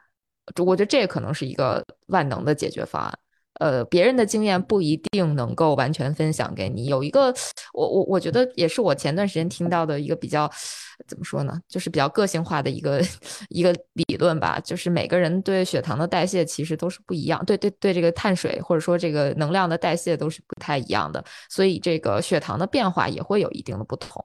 [0.66, 3.14] 我觉得这可能是一个万能的解决方案。
[3.60, 6.86] 呃，别人的经验不一定能够完全分享给你。
[6.86, 7.34] 有一个，
[7.74, 10.48] 我我我觉得也是我前段时间听到的一个比较，
[11.08, 13.02] 怎么说呢，就是比较个性化的一个
[13.50, 14.60] 一个理论吧。
[14.60, 24.24] 就是每个人对血糖的代谢其实都是不一样，对对对，这个碳水或者说这个能量的代谢都是不太一样的，所以这个血糖的变化也会有一定的不同。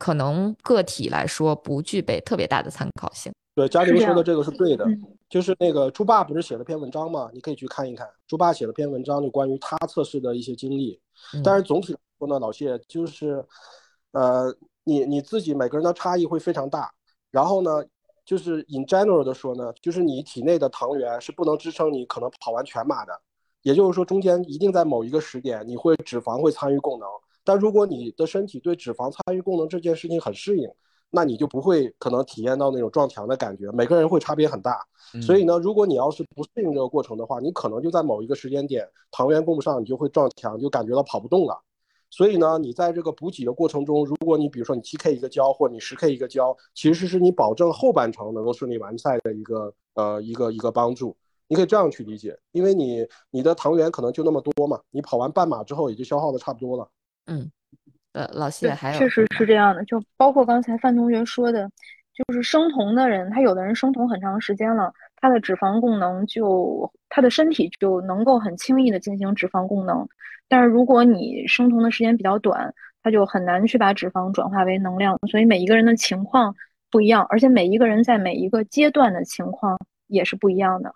[0.00, 3.32] 可能个体来说不具备特别大的参考性。
[3.54, 4.86] 对，嘉玲说的这个是对的，
[5.28, 8.08] 就是那个猪爸不是写了篇文章嘛，你可以去看一看。
[8.26, 10.98] 猪爸写了篇文章，就关于他测试的一些经历。
[11.44, 13.44] 但是总体来说呢，老谢就是，
[14.12, 16.90] 呃，你你自己每个人的差异会非常大。
[17.30, 17.84] 然后呢，
[18.24, 23.12] 就是 in general 的说呢，就是你体内的糖原是不能支撑你可能跑完全马的。
[23.60, 27.06] 也就是说，中间一定在某一个时点，你会脂肪会参与供能。
[27.44, 30.70] 但如果你的身体对脂肪参与供能这件事情很适应。
[31.14, 34.80] 那你就不会可能体验到那种撞墙的感觉，每个人会差别很大。
[35.20, 41.60] 所以呢，如果你要是不适应这个过程的话，你可能就在某一个时间点糖原供不上，你就会撞墙，就感觉到跑不动了。
[42.08, 51.14] 所以呢，你在这个补给的过程中，如果你比如说你七 K 一个胶，或者你十 K 一个胶，其实是你保证后半程能够顺利完赛的一个呃一个一个帮助。
[51.46, 56.88] 你可以这样去理解，因为你你的糖原可能就那么多嘛，你跑完半马之后也就消耗的差不多了。
[57.26, 57.50] 嗯。
[58.12, 61.70] 呃，老谢还有，确实是这样的，就包括刚才范同学说的，
[62.14, 70.06] 就是生酮的人，他有的人生酮很长时间了，他的脂肪供能就他的身体就能够很轻易的进行脂肪供能，
[70.46, 76.54] 但是如果你生酮的时间比较短，他就很难去把脂肪转化为能量，所以每一个人的情况
[76.90, 80.92] 不一样，而且每一个人在每一个阶段的情况也是不一样的。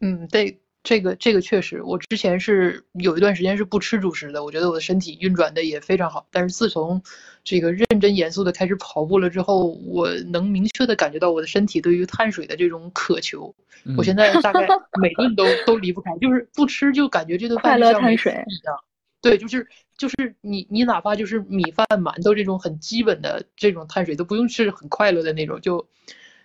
[0.00, 0.60] 嗯，对。
[0.86, 6.24] 这个这个确实，我之前是有一段时间是不吃主食的，我觉得我的身体运转的也非常好。
[6.30, 7.02] 但是自从
[7.42, 13.52] 这个认真严肃的开始跑步了之后，我能明确的感觉到我的身体对于碳水的这种渴求。
[13.96, 14.64] 我现在大概
[15.02, 18.78] 每顿都都离不开，就是不吃就感觉这顿饭像碳水一样。
[19.20, 19.66] 对，就是
[19.98, 25.88] 就是你你哪怕就是米饭、馒头这种很基本的这种碳水都不用吃，很快乐的那种，就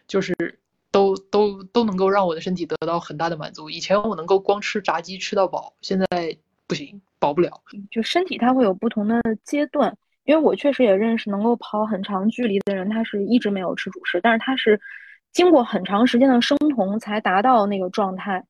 [0.07, 0.57] 就是。
[0.91, 3.69] 都都都能够让我的身体得到很大的满足。
[3.69, 6.05] 以前我能够光吃炸鸡吃到饱，现在
[6.67, 7.61] 不行，饱不了。
[7.89, 14.79] 就身体它会有不同的阶段，因为我确实也认识能够跑很长距离的人，他是一直没有吃主食，但是他是
[15.31, 18.45] 经过很长时间的生酮才达到那个状态。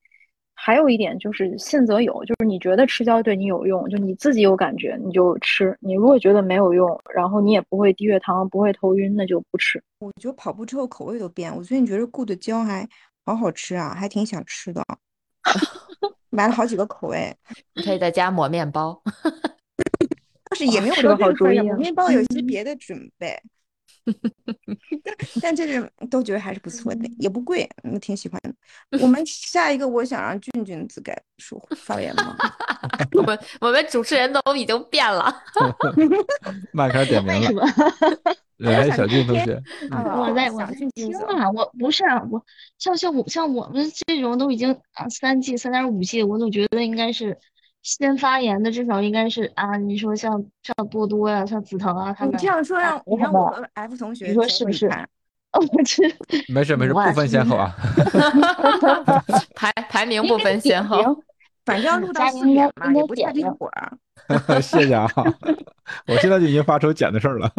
[0.64, 5.76] 还有一点就是信则有，就是你觉得吃胶对你有用，就你自己有感觉你就吃。
[5.80, 9.82] 你如果觉得没有用，然后你也不会低血糖，不会头晕，那就不吃。
[9.98, 12.88] 我觉得跑步之后口味都变，我最近觉得 Good 胶还
[13.24, 14.84] 好好吃啊，还挺想吃的，
[16.30, 17.34] 买了好几个口味。
[17.74, 19.02] 你可以在家抹面包，
[20.48, 21.58] 但是也没有多好主意。
[21.58, 23.36] 啊面包有一些别的准备。
[25.40, 29.02] 但这是都觉得还是不错的，也不贵，我挺喜欢的。
[29.02, 32.36] 我 们下一个，我想让俊俊自改说发言吗？
[33.14, 35.34] 我们我们主持人都已经变了，
[36.72, 37.64] 麦开始点名了。
[38.58, 40.88] 来，小俊同学，我在我听
[41.38, 42.44] 啊，我不是我
[42.78, 47.38] 像像我像我们这种都已经啊三 G 三点五 G，我总觉得应该是。
[47.82, 52.32] 先发言的至少应该是啊，你说像像多多呀，像紫藤啊，他们。
[52.34, 54.86] 你这样说让你让我和 F 同学，你说是不是？
[55.52, 56.08] 哦，这
[56.52, 57.74] 没事没事，不分先后啊。
[59.54, 61.22] 排排名不分先后，
[61.64, 63.92] 反正要录到四点嘛，也不差这会儿。
[64.62, 65.06] 谢谢啊，
[66.06, 67.52] 我现在就已经发愁剪的事儿了。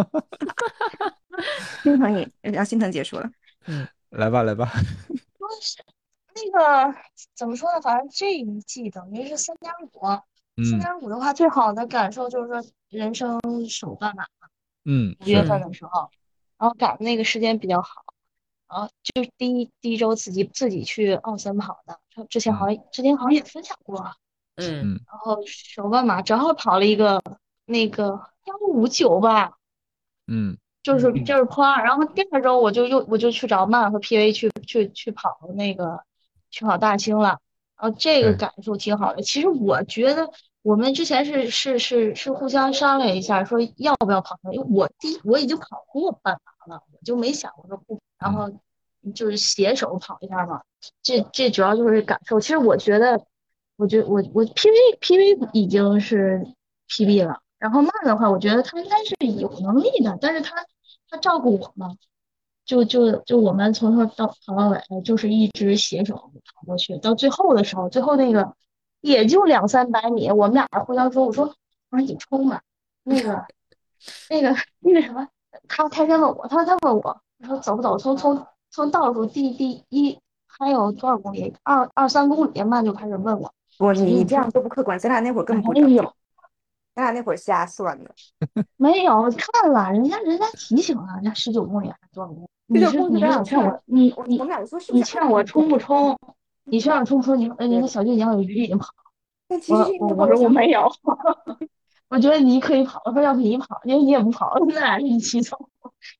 [1.84, 3.30] 心疼你，让心疼结束了。
[3.68, 4.72] 嗯，来吧来吧。
[6.36, 6.96] 那个
[7.36, 7.82] 怎么说呢？
[7.82, 9.90] 反正这一季等于是三点五，
[10.70, 14.48] 三点五的话，最好的感受就是说人生首半马嘛。
[14.86, 16.10] 嗯，五月份的时候，
[16.58, 18.04] 然后赶那个时间比较好，
[18.68, 24.12] 然后就第一第一周自己自己去奥森跑的，之前好像之前好像也分享过。
[24.56, 27.22] 嗯，然后首半马正好跑了一个
[27.66, 29.54] 那个幺五九吧。
[30.28, 36.04] 嗯，就是就是破二，然后第二周我就又我就去找曼和 PV 去去去跑那个。
[36.54, 37.40] 去跑大兴了，
[37.76, 39.24] 然后这个感受挺好的。
[39.24, 40.30] 其实我觉得
[40.62, 48.52] 我们之前是是是是互相商量一下，说要不要跑因为我第我已经跑过半马了，我就没想过说不，然后
[49.16, 50.62] 就是携手跑一下嘛。
[51.02, 52.40] 这这主要就是感受。
[52.40, 53.26] 其实我觉得，
[53.76, 56.46] 我觉得我我 PV PV 已经是
[56.88, 60.64] PB 了，然后慢的话，我觉得他应该是有能力的，但是他
[61.10, 61.96] 他照顾我嘛。
[62.66, 66.98] 就就就我们从头到跑到尾，就是一直携手跑过去。
[66.98, 68.54] 到最后的时候，最后那个
[69.02, 71.46] 也就两三百米，我们俩互相说：“我说
[71.90, 72.62] 我说你冲吧。”
[73.04, 73.46] 那个
[74.30, 75.28] 那个那个什么，
[75.68, 77.98] 他他先问我，他说他问我，我说走不走？
[77.98, 81.54] 从从从倒数第第一还有多少公里？
[81.64, 83.54] 二二三公里，慢就开始问我。
[83.78, 86.04] 不，你你这样都不客观，咱俩那会儿根本不没有，
[86.96, 88.12] 咱俩那会儿瞎算的。
[88.78, 92.48] 没有看了，人家人家提醒了，人家十九公里还是多少公里？
[92.68, 94.42] 你是你是想劝我，你你
[94.92, 96.18] 你劝我冲不冲？
[96.64, 97.38] 你劝我冲不冲？
[97.38, 98.88] 你呃，你和小俊讲有余力，你跑。
[99.48, 100.90] 但其实我我我说我没有，
[102.10, 103.02] 我觉得你可以跑。
[103.06, 105.70] 我说要不你跑，因为你也不跑，咱俩一起走，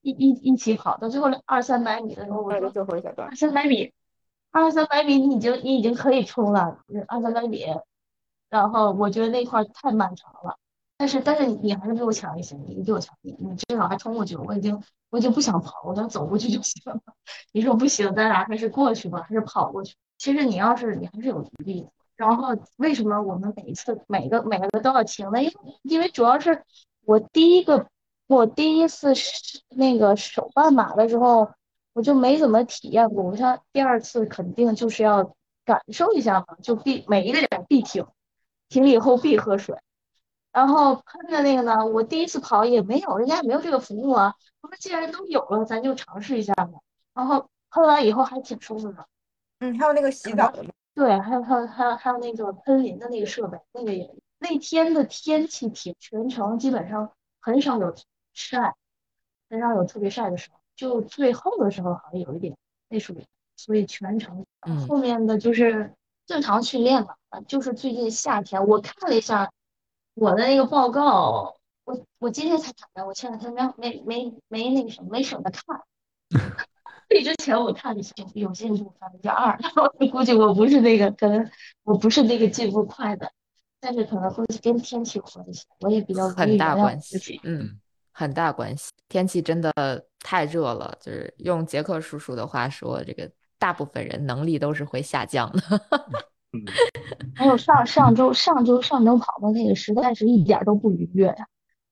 [0.02, 0.96] 一一一起跑。
[0.98, 3.92] 到最后二三百米的时候，我说最后一小段二三百米，
[4.50, 6.78] 二三百米你已经你已经可以冲了，
[7.08, 7.64] 二三百米。
[8.50, 10.56] 然后我觉得那块太漫长了，
[10.96, 14.36] 但是但是你还是比我强一些，你比我强，你你至少还冲过去。
[14.36, 14.80] 我已经
[15.10, 17.00] 我已经不想跑，我想走过去就行了。
[17.52, 19.94] 你说不行，咱俩还是过去吧，还是跑过去？
[20.18, 21.88] 其实你要是你还是有余力的。
[22.16, 25.42] 然后为什么我们每一次每个每个都要停呢？
[25.42, 26.62] 因为因为主要是
[27.04, 27.88] 我第一个
[28.28, 29.12] 我第一次
[29.70, 31.50] 那个手办马的时候，
[31.92, 33.24] 我就没怎么体验过。
[33.24, 35.34] 我想第二次肯定就是要
[35.64, 38.06] 感受一下嘛，就必每一个点必停，
[38.68, 39.76] 停了以后必喝水。
[40.54, 44.34] 然后喷的那个呢，我第一次跑也没有，人家也没有这个服务啊。
[44.62, 46.78] 我说既然都有了，咱就尝试一下嘛。
[47.12, 49.06] 然后喷完以后还挺舒服的。
[49.58, 50.64] 嗯，还有那个洗澡的。
[50.94, 57.92] 对，还有还有还有还有那个喷淋的那个设备，那个也那天的天气挺全程基本上很少有
[58.32, 58.76] 晒，
[59.50, 62.56] 很少有特别晒的时候，就最后的时候好像有一点
[62.88, 63.26] 那属于，
[63.56, 64.46] 所以全程
[64.88, 65.92] 后面的就是
[66.26, 67.16] 正常训练吧，
[67.48, 69.50] 就是最近夏天我看了一下
[70.14, 75.82] 我的那个报告，我我今天才看的，我前两天没没没没那个什么没舍得看。
[77.06, 78.02] 比之前我看有
[78.34, 81.50] 有进步百分之二， 我估计我不是那个，可能
[81.82, 83.30] 我不是那个进步快的，
[83.78, 87.78] 但是可能会跟天气有关系，我也比较很大关系，嗯，
[88.10, 89.72] 很大关系，天气真的
[90.20, 95.60] 太热了，就是用杰克叔叔的话说，这个大部分人能力都是会下降的。
[97.34, 101.48] 还有上上周上周上周跑的那个实在是一点都不愉悦呀，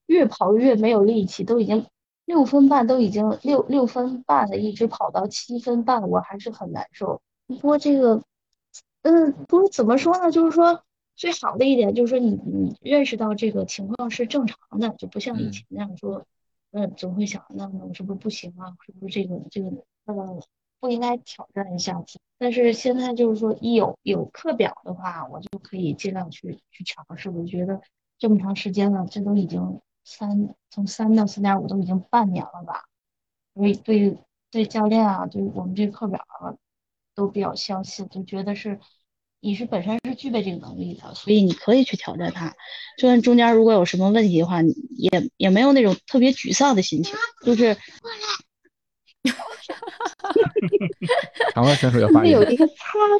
[0.06, 1.86] 越跑越没有力气，都已经。
[2.24, 7.20] 六分半都已经六六分半了，一直跑到七分半，我还是很难受。
[7.48, 8.22] 不过这个，
[9.02, 10.30] 嗯，不是怎么说呢？
[10.30, 10.84] 就是说
[11.16, 16.24] 最好的一点就是说你你认识到这个情况是正常的，就不像以前那样说，
[16.70, 18.70] 嗯，总会想那我是不是不行啊？
[18.86, 19.68] 是不是这个这个
[20.04, 20.40] 呃
[20.82, 22.18] 不应该挑战一下子？
[22.36, 27.30] 但是现在就是说一有有课表的话，我就可以尽量去去尝试。
[27.30, 27.80] 我觉得
[28.18, 29.80] 这么长时间了，这都已经。
[30.04, 32.86] 三从三到三点五都已经半年了吧，
[33.54, 34.18] 所以对
[34.50, 36.58] 对教练啊，对我们这课表啊，
[37.14, 38.80] 都比较相信，就觉得是
[39.38, 42.52] 你是本身是具备这个能力的，所以你可以去挑战它。
[42.98, 47.14] 就算中间如果有什么问题的话，也也没有那种特别沮丧的心情，
[47.46, 47.76] 就是。
[51.52, 52.32] 场外选手要发言。
[52.32, 52.74] 有一个插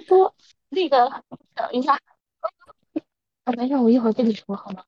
[0.09, 0.34] 播，
[0.70, 1.22] 那个
[1.55, 1.99] 等一下。
[3.45, 4.84] 啊，没事，我一会儿跟你说好吗？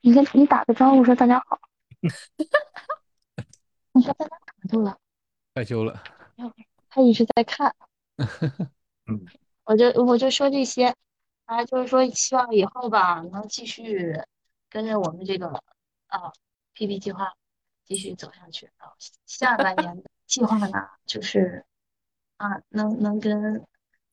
[0.00, 1.58] 你跟你打个招呼，说大家好。
[3.92, 4.96] 你说大家卡住了，
[5.54, 6.02] 害羞了。
[6.88, 7.74] 他一直在看。
[9.06, 9.26] 嗯，
[9.64, 10.94] 我就我就说这些，
[11.44, 14.18] 啊，就是说希望以后吧，能继续
[14.70, 15.48] 跟着我们这个
[16.06, 16.32] 啊
[16.72, 17.34] PP 计划
[17.84, 18.70] 继续走下去。
[18.78, 18.92] 啊，
[19.26, 21.64] 下半年的计划呢，就是
[22.36, 23.32] 啊，能能跟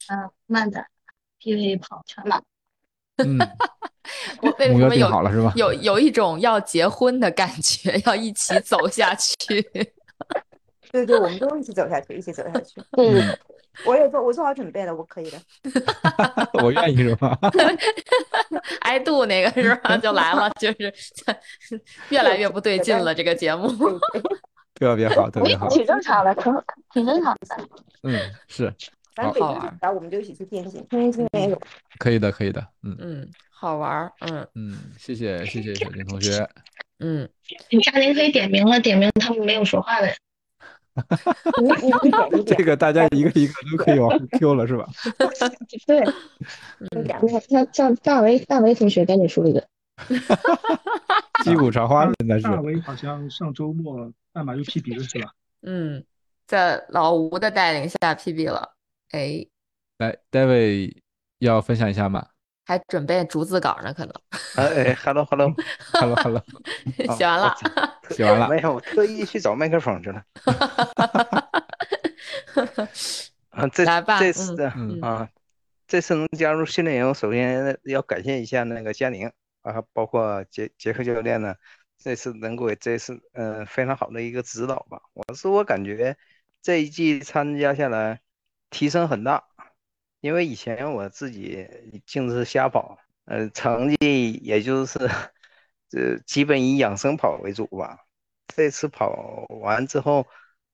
[0.07, 0.83] 嗯慢的
[1.39, 2.41] PV 跑全马。
[3.17, 3.37] 嗯，
[4.41, 5.53] 我为什么有好了是吧？
[5.55, 9.35] 有有一种要结婚的感觉，要一起走下去。
[10.91, 12.81] 对对，我们都一起走下去，一起走下去。
[12.97, 13.37] 嗯，
[13.85, 15.37] 我也做，我做好准备了，我可以的。
[16.63, 17.37] 我愿意是吧？
[18.81, 19.97] 挨度那个是吧？
[19.97, 20.93] 就来了，就是
[22.09, 23.13] 越来越不对劲了。
[23.13, 23.67] 这个节目
[24.75, 26.53] 特别好，特别好，挺正常的，挺
[26.93, 27.67] 挺正常的。
[28.03, 28.73] 嗯，是。
[29.15, 29.47] 咱北京
[29.81, 31.57] 然后我们就一起去天津，天津也有。
[31.99, 36.45] 可以的，可以的，嗯嗯，好玩，嗯嗯，谢谢谢谢小金同学，
[36.99, 37.29] 嗯，
[37.69, 40.15] 你嘉林可以点名了，点名他们没有说话的人。
[42.45, 44.85] 这个大家一个一个都可以往 Q 了，是吧？
[45.87, 46.03] 对，
[47.49, 49.65] 那叫大为大为同学赶紧说一个。
[51.45, 52.43] 击鼓传花现在是。
[52.43, 55.31] 大为好像上周末半马又 PB 了，是吧？
[55.61, 56.03] 嗯，
[56.45, 58.75] 在老吴的带领下 PB 了。
[59.11, 59.47] 哎，
[59.97, 60.97] 来，David
[61.37, 62.27] 要分享一下吗？
[62.65, 64.13] 还准备逐字稿呢，可能。
[64.57, 66.43] 哎，Hello，Hello，Hello，Hello，
[67.15, 67.55] 写完了，
[68.09, 68.47] 写完了。
[68.51, 70.21] 没有，我特意去找麦克风去了。
[73.51, 73.85] 啊，这
[74.19, 74.61] 这次
[75.01, 75.29] 啊，
[75.87, 79.31] 这次能加入训练营，首先要感谢一下那个佳宁
[79.61, 81.55] 啊，包括杰杰克教练呢，
[82.05, 85.01] 这次能给这次嗯非常好的一个指导吧。
[85.13, 86.15] 我是我感觉
[86.61, 88.21] 这一季参加下来。
[88.71, 89.45] 提升很大，
[90.19, 91.65] 因为以前我自己
[92.05, 94.99] 净是瞎跑，呃，成绩也就是
[95.89, 97.99] 这基本以养生跑为主吧。
[98.47, 100.27] 这次跑完之后，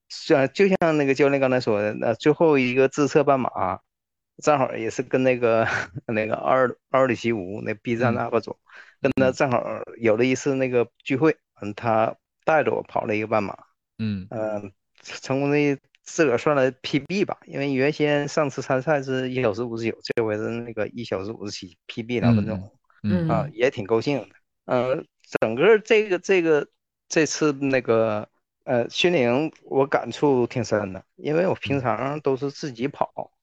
[0.08, 3.82] 像就像那个教练刚才说的，那最后一个自测半马，
[4.42, 5.68] 正好也是跟那个
[6.08, 8.58] 那个二二里奇吴那 B 站 UP 主，
[9.02, 9.64] 跟他正好
[9.98, 12.16] 有了一次那个聚会，嗯，他
[12.46, 13.58] 带着我跑了一个半马，
[13.98, 14.28] 嗯。
[14.30, 14.72] 嗯，
[15.02, 22.72] 成功的自个儿算了 PB 吧，因为原先上次参赛是一小时五十九，这回是那个一小时五十七，PB 两分钟，
[23.04, 23.28] 嗯。
[23.28, 25.06] 啊，也挺高兴的，嗯，
[25.42, 26.68] 整个这个这个。
[27.14, 28.30] 这次那个
[28.64, 33.34] 呃训练营我感触挺深的，因为我平常都是自己跑，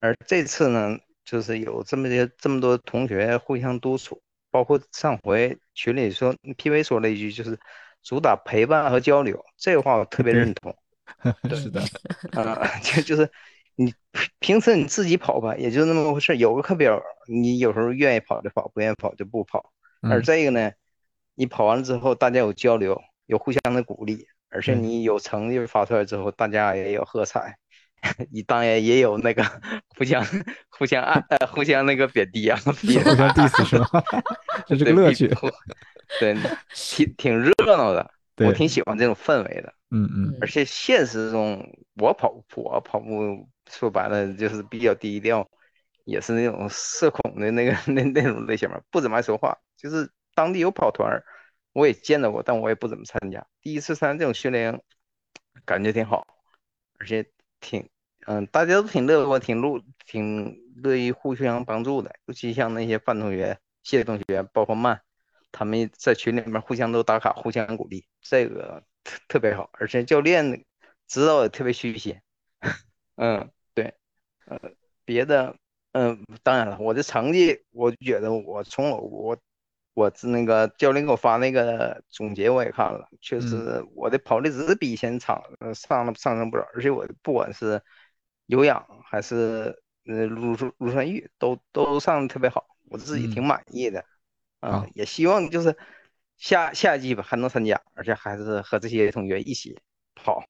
[0.00, 4.20] 而这次呢，就是有这么些这么多同学互相督促，
[4.50, 7.58] 包括上回群里说 PV 说了一句，就是
[8.02, 10.76] 主打陪伴和交流，这话我特别认同。
[11.54, 11.80] 是的，
[12.40, 13.30] 啊，就就是
[13.74, 13.94] 你
[14.38, 20.72] 平时你自己跑吧，也就那么回事，有个课表，你有时候愿意跑就跑，不愿意跑就不跑，而这个呢。
[21.38, 27.58] 你跑完了之后，大家有交流，有互相的鼓励，而且你有成绩发出来之后，大家也有喝彩，
[28.30, 29.42] 你当然也有那个
[29.96, 30.24] 互相
[30.68, 33.88] 互相爱，呃，互相那个贬低啊，互相 diss 是吧？
[34.66, 35.28] 这是个乐趣，
[36.20, 36.36] 对，
[36.74, 40.38] 挺挺热闹的，我挺喜欢这种氛围的，嗯嗯。
[40.40, 41.66] 而且现实中，
[41.96, 45.48] 我跑我跑步说白了就是比较低调，
[46.04, 50.10] 也是那种社恐的那个那那种类型嘛，不怎么爱说话，就是。
[50.36, 51.18] 当地有跑团，
[51.72, 53.46] 我也见到过，但我也不怎么参加。
[53.62, 54.82] 第一次参加这种训练，
[55.64, 56.26] 感觉挺好，
[56.98, 57.26] 而且
[57.60, 57.88] 挺，
[58.26, 62.14] 嗯，大家都挺乐观，挺乐，挺乐意互相帮助的。
[62.26, 65.00] 尤其像那些范同学、谢同学，包括曼，
[65.52, 69.70] 他们在群里面互相都打卡，互相鼓励，这个特特别好。
[69.74, 70.64] 而且教练
[71.06, 72.20] 指导也特别虚心。
[73.16, 73.94] 嗯，对，
[74.46, 74.58] 呃，
[75.04, 75.56] 别的，
[75.92, 78.98] 嗯，当然了，我的成绩，我觉得我从我。
[79.00, 79.38] 我
[80.24, 85.42] 那个教练给我发那个总结，我也看了，确实我的跑力值比以前长，
[85.74, 87.80] 上了上升不少，而且我不管是
[88.44, 94.04] 有氧还是呃乳乳酸阈都都上的特别好，我自己挺满意的，
[94.60, 95.74] 啊，也希望就是
[96.36, 99.78] 下下一季吧还能参加，而且还是和这些同学一起
[100.14, 100.44] 跑。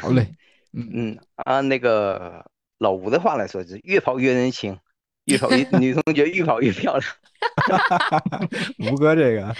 [0.00, 0.34] 好嘞，
[0.72, 4.78] 嗯嗯，按那个老吴的话来说，就是越跑越年轻。
[5.26, 7.10] 越跑越 女同学越跑越漂亮，
[8.90, 9.54] 吴哥这个，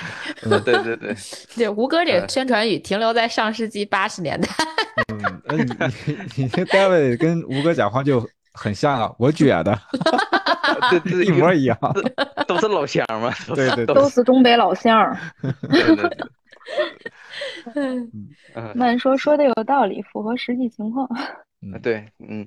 [0.61, 1.15] 对 对对，
[1.57, 4.49] 对 吴哥这个宣传语停留在上世纪八十年代。
[5.13, 5.65] 嗯，那你
[6.37, 9.79] 你你 David 跟吴哥讲话就很像啊，我觉得，
[10.91, 11.79] 对对，一模一样，
[12.47, 15.17] 都是老乡嘛，对对，都是东北老乡。
[17.75, 18.11] 嗯，
[18.75, 21.09] 慢说说的有道理，符合实际情况。
[21.63, 22.47] 嗯，对，嗯。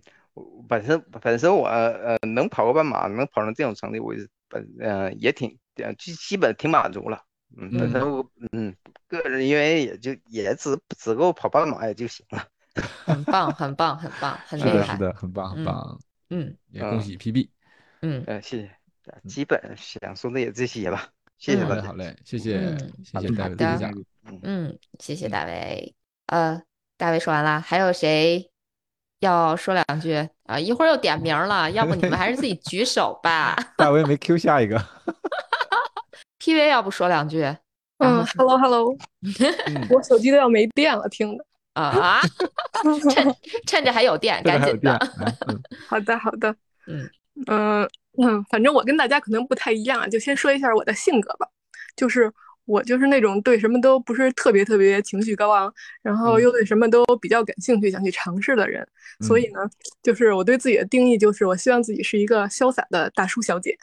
[0.69, 4.13] 本身本身我呃能跑个半马，能跑成这种成绩，我
[4.49, 5.57] 本呃也挺
[5.97, 7.23] 基基本挺满足了。
[7.57, 8.75] 嗯，本身我嗯
[9.07, 12.47] 个人因为也就也只只够跑半马也就行了。
[13.05, 15.99] 很棒，很棒，很棒，很厉害，是的，很棒，很棒。
[16.29, 17.49] 嗯，也恭喜 PB。
[18.01, 18.71] 嗯，呃，谢谢。
[19.27, 21.09] 基本想说的也这些吧。
[21.37, 23.91] 谢谢大家，好嘞，谢谢，谢谢大卫分享。
[24.43, 25.95] 嗯，谢谢大卫。
[26.25, 26.61] 呃，
[26.97, 28.51] 大卫说完了，还有谁？
[29.19, 30.13] 要说两句
[30.45, 30.59] 啊！
[30.59, 33.55] 一会儿又点名了，要不你们还是自己举手吧。
[33.77, 34.77] 大威没 Q 下一个。
[36.39, 37.43] PV 要不说两句？
[37.97, 38.95] 嗯，Hello Hello，
[39.89, 42.21] 我手机都要没电了，听的啊！
[43.11, 43.35] 趁
[43.65, 44.99] 趁着还有电，赶紧的。
[45.87, 47.09] 好的好的，嗯
[47.47, 47.89] 嗯
[48.21, 51.47] 嗯，反正我跟大家可能不太一样，就先说一下我的性格吧，
[51.95, 52.31] 就是。
[52.67, 58.85] 我就是那种对什么都不是特别特别情绪高昂，然后又对什么都比较感兴趣，想去尝试的人。
[59.21, 59.61] 所以呢，
[60.03, 63.75] 就是我对自己的定义就是，我希望自己是一个潇洒的大叔小姐。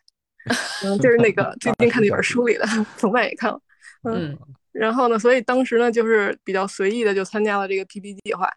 [0.84, 2.66] 嗯，就是那个最近看的一本书里的，
[2.98, 3.58] 从外也看了。
[4.04, 4.38] 嗯，
[4.70, 8.52] 然后呢，所以当时呢，就是比较随意的就参加了这个 PP 计划，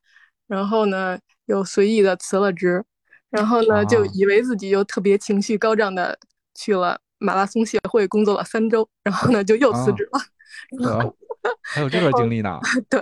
[0.48, 2.84] 然后呢，又随意的辞了职，
[3.30, 6.20] 然后呢，就以为自己又特别情绪高涨的
[6.54, 7.00] 去了。
[7.20, 11.14] 马拉松协会工作了三周，然后呢就又辞职了。
[11.62, 12.60] 还有这段经历呢？
[12.90, 13.02] 对，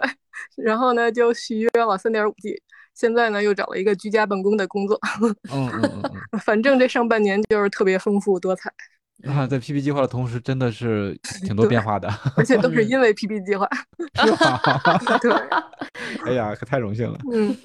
[0.58, 2.62] 然后呢就续约了三点五 G，
[2.94, 5.00] 现在呢又找了一个居家办公的工作。
[5.22, 6.02] 嗯嗯嗯
[6.32, 6.40] 嗯。
[6.40, 8.72] 反正这上半年就是特别丰富多彩。
[9.26, 12.08] 啊在 PP 计划的同时，真的是 挺多变化的。
[12.36, 13.68] 而且都是因为 PP 计划。
[14.24, 15.00] 是吧？
[15.22, 15.32] 对。
[16.26, 17.18] 哎呀，可太荣幸了。
[17.34, 17.56] 嗯。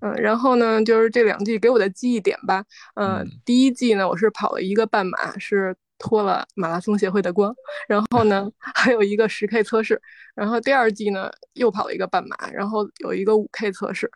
[0.00, 2.64] 嗯，然后呢，就是这两季给我的记忆点吧。
[2.94, 7.54] 嗯，第一季呢，我是跑了一个半马，是托了马拉松协会的光。
[7.88, 10.00] 然后呢， 还有一个十 K 测试。
[10.34, 14.10] 然后第二季呢，又跑了一个半马，然后有一个五 K 测试。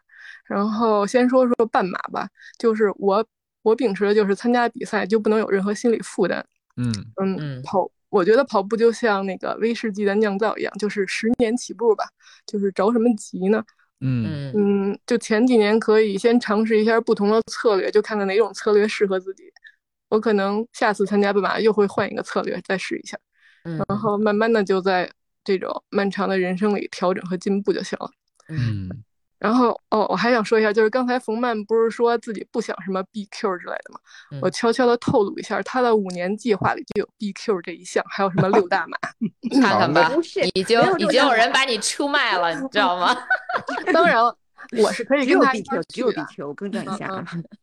[0.45, 2.29] 然后先说说半马吧，
[2.59, 3.25] 就是我
[3.63, 6.45] 我秉持的就是参加比赛就不能有任何心理负担。
[6.77, 6.93] 嗯
[7.23, 12.05] 嗯，跑，我觉得跑步就像那个威士忌的酿造一样，就是十年起步吧，
[12.47, 13.63] 就是着什么急呢？
[14.01, 14.53] 嗯
[14.91, 19.45] 嗯，就前几年可以先尝试一下不同的策略，就看看哪种策略适合自己。
[20.09, 23.17] 我可能下次参加半马又会换一个策略再试一下，
[23.89, 25.11] 然后慢慢的就在
[25.45, 28.11] 这种漫长的人生里调整和进步就行了。
[28.49, 29.05] 嗯。
[29.41, 33.99] 然后哦，我还想说一下，就是刚才冯曼不是说自己不想什么 BQ 之类的吗？
[34.43, 38.99] 我悄悄的透露一下，他的五年计划里就有 BQ 这一项，还有什么六大马，
[39.63, 40.13] 看看吧，
[40.53, 43.17] 已经已经有人把你出卖了，你知道吗？
[43.95, 44.37] 当然了，
[44.77, 47.09] 我是可以跟他一起去只有 BQ，我更正一下，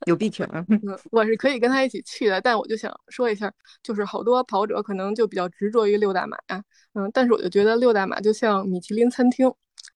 [0.08, 0.48] 有 BQ，
[1.12, 6.60] 我是可以跟他一起去的，但我就想说一下，就是好多跑者可能就比较执着于六大马呀，
[6.96, 9.54] 嗯，但是我就觉得六大马就像米其林餐厅，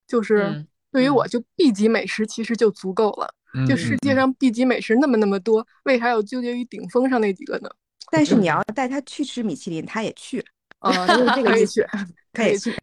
[0.08, 0.64] 就是。
[0.92, 3.34] 对于我就 B 级美食其实就足够了，
[3.68, 7.70] 就世界上 B 级美食那么那么多，为啥要纠结于顶峰上那几个呢？
[8.12, 10.44] 但是你要带他去吃米其林，他也去
[10.80, 10.92] 啊，
[11.36, 11.88] 这个意思，
[12.34, 12.74] 可以 去。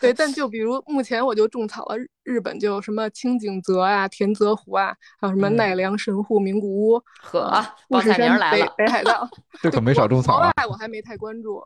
[0.00, 9.28] 对，但就比如目前我就种草了日本，就什么清景泽啊、田泽湖啊，还有什么奈良神户名古屋和富士山北北海道，
[9.60, 10.50] 这可没少种草啊。
[10.52, 11.62] 国外我还没太关注。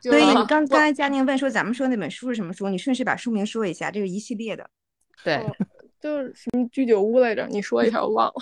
[0.00, 4.70] 所以你刚刚才佳宁问说咱们说那本书是什么书，你顺势把书名说一下，这是一系列的。
[5.28, 5.46] 对，
[6.00, 7.46] 就是什么居酒屋来着？
[7.48, 8.32] 你说一下，我忘了。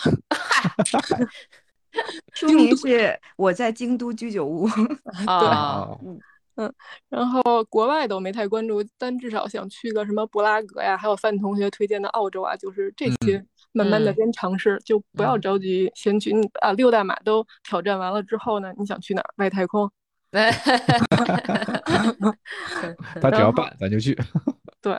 [2.35, 4.69] 书名是我在京都居酒屋。
[4.69, 6.17] 对，
[6.57, 6.73] 嗯，
[7.09, 13.43] 然后国外都没太关注，但至少想去个什么布拉格呀，还有范同学推荐的澳洲啊，就是这些，
[13.73, 16.33] 慢慢的先尝试，就不要着急先去。
[16.61, 19.31] 啊，六大马都挑战完了之后呢，你想去哪儿？
[19.37, 19.91] 外太空。
[23.21, 24.17] 他只要办，咱就去。
[24.87, 24.97] 对，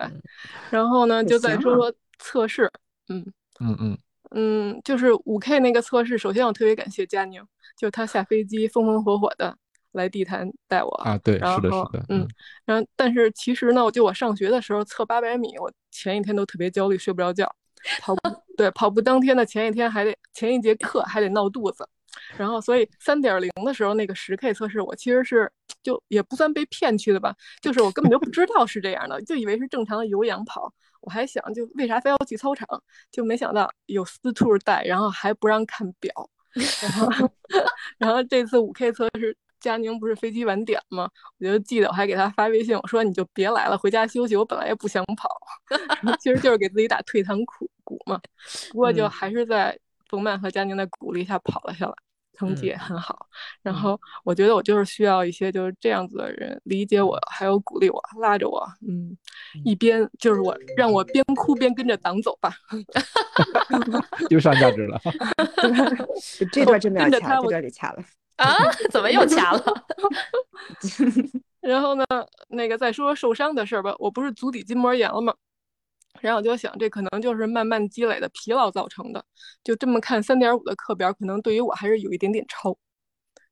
[0.69, 2.69] 然后呢，就再说说测试。
[3.07, 3.25] 嗯
[3.61, 3.97] 嗯嗯
[4.31, 7.41] 嗯，就是五 K 那个测试，首先我特别感谢佳宁，
[7.77, 9.55] 就他下飞机风风火火的
[9.93, 11.17] 来地坛带我啊。
[11.19, 12.05] 对，是的，是的。
[12.09, 12.27] 嗯，
[12.65, 17.49] 然后但是其实呢，就我上学的时候测八百米，我前一天都特别焦虑，睡不着觉。
[18.01, 18.21] 跑步
[18.57, 21.87] 对跑步当天的前一天还得前一节课还得闹肚子。
[22.37, 25.51] 然后，所以三点零的时候那个十 K 测试，我其实是
[25.83, 30.71] 就也不算被骗去的吧，就是我根本就不知道是这样的，就以为是正常的有氧跑。
[31.01, 32.67] 我还想，就为啥非要去操场？
[33.11, 36.11] 就没想到有私兔带，然后还不让看表。
[36.81, 37.29] 然后，
[37.99, 41.07] 然后这次五 K 测试，佳宁不是飞机晚点吗？
[41.39, 44.35] 我就记得我还给他发微信，我说你就别来了，回家休息。
[44.35, 45.29] 我本来也不想跑，
[46.19, 48.19] 其实就是给自己打退堂鼓鼓嘛。
[48.71, 49.77] 不过就还是在
[50.09, 51.93] 冯曼和佳宁的鼓励下跑了下来。
[52.37, 53.27] 成绩也很好，
[53.63, 59.17] 然后我觉得我就是需要一些就是这样子的人理解我，还有鼓励我，拉着我，嗯，
[59.65, 62.53] 一边就是我让我边哭边跟着党走吧。
[64.29, 65.01] 又上价值了，
[66.53, 68.03] 这段真的要掐，这段得掐了
[68.37, 68.53] 啊？
[68.91, 69.63] 怎么又掐了？
[71.61, 72.05] 然后呢，
[72.49, 75.33] 那个再说说受伤的事儿吧，我不是足底筋膜炎了吗？
[76.21, 79.23] 然后我就想，这可能就是慢慢积累的疲劳造成的。
[79.63, 82.77] 就这么看，三点五的课表可能对于我还是有一点点超。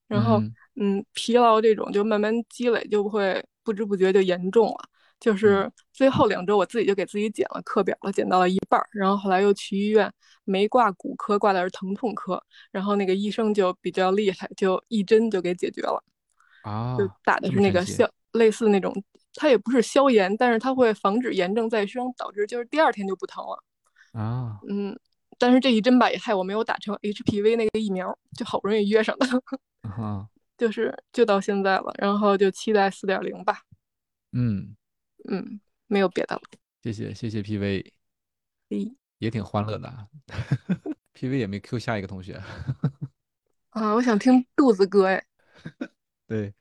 [0.07, 0.41] 然后，
[0.75, 4.77] 嗯，疲劳这种就慢慢积累，就会不知不觉就严重了。
[5.19, 8.87] 就是最后两周，我自己就给自己减了课表了，减到了一半儿。
[8.91, 10.11] 然后后来又去医院，
[10.43, 12.41] 没挂骨科，挂的是疼痛科。
[12.71, 16.03] 然后那个医生就比较厉害，就一针就给解决了。
[16.63, 18.93] 啊，就打的是那个像类似那种。
[19.35, 23.63] 它也不是消炎，但是它会防止炎症再生，导致就是第二天就不疼了。
[24.13, 24.97] 啊，嗯，
[25.37, 29.27] 但是这一针吧也害我没有打成 HPV 那个疫苗，就好不容易约上的。
[29.89, 33.61] 啊，就是就到现在了，然后就期待四点零吧。
[34.31, 34.75] 嗯
[35.29, 36.41] 嗯，没有别的了。
[36.81, 37.91] 谢谢谢谢 PV，
[39.17, 40.07] 也挺欢乐的。
[41.13, 42.41] PV 也没 Q 下一个同学。
[43.71, 45.25] 啊，我想听肚子歌哎。
[46.27, 46.53] 对，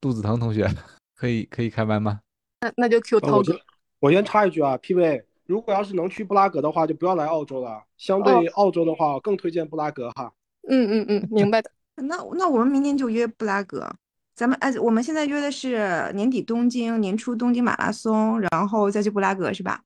[0.00, 0.68] 肚子疼同学。
[1.14, 2.20] 可以可以开麦吗？
[2.60, 3.58] 那那就 Q 涛哥。
[4.00, 7.82] 我先插一句啊，PV，如果要是能去布拉格的话，就不要来澳洲了。
[7.96, 10.32] 相对澳洲的话，更推荐布拉格哈。
[10.68, 11.70] 嗯嗯嗯，明白的。
[11.96, 13.88] 那那我们明年就约布拉格。
[14.34, 19.80] 咱们哎，我们现在约的是年底东京，年初东京马拉松，然后再去布拉格是吧？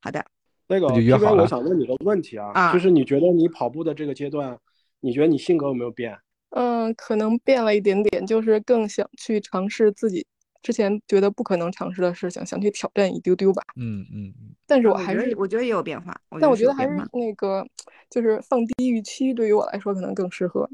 [0.00, 0.24] 好的。
[0.66, 4.58] 那个 PV，我想问你个问题啊，就是你觉得你跑步的这个阶段，
[5.00, 6.18] 你觉得你性格有没有变？
[6.50, 10.26] 嗯，可能变了一点点，就是更想去尝试自己。
[10.62, 13.62] 之前觉得不可能尝试的事情，想去挑战一丢丢吧。
[13.76, 14.32] 嗯嗯
[14.66, 16.14] 但是我还是我觉得也有变化。
[16.40, 17.66] 但我觉得还是那个，
[18.10, 20.68] 就是放低预期，对于我来说可能更适合。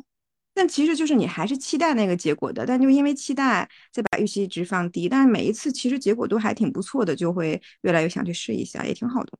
[0.56, 5.08] 但其实就是你还是期待那个结果的，但就因为期待，再把预期值放低。
[5.08, 9.32] 但是每一次其实结果都还挺不错的，就会越来越想去试一下，也挺好的。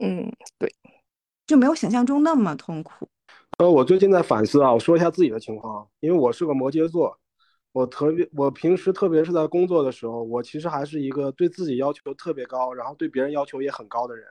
[0.00, 0.72] 嗯，对，
[1.46, 3.08] 就没有想象中那么痛苦。
[3.58, 7.18] 呃，我最近在反思啊，我说一下自己的情况，因为我是个摩羯座，
[7.76, 14.24] 我特别，我平时特别是在工作的时候，我其实还是一个对自己要求特别高，然后对别人要求也很高的人。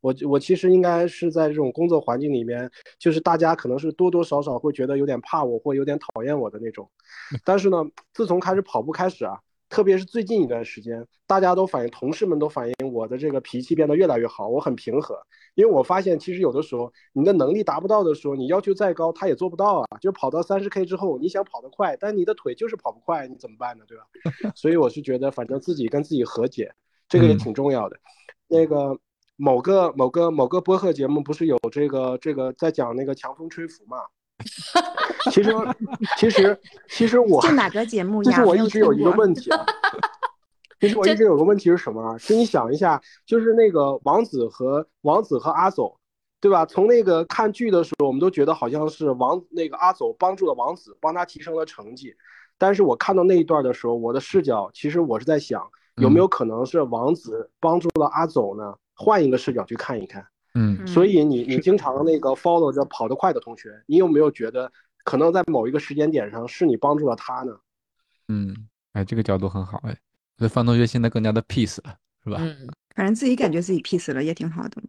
[0.00, 6.88] 我我其实应该是在这种工作环境里面，就是大家可能是多多少少会觉得有点怕我，或有点讨厌我的那种。
[7.44, 7.84] 但是呢，
[8.14, 9.36] 自从开始跑步开始啊。
[9.68, 15.18] 特别是最近一段时间，大家都反映，同事们都反映我的这个脾气变得越来越好，我很平和。
[15.54, 19.98] 因为我发现，其实有的时候你的能力达不到的时候，你要求再高，他也做不到啊。
[20.00, 23.84] 就跑到三十 K 之后，你想跑得快，但你的腿就是跑不快，你怎么办呢？
[23.88, 24.04] 对吧？
[24.54, 26.72] 所以我是觉得，反正自己跟自己和解，
[27.08, 27.96] 这个也挺重要的。
[28.46, 28.96] 那个
[29.36, 33.98] 某个某个某个播客节目不是有这个这个在讲那个强风吹拂嘛？
[35.30, 35.52] 其实，
[36.18, 38.30] 其实，其实我是哪个节目呀？
[38.30, 39.64] 其实我一直有一个问题啊。
[40.78, 42.18] 其实我一直有个问题是什么啊？
[42.18, 45.98] 是你想一下，就是那个王子和王子和阿走，
[46.38, 46.66] 对吧？
[46.66, 52.14] 从那个看剧的时候，我们都觉得好像是王那个阿走帮助了王子，帮他提升了成绩。
[52.58, 58.74] 但是我看到那一段的时候，我的视角其实我是在想，有没有可能是王子帮助了阿走呢？
[58.94, 60.26] 换一个视角去看一看。
[60.58, 64.72] 嗯，所以你你经常那个 follow 着跑得快的同学，你有没有觉得
[65.04, 67.54] 可能在某一个时间点上是你帮助了他呢？
[68.28, 68.56] 嗯，
[68.94, 69.94] 哎，这个角度很好哎，
[70.38, 72.38] 所以范同学现在更加的 peace 了，是吧？
[72.40, 74.82] 嗯，反正自己感觉自己 peace 了也挺好的，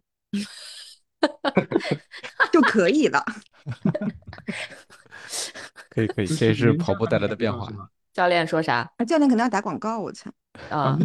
[2.50, 3.22] 就可以了。
[5.90, 7.70] 可以可以，这是跑步带来的变化。
[8.14, 8.90] 教练说啥？
[9.06, 10.30] 教练可能要打广告，我操！
[10.70, 10.98] 啊，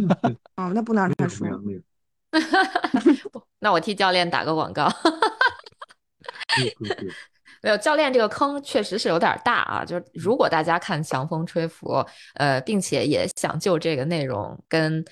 [0.56, 1.46] 哦，那不能让他说。
[3.64, 4.86] 那我替教练打个广告。
[7.62, 9.82] 没有教练这个坑确实是有点大啊！
[9.82, 11.88] 就是如果大家看《强风吹拂》，
[12.34, 15.02] 呃，并且也想就这个内容跟。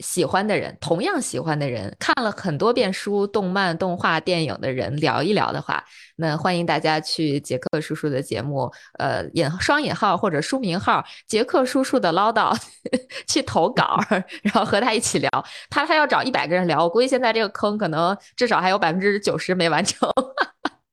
[0.00, 5.84] 喜欢的人，同样喜欢的人，看了很多遍书、动漫、动画、电影的人聊一聊的话，
[6.16, 12.56] 那欢迎大家去杰克叔叔的节目，呃，引双引号或者书名号“杰克叔叔的唠叨
[13.28, 13.98] ”去投稿，
[14.42, 15.30] 然后和他一起聊。
[15.70, 20.10] 他他要找一百个人聊，我估计现在这个坑可能至少还有百分之九十没完成。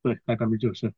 [0.04, 0.94] 对，还百分之九十。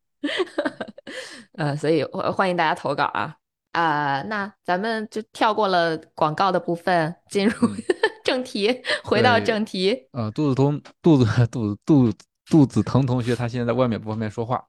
[1.56, 3.34] 呃，所以欢迎大家投稿啊。
[3.74, 7.52] 啊，那咱们就跳过了广告的部分，进入
[8.24, 10.08] 正题，回到正题。
[10.12, 12.12] 呃，肚子疼，肚子肚子肚
[12.48, 14.64] 肚子疼同学，他现在在外面不方便说话。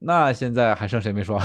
[0.00, 1.38] 那现在还剩谁没说？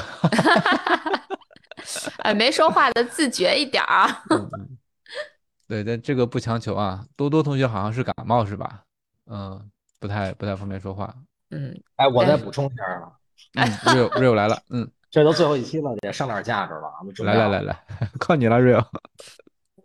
[2.23, 4.23] 哎，没说话的自觉一点啊。
[5.68, 7.05] 对，但这个不强求啊。
[7.18, 8.84] 多多同学好像是感冒是吧？
[9.30, 9.69] 嗯，
[9.99, 11.14] 不太不太方便说话。
[11.49, 13.11] 嗯，哎，我再补充一下啊。
[13.55, 14.89] 嗯，real real 来了，嗯。
[15.18, 16.94] 这都最后一期了，也上点价值了。
[17.26, 17.84] 来来来来，
[18.19, 18.85] 靠你了，Rio。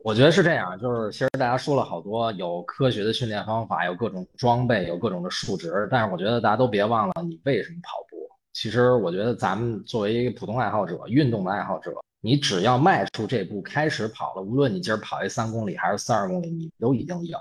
[0.04, 8.28] 我觉得是这样，就是其实大家说了好多有科学的训练方法，有各种装备，有各种的数值，但是我觉得大家都别忘了你为什么跑步。
[8.52, 17.40] 其实我觉得咱们作为一个普通爱好者，运动的爱好者，你只要迈出这步开始跑了，无论你今儿跑一三公里还是三十公里，你都已经赢了。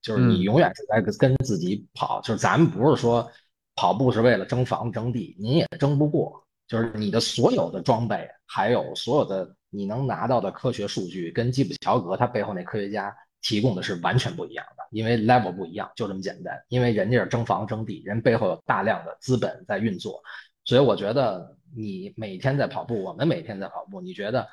[0.00, 3.30] 就是你永远是在跟自己跑，就是咱们不是说
[3.74, 6.42] 跑步是为了争房争地，你也争不过。
[6.68, 16.54] 就是你的所有的装备，还有所有的你能拿到的科学数据，跟基普乔格他背后那科学家提供的是完全不一样的，因为 level 不一样，就这么简单。
[16.68, 20.22] 因为人家是争房争地，人背后有大量的资本在运作，
[20.66, 24.46] 所以我觉得你每天在跑步，我们每天在跑步，你觉得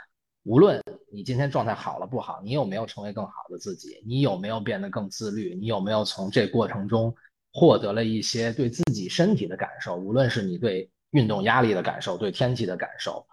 [0.43, 0.81] 无论
[1.11, 7.13] 你今天状态好了不好，你有没有成为更好的自己，你有没有变得更自律，你有没有从这过程中
[7.51, 10.89] 获得了一些对自己身体的感受，无论是你对。
[11.15, 13.25] 运动压力的感受，对天气的感受，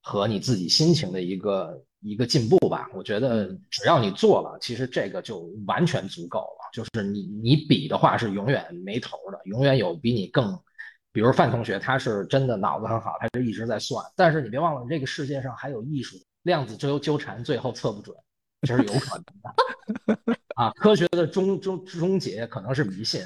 [0.00, 2.88] 和你自己心情的一个一个进步吧。
[2.94, 6.70] 我觉得只要你做了，其实这个就完全足够了。
[6.72, 10.56] 就是你你比的话是永远没头的，永远有比你更，
[11.10, 14.04] 比如范同学，他是真的脑子很好，他就一直在算。
[14.14, 18.16] 但是你别忘了，这个世界上还有艺术，量子纠纠缠，最后测不准，
[18.62, 20.70] 这是有可能的 啊。
[20.76, 23.20] 科学的终终终结可能是迷信。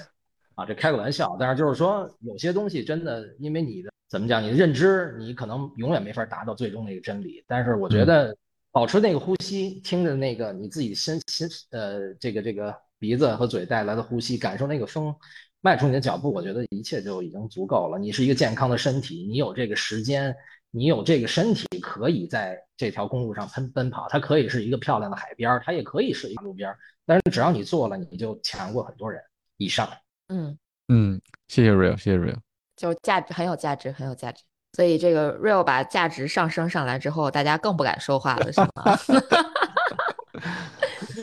[0.55, 7.43] 啊，这开个玩笑，但是就是说，有些东西真的，因为你的怎么讲，你的认知，你可能永远没法达到最终那个真理。
[7.47, 8.36] 但是我觉得，
[8.70, 15.14] 保持那个呼吸，听着那个你自己心心呃，这个这个鼻子和嘴带来的呼吸，感受那个风，
[15.60, 17.98] 迈出你的脚步，我觉得一切就已经足够了。
[17.98, 20.35] 你是一个健康的身体，你有这个时间，
[20.70, 24.06] 你有这个身体，可以在这条公路上奔奔跑。
[24.10, 26.74] 它可以是一个漂亮的海边，它也可以是一个路边。
[27.06, 29.22] 但是只要你做了，你就强过很多人
[29.56, 29.89] 以上。
[30.31, 30.57] 嗯
[30.89, 32.36] 嗯，谢谢 real，谢谢 real，
[32.77, 34.43] 就价值很有价值，很有价值。
[34.73, 38.98] 所以这个 real 把价值上升上来之后，大家更不敢说话了，是吗？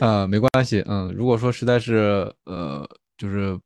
[0.00, 2.86] 啊，没关系，嗯，如果说实在是呃，
[3.16, 3.58] 就是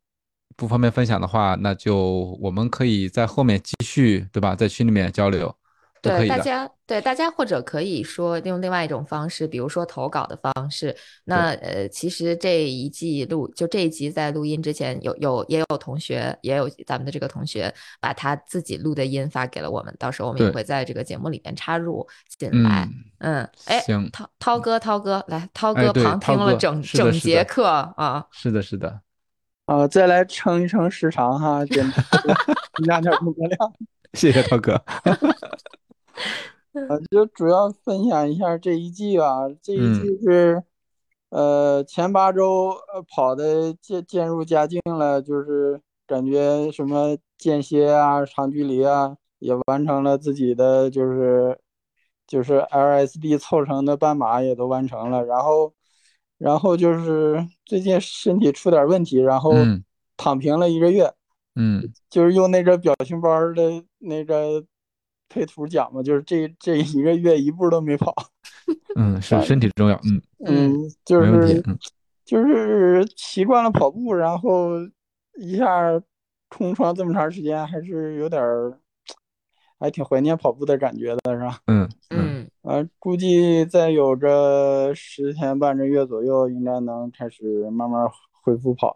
[0.57, 4.55] 不方便分享的话，那就我们可以在后面继续，对吧？
[4.55, 5.55] 在群里面交流。
[6.03, 10.95] 对大家，对大家或者可以说用另外一种方式，比如说投稿的方式。
[11.25, 22.05] 那呃，其实这一季录就这一集在录音之前，有有也有同学，也有咱们的这个同学把他自己录的音发给了我们，到时候我们也会在这个节目里面插入
[22.37, 22.89] 进来。
[23.19, 23.81] 嗯，哎，
[24.13, 28.27] 涛涛哥，涛哥来，涛哥旁听了整整节课啊。
[28.33, 29.01] 是的，是的。
[29.67, 31.89] 啊， 再来称一称时长哈，减
[32.85, 33.73] 加点工作量。
[34.15, 34.83] 谢谢涛哥。
[36.89, 39.47] 呃，就主要分享一下这一季吧。
[39.63, 40.63] 这一季是，
[41.29, 51.59] 呃，前八周呃跑的渐渐入佳境了，就是感觉什么间歇啊、长距离啊，也完成了自己的，就是
[52.27, 55.23] 就是 LSD 凑成的半马也都完成了。
[55.27, 55.75] 然后，
[56.39, 59.53] 然后就是最近身体出点问题，然后
[60.17, 61.13] 躺平了一个月。
[61.55, 64.65] 嗯，就是用那个表情包的那个。
[65.33, 68.15] 配图讲嘛，就是这这一个月一步都没跑。
[68.97, 69.99] 嗯，是 身体重要。
[70.05, 71.63] 嗯嗯，就是
[72.25, 74.71] 就是习惯了跑步，然后
[75.39, 76.01] 一下
[76.49, 78.79] 空窗这么长时间，还是有点儿，
[79.81, 81.59] 还挺怀念跑步的感觉的，是吧？
[81.67, 82.49] 嗯嗯。
[82.63, 88.95] 啊，估计再有个十天半个月左右，应该能开始慢慢恢复跑。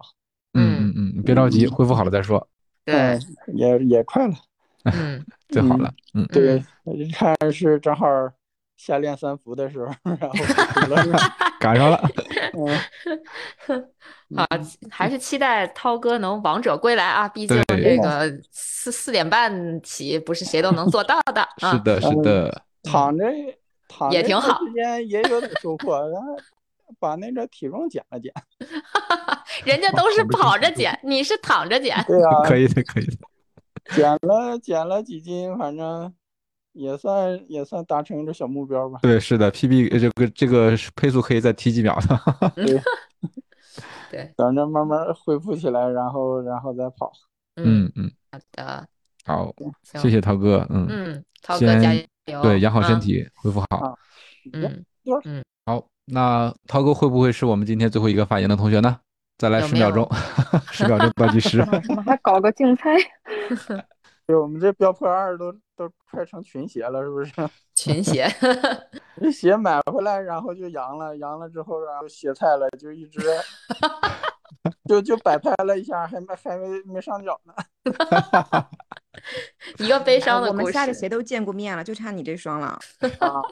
[0.55, 2.47] 嗯嗯嗯，别着急，恢复好了再说。
[2.85, 3.19] 对，
[3.53, 4.35] 也也快了。
[4.95, 5.25] 嗯。
[5.49, 8.05] 最好了，嗯，对，一看是正好
[8.77, 10.21] 下练三伏的时候，然
[11.05, 11.19] 后
[11.61, 12.03] 赶上了，
[13.71, 13.87] 嗯，
[14.37, 14.47] 啊，
[14.91, 17.29] 还是期待涛哥能王者归来啊！
[17.29, 23.25] 毕竟这个四四点半起不是谁都能做到的，是的，是的，躺着
[23.87, 26.37] 躺也挺好，时间也有点收获，然后
[26.99, 28.33] 把那个体重减了减，
[29.65, 33.17] 人家都是跑着减，你是躺着减，对啊，可以的，可以的。
[33.95, 36.13] 减了减了几斤，反正
[36.73, 38.99] 也算也算达成一个小目标吧。
[39.03, 42.51] 对，是的，PB 这个这个配速可以再提几秒的。
[42.55, 42.81] 对，
[44.11, 47.13] 对，等着慢慢恢复起来，然后然后再跑。
[47.57, 48.87] 嗯嗯，好的，
[49.25, 50.67] 好，谢谢涛哥。
[50.69, 53.97] 嗯嗯，涛哥加油，对，养好身体，恢复好。
[54.53, 54.85] 嗯
[55.25, 58.99] 嗯，好，那涛哥会不会是我们今天最后一个发言的同学呢？
[59.39, 60.09] 再来十秒钟，
[60.73, 61.61] 十秒钟倒计时。
[61.89, 62.97] 我们还搞个竞猜。
[64.27, 67.33] 对，我们这标破二都都快成群鞋了，是不是？
[67.77, 68.27] 群鞋，
[69.21, 73.21] 这鞋买回来，然后就扬了，扬了之后，然后歇菜了，就一直
[74.89, 77.55] 就就摆拍了一下，还没还没没上脚呢。
[79.79, 80.61] 一个悲伤的故事。
[80.61, 82.79] 我们下的鞋都见过面了，就差你这双了。
[83.21, 83.43] 啊！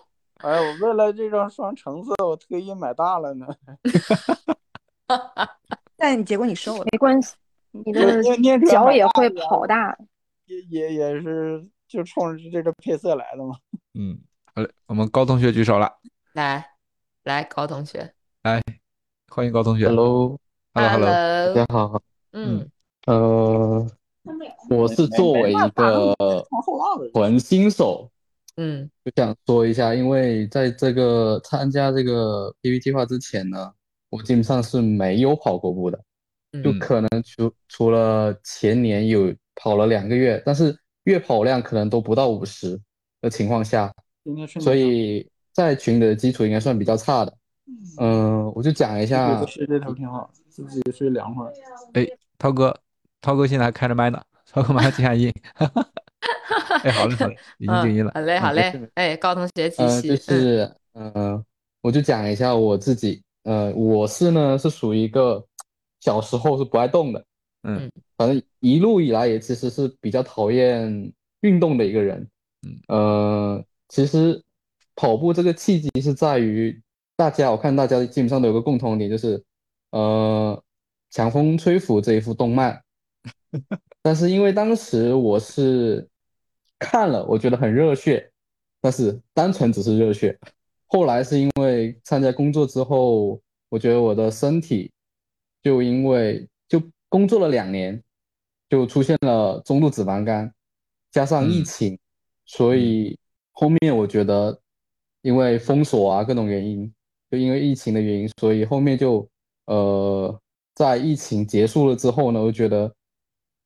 [0.43, 3.47] 哎，我为了这双双橙色，我特意买大了呢。
[6.07, 7.35] 但结果你瘦了，没关系，
[7.73, 8.23] 你的
[8.67, 9.97] 脚也会跑大。
[10.45, 13.57] 也也也是就冲着这个配色来的嘛。
[13.99, 14.19] 嗯，
[14.55, 15.91] 好嘞，我们高同学举手了。
[16.35, 16.73] 来，
[17.23, 18.13] 来，高同学，
[18.43, 18.63] 来，
[19.29, 19.89] 欢迎高同学。
[19.89, 21.99] Hello，Hello，Hello，大家好。
[22.33, 22.71] 嗯，
[23.07, 23.91] 呃，
[24.69, 26.15] 我是作为一个
[27.15, 28.11] 纯新手，
[28.57, 33.73] 嗯，就想说一下，因为在这个参加这个 PP 计划之前呢。
[34.15, 35.99] 我基本上是没有跑过步的，
[36.62, 42.81] 就可能除除了前年有跑了两个月，但是月跑量可能都不到五十
[43.20, 43.93] 的情况下，
[44.61, 47.36] 所以在群里的基础应该算比较差的。
[47.99, 49.45] 嗯，我就讲一下。
[49.47, 51.47] 睡这头挺好，自己睡凉快。
[51.95, 52.07] 哎，
[52.39, 52.73] 涛哥，
[53.20, 55.35] 涛哥现在还开着麦呢，涛哥马上静下音。
[56.85, 58.12] 哎，好嘞，好嘞，已经静音了。
[58.15, 58.91] 好嘞，好嘞。
[58.95, 60.09] 哎，高同学继续。
[60.11, 61.45] 就是，嗯，
[61.81, 63.24] 我就讲一下我自己。
[63.45, 65.47] 呃，我是呢，是属于一个
[66.01, 67.25] 小时候是不爱动的，
[67.62, 71.12] 嗯，反正一路以来也其实是比较讨厌
[71.43, 72.27] 运动的一个人，
[72.66, 74.43] 嗯，呃，其实
[74.97, 76.81] 跑步这个契机是在于
[77.16, 79.43] 大家，我看大家基本上都有个共同点，就是
[79.91, 80.62] 呃，
[81.11, 82.83] 强风吹拂这一幅动漫，
[84.01, 86.09] 但是因为当时我是
[86.79, 88.33] 看了，我觉得很热血，
[88.81, 90.39] 但是单纯只是热血。
[90.95, 94.93] 后来是因为参加工作之后，我觉得我的身体
[95.61, 98.01] 就因为就工作了两年，
[98.71, 100.55] 就出现了中度脂肪肝，
[101.11, 101.99] 加上疫情，
[102.47, 103.19] 所以
[103.51, 104.57] 后面我觉得
[105.23, 106.95] 因为封锁啊各种原因，
[107.29, 109.29] 就因为疫情的原因，所以后面就
[109.66, 110.41] 呃
[110.77, 112.95] 在疫情结束了之后呢，我觉得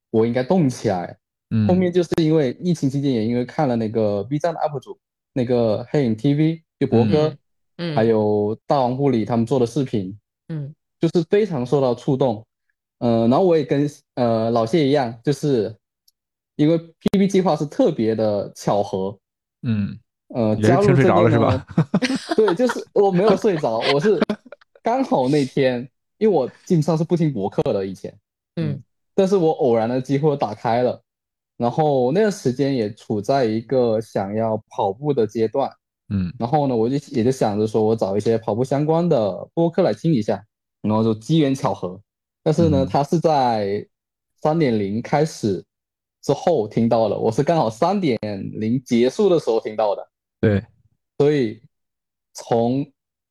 [0.08, 1.14] 我应该动起来。
[1.50, 4.98] 嗯，后面就是因为疫情期间也因为看了那个 B 站的 UP 主
[5.34, 6.62] 那个黑影 TV。
[6.78, 7.36] 就博哥，
[7.76, 10.16] 嗯，还有大王护理他们做的视频，
[10.48, 12.44] 嗯，就是非常受到触动，
[12.98, 15.74] 呃，然后我也跟呃老谢一样，就是
[16.56, 19.18] 因为 PB 计划是特别的巧合，
[19.62, 19.98] 嗯，
[20.28, 21.66] 呃，加入听睡着了是吧？
[22.36, 24.20] 对，就是我没有睡着，我是
[24.82, 25.88] 刚好那天，
[26.18, 28.16] 因为我基本上是不听博客的以前，
[28.56, 28.80] 嗯，
[29.14, 31.02] 但是我偶然的机会打开了，
[31.56, 35.70] 然后那段时间也处在一个想要跑步的阶段，
[36.08, 36.32] 嗯。
[36.38, 40.44] 然后呢，我就也就想着说我找一些跑步相关的播客来听一下，
[40.82, 42.00] 然后就机缘巧合，
[42.42, 42.88] 但是呢，嗯。
[42.88, 43.86] 它是在
[44.40, 45.64] 三点零开始
[46.22, 48.18] 之后听到了，我是刚好三点
[48.52, 50.08] 零结束的时候听到的。
[50.40, 50.64] 对，
[51.16, 51.60] 所以
[52.34, 52.86] 从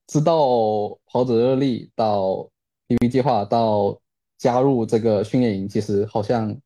[0.08, 0.38] 知道
[1.06, 2.50] 跑者热力到
[2.88, 4.00] PB 计划到
[4.38, 6.58] 加入这个训练营，其实好像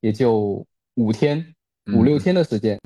[0.00, 1.54] 也就五天、
[1.94, 2.78] 五六嗯天的时间。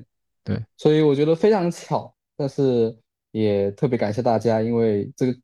[0.44, 2.96] 对，所以我觉得非常巧，但是
[3.32, 5.38] 也特别感谢大家，因为这个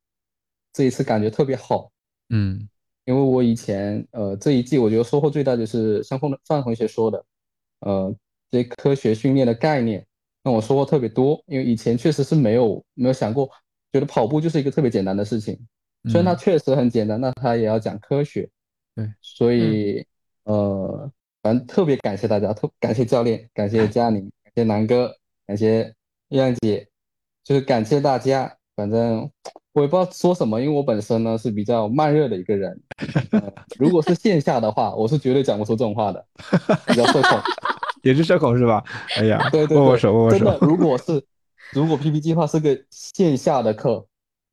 [0.72, 1.90] 这一次感觉特别好。
[2.28, 2.68] 嗯。
[3.06, 7.24] 因为我以前呃这一季我觉得收获最大就是像范范同学说的，
[7.80, 8.14] 呃
[8.50, 10.06] 这些科学训练的概念
[10.44, 13.50] 让我收获特别多，因为以前确实是没有没有想过，
[13.90, 15.58] 觉得跑步就是一个特别简单的事情，
[16.04, 18.48] 虽然它嗯确实很简单，那它也要讲科学，
[18.94, 20.06] 对，所以
[20.44, 21.10] 呃
[21.42, 25.12] 反正特别感谢大家，特感谢教练，感谢佳宁，感谢南哥，
[25.46, 25.92] 感谢
[26.30, 26.88] 燕姐，
[27.44, 28.56] 就是感谢大家。
[28.74, 29.30] 反正
[29.72, 32.80] 我也不知道说什么，因为我本身呢是比较慢热的一个人。
[33.32, 33.42] 呃
[33.78, 36.24] 如果是线下的话，我是绝对讲不出这种话的，
[36.86, 37.38] 比较社恐。
[38.02, 38.82] 也是社恐是吧？
[39.18, 40.58] 哎呀，对对对，握握手，握握手真的，。
[40.62, 41.22] 如果是
[41.72, 44.06] 如果 PP 计划是个线下的课，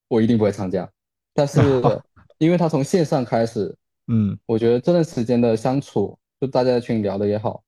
[0.09, 0.87] 我一定不会参加。
[1.33, 1.61] 但是
[2.39, 3.73] 因为他从线上开始，
[4.07, 7.63] 嗯我觉得这段时间的相处，就大家在群里聊的也好，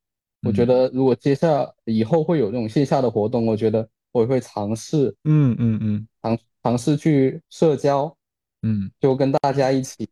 [0.45, 8.15] 我觉得如果接下以后会有这种线下的活动，我觉得我也会尝试嗯嗯嗯尝尝试去社交，
[8.63, 10.09] 嗯就跟大家一起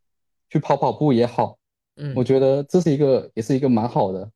[0.50, 1.58] 去跑跑步也好，
[1.96, 4.30] 嗯我觉得这是一个也是一个蛮好的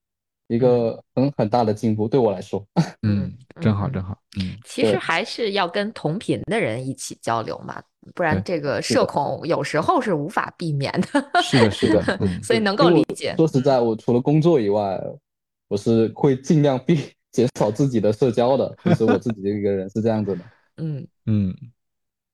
[0.47, 2.65] 一个很很大的进步，对我来说。
[3.03, 4.17] 嗯，真好真好。
[4.38, 7.81] 嗯，其实还是要跟同频的人一起交流嘛，
[8.13, 11.41] 不然这个社恐有时候是无法避免的。
[11.41, 13.33] 是的，是的， 嗯所以能够理解。
[13.38, 15.01] 说实在，我除了工作以外，
[15.69, 16.99] 我是会尽量避
[17.31, 18.75] 减少自己的社交的。
[18.83, 20.43] 就是我自己的一个人是这样子的，
[20.77, 21.55] 嗯嗯，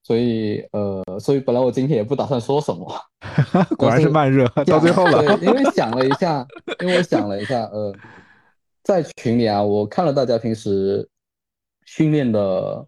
[0.03, 2.87] 所以呃，所以本来我今天也不打算说什么，
[3.77, 5.37] 果然是慢热，到最后了。
[5.37, 6.45] 对，因为想了一下，
[6.81, 7.93] 因为我想了一下，呃，
[8.83, 11.07] 在群里啊，我看了大家平时
[11.85, 12.87] 训练的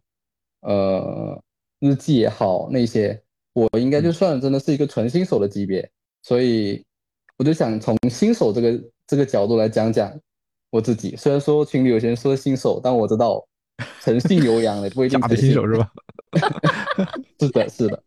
[0.62, 1.42] 呃
[1.80, 3.22] 日记也好，那些
[3.54, 5.90] 我应该就算真的是一个纯新手的级别，
[6.22, 6.86] 所以
[7.38, 10.12] 我就想从新手这个这个角度来讲讲
[10.70, 11.16] 我自己。
[11.16, 13.46] 虽然说群里有些人说新手，但我知道
[14.02, 15.92] 诚信有养的不一定假的新手是吧？
[17.40, 18.04] 是的，是的，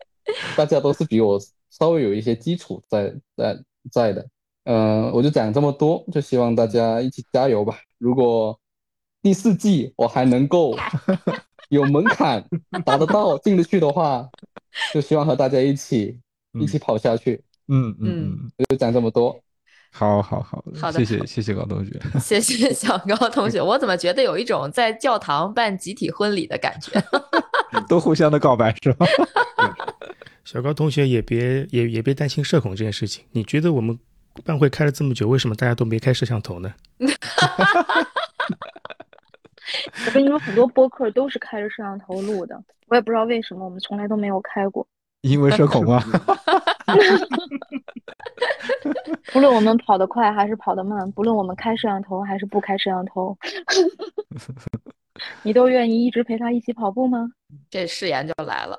[0.56, 1.40] 大家都是比我
[1.70, 3.58] 稍微有一些基础在在
[3.90, 4.26] 在的。
[4.64, 7.78] 嗯、我就讲这么多，就希望大家一起加油吧。
[7.98, 8.56] 如果
[9.20, 10.76] 第四季我还能够
[11.68, 12.44] 有门槛
[12.84, 14.28] 达得到进得去的话，
[14.94, 16.16] 就希望和大家一起
[16.60, 17.42] 一起跑下去。
[17.68, 19.36] 嗯嗯嗯，就讲这么多。
[19.94, 22.00] 好好好，好的谢谢谢谢高同学。
[22.18, 26.92] 谢谢 小高同学，我怎么觉得有一种在教堂办集体婚礼的感觉？
[27.86, 29.06] 都互相的告白是吧？
[30.44, 33.24] 小高同学也别也也别担心社恐这件事情。
[33.32, 33.98] 你觉得我们
[34.44, 36.72] 办会开了这么久，为什么大家都没开摄像头呢？
[40.06, 42.58] 我跟你说，很多播客都是开着摄像头录的，
[42.88, 44.86] 我也不知道为什么，我们从来都没有开过。
[45.22, 46.04] 因为社恐啊。
[49.32, 53.34] 不论我们跑得快还是跑得慢，不论我们开摄像头还是不开摄像头，
[55.42, 57.30] 你都愿意一直陪他一起跑步吗？
[57.70, 58.78] 这誓言就来了。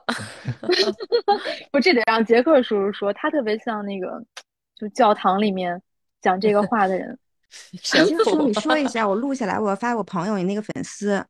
[1.72, 4.24] 不，这得让杰克叔叔说，他特别像那个，
[4.76, 5.82] 就教堂里面
[6.22, 7.18] 讲这个话的人。
[7.82, 11.26] 神杰克叔叔，父你说一下，我录下来，我要发我朋友，你那个粉丝。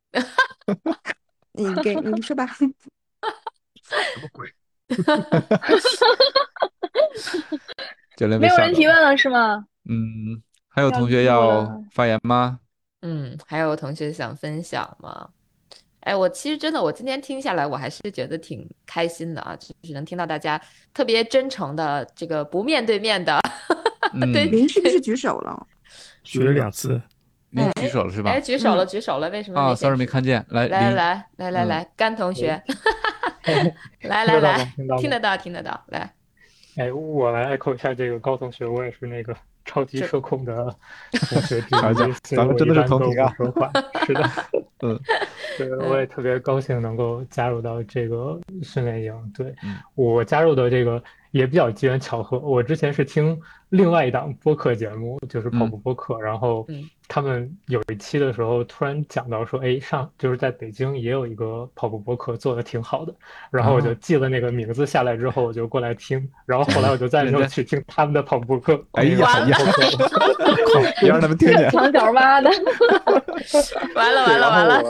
[1.52, 2.46] 你给你说吧。
[2.46, 4.52] 什么鬼？
[8.16, 8.72] 教练没有人。
[8.72, 9.64] 提问了是吗？
[9.88, 12.60] 嗯，还有要同学录要了发言吗？
[13.02, 15.28] 嗯，还有同学想分享吗？
[16.00, 20.60] 哎，我其实真的，我今天听下来，我还是觉得挺开心的啊，就是能听到大家
[20.92, 23.40] 特别真诚的这个不面对面的，
[24.32, 25.66] 对，您是不是举手了？
[26.22, 27.00] 举了两次，
[27.50, 28.30] 您举手了是吧？
[28.32, 30.44] 哎，举手了，举手了，为什么啊没，sorry 没看见。
[30.50, 32.62] 来，来林来来来嗯来，甘同学，
[34.02, 34.58] 来听得到吗？
[34.58, 36.12] 来来，听到听得到听得到，来，
[36.76, 39.34] 哎，我来 echo 一下这个高同学，我也是那个
[39.64, 40.74] 超级社恐的
[41.28, 43.34] 同学之好家伙一，所以咱们真的是同频啊。
[43.36, 43.70] 不说话。
[44.06, 44.30] 是的，
[44.82, 45.00] 嗯，
[45.58, 49.32] 对，我也特别高兴能够加入到这个训练营。
[49.34, 49.54] 对
[49.94, 51.02] 我加入的这个
[51.34, 53.36] 也比较机缘巧合，我之前是听
[53.70, 56.64] 另外一档播客节目，就是跑步播客，然后
[57.08, 63.12] 他们有一期的时候突然讲到说，哎，上就是在北京也有一个跑步播客做的挺好的，
[63.50, 68.80] 然后我就记了那个名字下来之后，我就过来听，然后后来我就再没有去听他们的跑步播客。
[68.92, 69.58] 哎呀呀，
[71.00, 72.48] 别 让他们听见，墙角挖的。
[73.96, 74.82] 完了完了完了！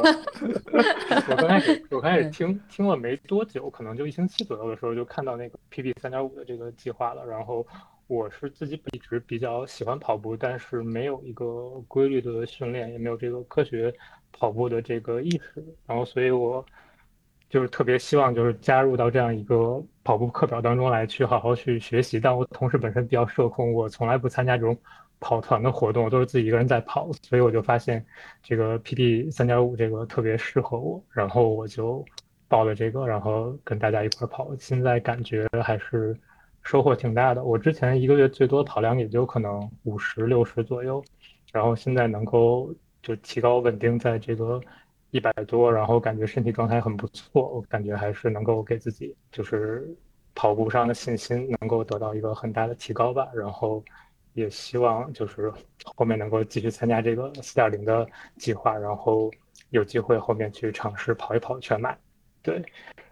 [1.31, 7.25] 我刚开始我开始听听了没多久，可能就一星期左右的时候，就看到那个 PB 三点五的这个计划了。
[7.27, 7.67] 然后
[8.07, 13.93] 我是自己一直比较喜欢跑步，但是没有一个规律的训练，也没有这个科学
[14.33, 15.65] 跑步的这个意识。
[15.87, 16.65] 然后所以我
[17.49, 22.21] 就是特别希望就是加入到这样一个跑步课表当中来，去好好去学习。
[22.21, 24.77] 但我同时本身比较社恐，我从来不参加这种。
[25.21, 28.05] 跑团的活动都是自己一个人在跑，所以我就发现
[28.43, 32.05] 这个 PD 三点五这个特别适合我，然后我就
[32.55, 34.55] 报了这个，然后跟大家一块跑。
[34.61, 36.17] 现在感觉还是
[36.63, 37.43] 收获挺大的。
[37.43, 41.05] 我之前一个月最多跑量也就可能五十六十左右，
[41.53, 42.73] 然后现在能够
[43.03, 44.61] 就提高稳定在这个
[45.11, 47.49] 一百多，然后感觉身体状态很不错。
[47.49, 49.85] 我感觉还是能够给自己就是
[50.33, 53.83] 跑步上的信心能够得到一个很大的提高吧，然后。
[54.37, 55.53] 也希望就是
[55.95, 58.05] 后面能够继续参加这个四点零的
[58.37, 59.31] 计划，然后
[59.71, 61.97] 有机会后面去尝试跑一跑全马，
[62.45, 62.65] 对。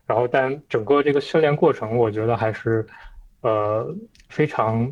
[0.06, 2.86] 然后但整个这个训练过程，我觉得还是
[3.40, 3.92] 呃
[4.28, 4.88] 非常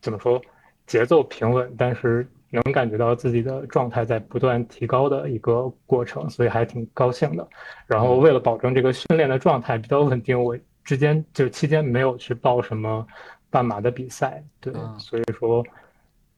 [0.00, 0.40] 怎么说
[0.86, 7.46] 节奏平稳，但是能感觉到自己的状态在不断提高的一个过程，所以还挺高兴的。
[7.86, 13.06] 然后为了保证这个训练的状态比较稳定，我之间就期间没有去报什么。
[13.52, 15.60] 半马的比赛，对，所以说，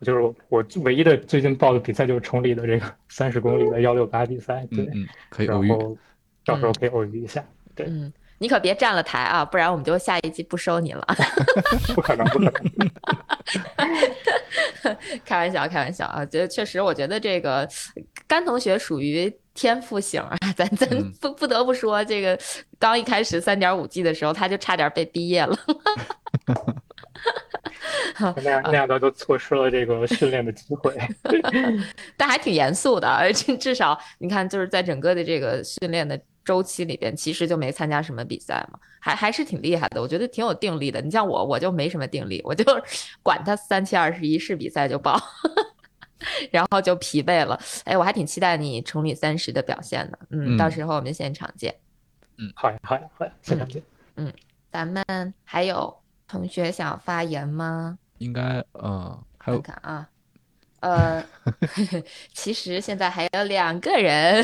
[0.01, 4.89] 就是我唯一的最近报的比赛就是崇礼的这个三十公里的幺六八比赛，对，
[5.29, 5.70] 可以偶遇，
[6.44, 7.44] 到时候可以偶遇一下，
[7.74, 11.06] 对，嗯，你可别站了台啊，不然我们就下一季不收你了，
[11.94, 12.44] 不可能，不可
[14.85, 17.69] 能， 开玩笑，开玩笑啊，觉得确实，我觉得这个
[18.27, 20.89] 甘同学属于天赋型啊，咱咱
[21.20, 22.39] 不不得不说，这个
[22.78, 25.56] 刚一开始三点五 G 的时候，他就差点被毕业了。
[28.36, 30.94] 那样那样的都错失了这个训练的机会，
[32.16, 40.01] 但还挺严肃的，而且至少你看，就是在整个的这个训练的周期里边，其实就没参加什么比赛嘛，还还是挺厉害的。
[40.01, 41.01] 我觉得挺有定力的。
[41.01, 42.64] 你像我，我就没什么定力，我就
[43.23, 45.20] 管他三七二十一，是比赛就报，
[46.51, 47.59] 然后就疲惫了。
[47.85, 50.19] 哎，我还挺期待你崇礼三十的表现的。
[50.31, 51.74] 嗯，到时候我们现场见。
[52.39, 53.82] 嗯，好呀，好呀，好呀，现场见。
[54.16, 54.32] 嗯，
[54.70, 55.97] 咱们还有。
[56.28, 57.98] 同学想发言吗？
[58.16, 60.09] 应该，嗯，还有看啊，
[60.81, 61.23] 呃，
[62.32, 64.43] 其实现在还有两个人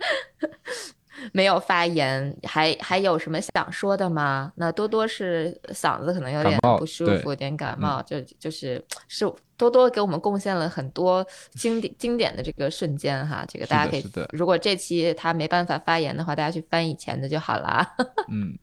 [1.32, 4.52] 没有发言，还还有什么想说的吗？
[4.56, 17.86] 那多多是嗓子可能有点不舒服，有点感冒，就就是是多多给我们贡献了很多经典经典的这个瞬间哈，这个大家可以，如果这期他没办法发言的话，大家去翻以前的就好了。
[18.30, 18.58] 嗯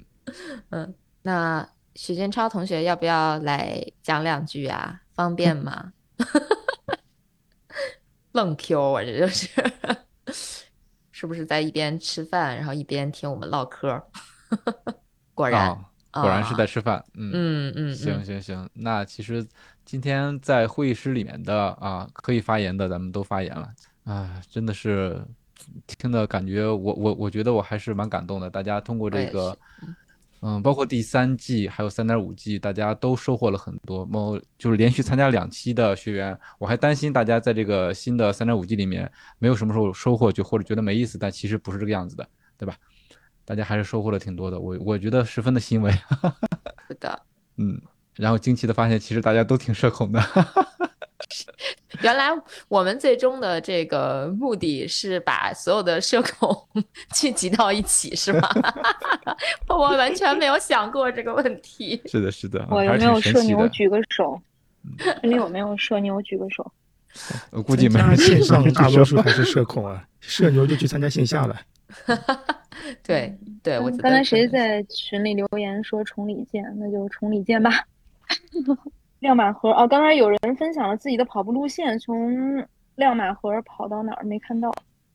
[0.72, 1.68] 嗯，那。
[1.99, 5.01] 许建超同学，要不要来讲两句啊？
[5.15, 5.93] 方便吗？
[8.34, 9.49] 愣 Q 我这就是，
[11.19, 13.99] 是不是在一边吃饭，然后一边听我们唠嗑？
[15.34, 15.76] 果然，
[16.11, 17.03] 果然是在吃饭。
[17.15, 19.44] 嗯嗯嗯，行行行，那其实
[19.84, 23.68] 今天在会议室里面的啊，可以发言的，咱们都发言了
[24.03, 25.19] 啊，真的是
[25.88, 28.48] 听的感觉，我我我觉得我还是蛮感动的。
[28.48, 29.57] 大家通过这个。
[30.41, 34.05] 嗯，包括第三季还有三点五季，大家都收获了很多。
[34.05, 42.27] 某就是连续参加两期的学员，我还担心大家在这个新的三点五季里面没有什么时候收获，就或者觉得没意思，但其实不是这个样子的，
[42.57, 42.76] 对吧？
[43.45, 45.91] 大家还是收获了挺多的，我我觉得十分的欣慰。
[46.88, 47.22] 是的，
[47.55, 47.81] 嗯，
[48.15, 50.22] 然后惊奇的发现，其实大家都挺社恐的。
[52.02, 52.30] 原来
[52.68, 56.68] 我们最终的这个目的是把所有的社恐
[57.14, 58.49] 聚集到一起，是吗？
[59.68, 62.02] 我完全没有想过这个问题。
[62.06, 62.65] 是的，是的。
[62.69, 64.39] 我有没有社牛举个手？
[64.98, 66.72] 这里有没有社牛举个手？
[67.52, 68.15] 我估计没有。
[68.15, 71.60] 线上大多数还是社恐啊，社牛就去参加线下了。
[73.03, 76.64] 对对，我刚才谁在群里留言说崇礼见？
[76.77, 77.72] 那就崇礼见吧。
[79.19, 82.65] 亮马河哦，刚才有人分享了自己的跑步路线，从
[82.95, 84.72] 亮马河跑到哪儿没看到？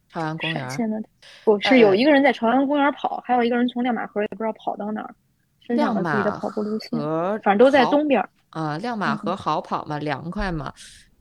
[0.08, 0.68] 朝阳公园。
[0.70, 1.00] 现在
[1.44, 5.14] 不是有一个人在朝阳公园跑，还有一个人从亮马河也不知道跑到哪儿，
[5.66, 6.90] 分享了自己的跑步路线。
[7.42, 8.22] 反正都在东边。
[8.50, 9.98] 啊，亮马河好跑吗？
[9.98, 10.72] 凉快吗？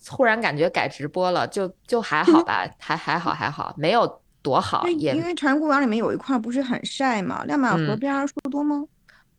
[0.09, 4.85] 忽然感觉改直播了，就就还好吧，还还好还好，没有多好。
[4.87, 8.83] 也因为朝阳公园里面有一块不是很晒嘛，亮马河边树多吗？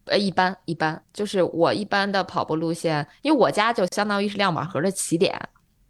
[0.07, 5.41] 呃，一般一般，就是我一般的跑步路线，因为我家就相当于是亮马河的起点，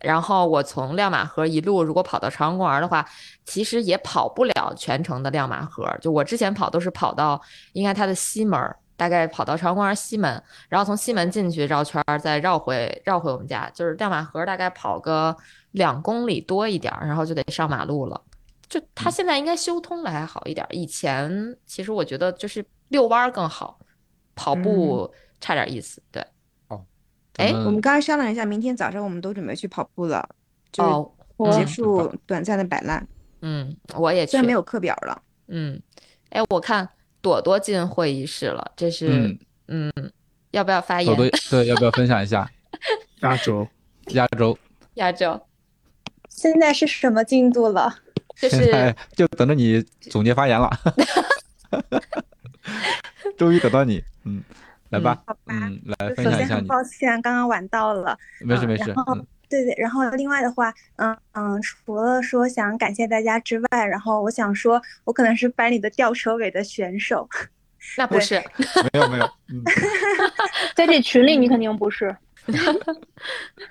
[0.01, 3.09] 然后我从亮马河一路如果跑到朝阳公园的话，
[3.45, 5.89] 其实也跑不了全程的亮马河。
[6.01, 7.41] 就我之前跑都是跑到
[7.73, 8.61] 应该它的西门，
[8.97, 15.35] 大概跑到朝阳公园西门，然后从西门进去绕圈，再绕回绕回我们家，就是亮马河大概跑个
[15.71, 18.21] 两公里多一点，然后就得上马路了。
[18.69, 23.79] 就它现在应该修通了还好一点，以前其实我觉得就是遛弯更好。
[24.35, 26.25] 跑步差点意思，对。
[26.69, 26.85] 哦，
[27.37, 30.29] 哎，我们刚刚商量一下，明天早上我们都准备去跑步了，
[30.71, 31.15] 就
[31.53, 33.07] 结束短暂的摆烂。
[33.41, 34.33] 嗯，我也去。
[34.33, 35.23] 虽然没有课表了。
[35.49, 35.81] 嗯，
[36.31, 36.89] 哎，我看
[37.21, 39.37] 朵朵进会议室了，这是
[39.69, 39.93] 嗯，
[40.53, 41.07] 要不要发言？
[41.07, 42.51] 朵朵 对，要不要分享一下？
[43.23, 43.67] 亚洲，
[44.09, 44.59] 亚洲，
[44.95, 45.41] 亚洲。
[46.29, 47.95] 现在是什么进度了？
[48.37, 50.71] 就是就等着你总结发言了。
[53.39, 54.43] 终于等到你，嗯，
[54.91, 56.67] 来吧，好吧，嗯，来分享一下你。
[56.67, 58.85] 抱歉，刚刚晚到了，没事没事。
[58.91, 59.15] 然后，
[59.49, 67.29] 对对，然后另外的话，嗯嗯，除了说想感谢大家之外，然后我想说，我可能是班里的吊车尾的选手。
[67.99, 68.41] 那不是，
[68.93, 69.29] 没有没有，
[70.77, 72.15] 在这群里你肯定不是。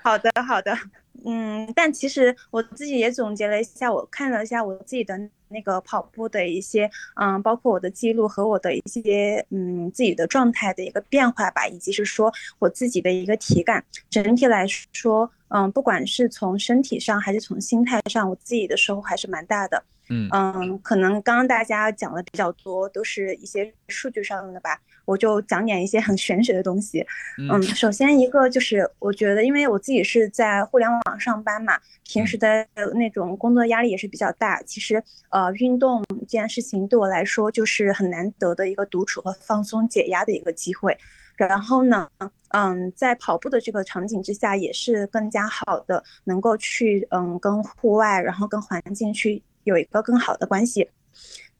[0.02, 0.76] 好的好的，
[1.24, 5.18] 嗯，但其实我自己也总结了一下，我看了一下我自己的。
[5.52, 13.84] 那个跑步的一些，嗯，包括我的记录和我的一些，嗯，自己的状态的一个变化吧，以及是说我自己的一个体感。
[14.10, 19.84] 整体来说，嗯，不管是从身体上还是从心态上，我自己的收获还是蛮大的。
[20.08, 24.80] 嗯嗯，可能刚刚大家讲的比较多，都是一些数据上的吧。
[25.04, 27.04] 我就讲点一些很玄学的东西。
[27.50, 34.62] 嗯，首先一个就是，我觉得，因为我自己是在互联网上班嘛，平时的那种工作压力也是比较大。
[34.62, 40.96] 其实，呃，运动这件事情对我来说就是很难得的一个独处和放松解压的一个机会。
[41.34, 42.08] 然后呢，
[42.50, 50.88] 嗯，在跑步的这个场景之下，也是更加好的能够去，嗯，跟户外，然后跟环境去有一个更好的关系。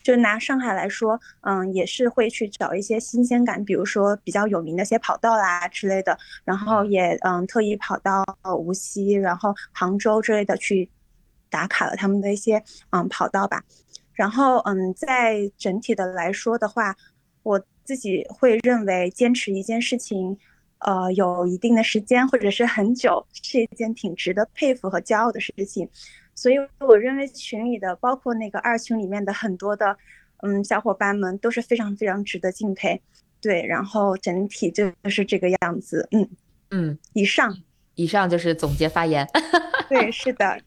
[0.02, 8.24] 就拿上海来说，嗯，也是会去找一些新鲜感，比如说比较有名的一些跑道啦之类的，然后也嗯特意跑到
[8.58, 10.88] 无锡，然后杭州之类的去
[11.48, 13.62] 打卡了他们的一些嗯跑道吧。
[14.12, 16.94] 然后嗯，在整体的来说的话，
[17.42, 20.36] 我自己会认为坚持一件事情，
[20.78, 25.88] 呃，有一定的时间或者是很久，是一件挺值得佩服和骄傲的事情。
[26.34, 29.96] 所以我认为群里的，包括那个二群里面的很多的，
[30.42, 33.00] 嗯，小伙伴们都是非常非常值得敬佩。
[33.40, 36.09] 对，然后整体就是这个样子。
[36.12, 36.28] 嗯
[36.70, 37.56] 嗯，以上
[37.96, 39.28] 以上就是总结发言。
[39.88, 40.59] 对，是的。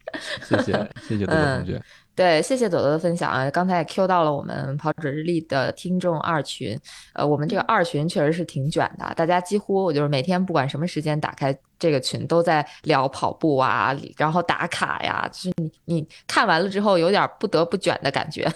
[0.43, 0.71] 谢谢
[1.07, 1.81] 谢谢杜同学。
[2.15, 3.51] 对，谢谢朵朵的分享啊！
[3.51, 6.79] 刚才也 Q 到了我们跑者日历的听众二群，
[7.11, 18.49] 呃，我们这个二群确实是挺卷的，大家几乎我就是每天不管什么时间打开这个群，都在聊跑步啊，然后打卡呀，就是你你看完了之后有点不得不卷的感觉，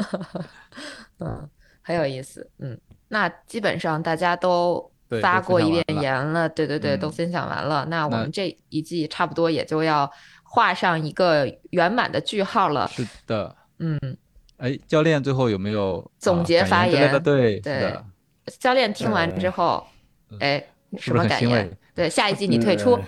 [1.18, 1.48] 嗯，
[1.80, 2.78] 很有意思，嗯，
[3.08, 4.86] 那基本上大家都
[5.22, 10.10] 发过一遍言了，对对对，都分享完了，那我们这一季差不多也就要。
[10.52, 12.88] 画上一个圆满的句号了。
[12.88, 13.96] 是的，嗯，
[14.56, 17.22] 哎，教练最后有没有总结发言？
[17.22, 17.96] 对对，
[18.58, 19.86] 教练听完之后，
[20.40, 20.60] 哎，
[20.98, 21.78] 什么感言？
[21.94, 22.98] 对，下一季你退出。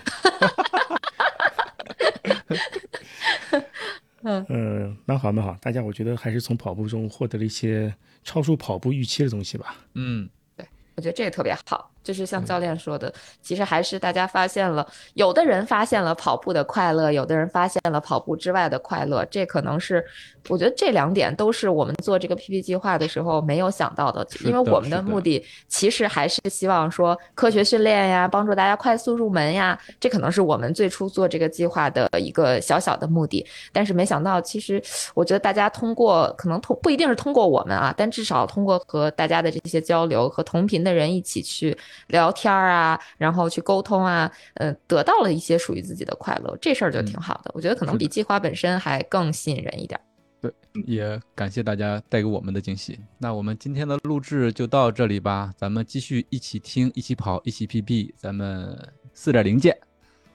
[4.21, 7.93] 嗯 嗯，蛮好蛮好，大家我觉得还是从跑步中获得了一些
[8.23, 9.75] 超出跑步预期的东西吧。
[9.95, 10.65] 嗯，对，
[10.95, 11.91] 我觉得这个特别好。
[12.03, 13.11] 就是像教练说的，
[13.41, 19.25] 其实还是大家发现了，有的人发现了跑步的快乐，有的人发现了跑步之外的快乐。
[19.31, 20.03] 这可能是，
[20.49, 24.27] 我觉得这两点都是我们做这个 PP 计划的时候没有想到的。
[24.45, 29.79] 因为我们的目的其实还是希望说科学训练呀，帮助大家快速入门呀。
[29.99, 33.45] 这可能是我们最初做这个计划的一个小小的目的。
[33.71, 34.81] 但是没想到，其实
[35.13, 41.77] 我觉得大家通过可能通不一定是通过我们啊，但至少通过和大家的这些交流，和同频的人一起去。
[42.07, 47.51] 聊天啊，然后去沟通啊，呃，得到了一些属于自己的快乐，这事儿就挺好的。
[47.53, 49.99] 我觉得可能比计划本身还更吸引人一点。
[50.41, 50.53] 对，
[50.85, 52.99] 也感谢大家带给我们的惊喜。
[53.17, 58.77] 那我们今天的录制就到这里吧，咱们继续一起听，一起跑，一起 PB，咱们
[59.13, 59.77] 四点零见。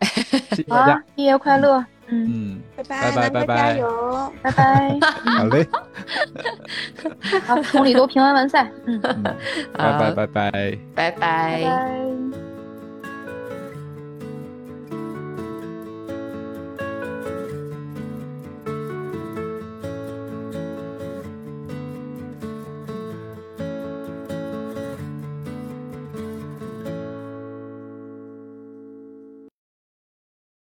[0.01, 1.79] 谢谢大家，毕业快乐。
[1.79, 1.87] 嗯，
[2.77, 4.99] 拜拜，拜拜，加油，拜拜。
[5.39, 5.67] 好嘞。
[7.47, 8.71] 好，同里都平安完赛。
[8.87, 9.33] 嗯，拜
[9.99, 12.48] 拜，拜拜，拜拜。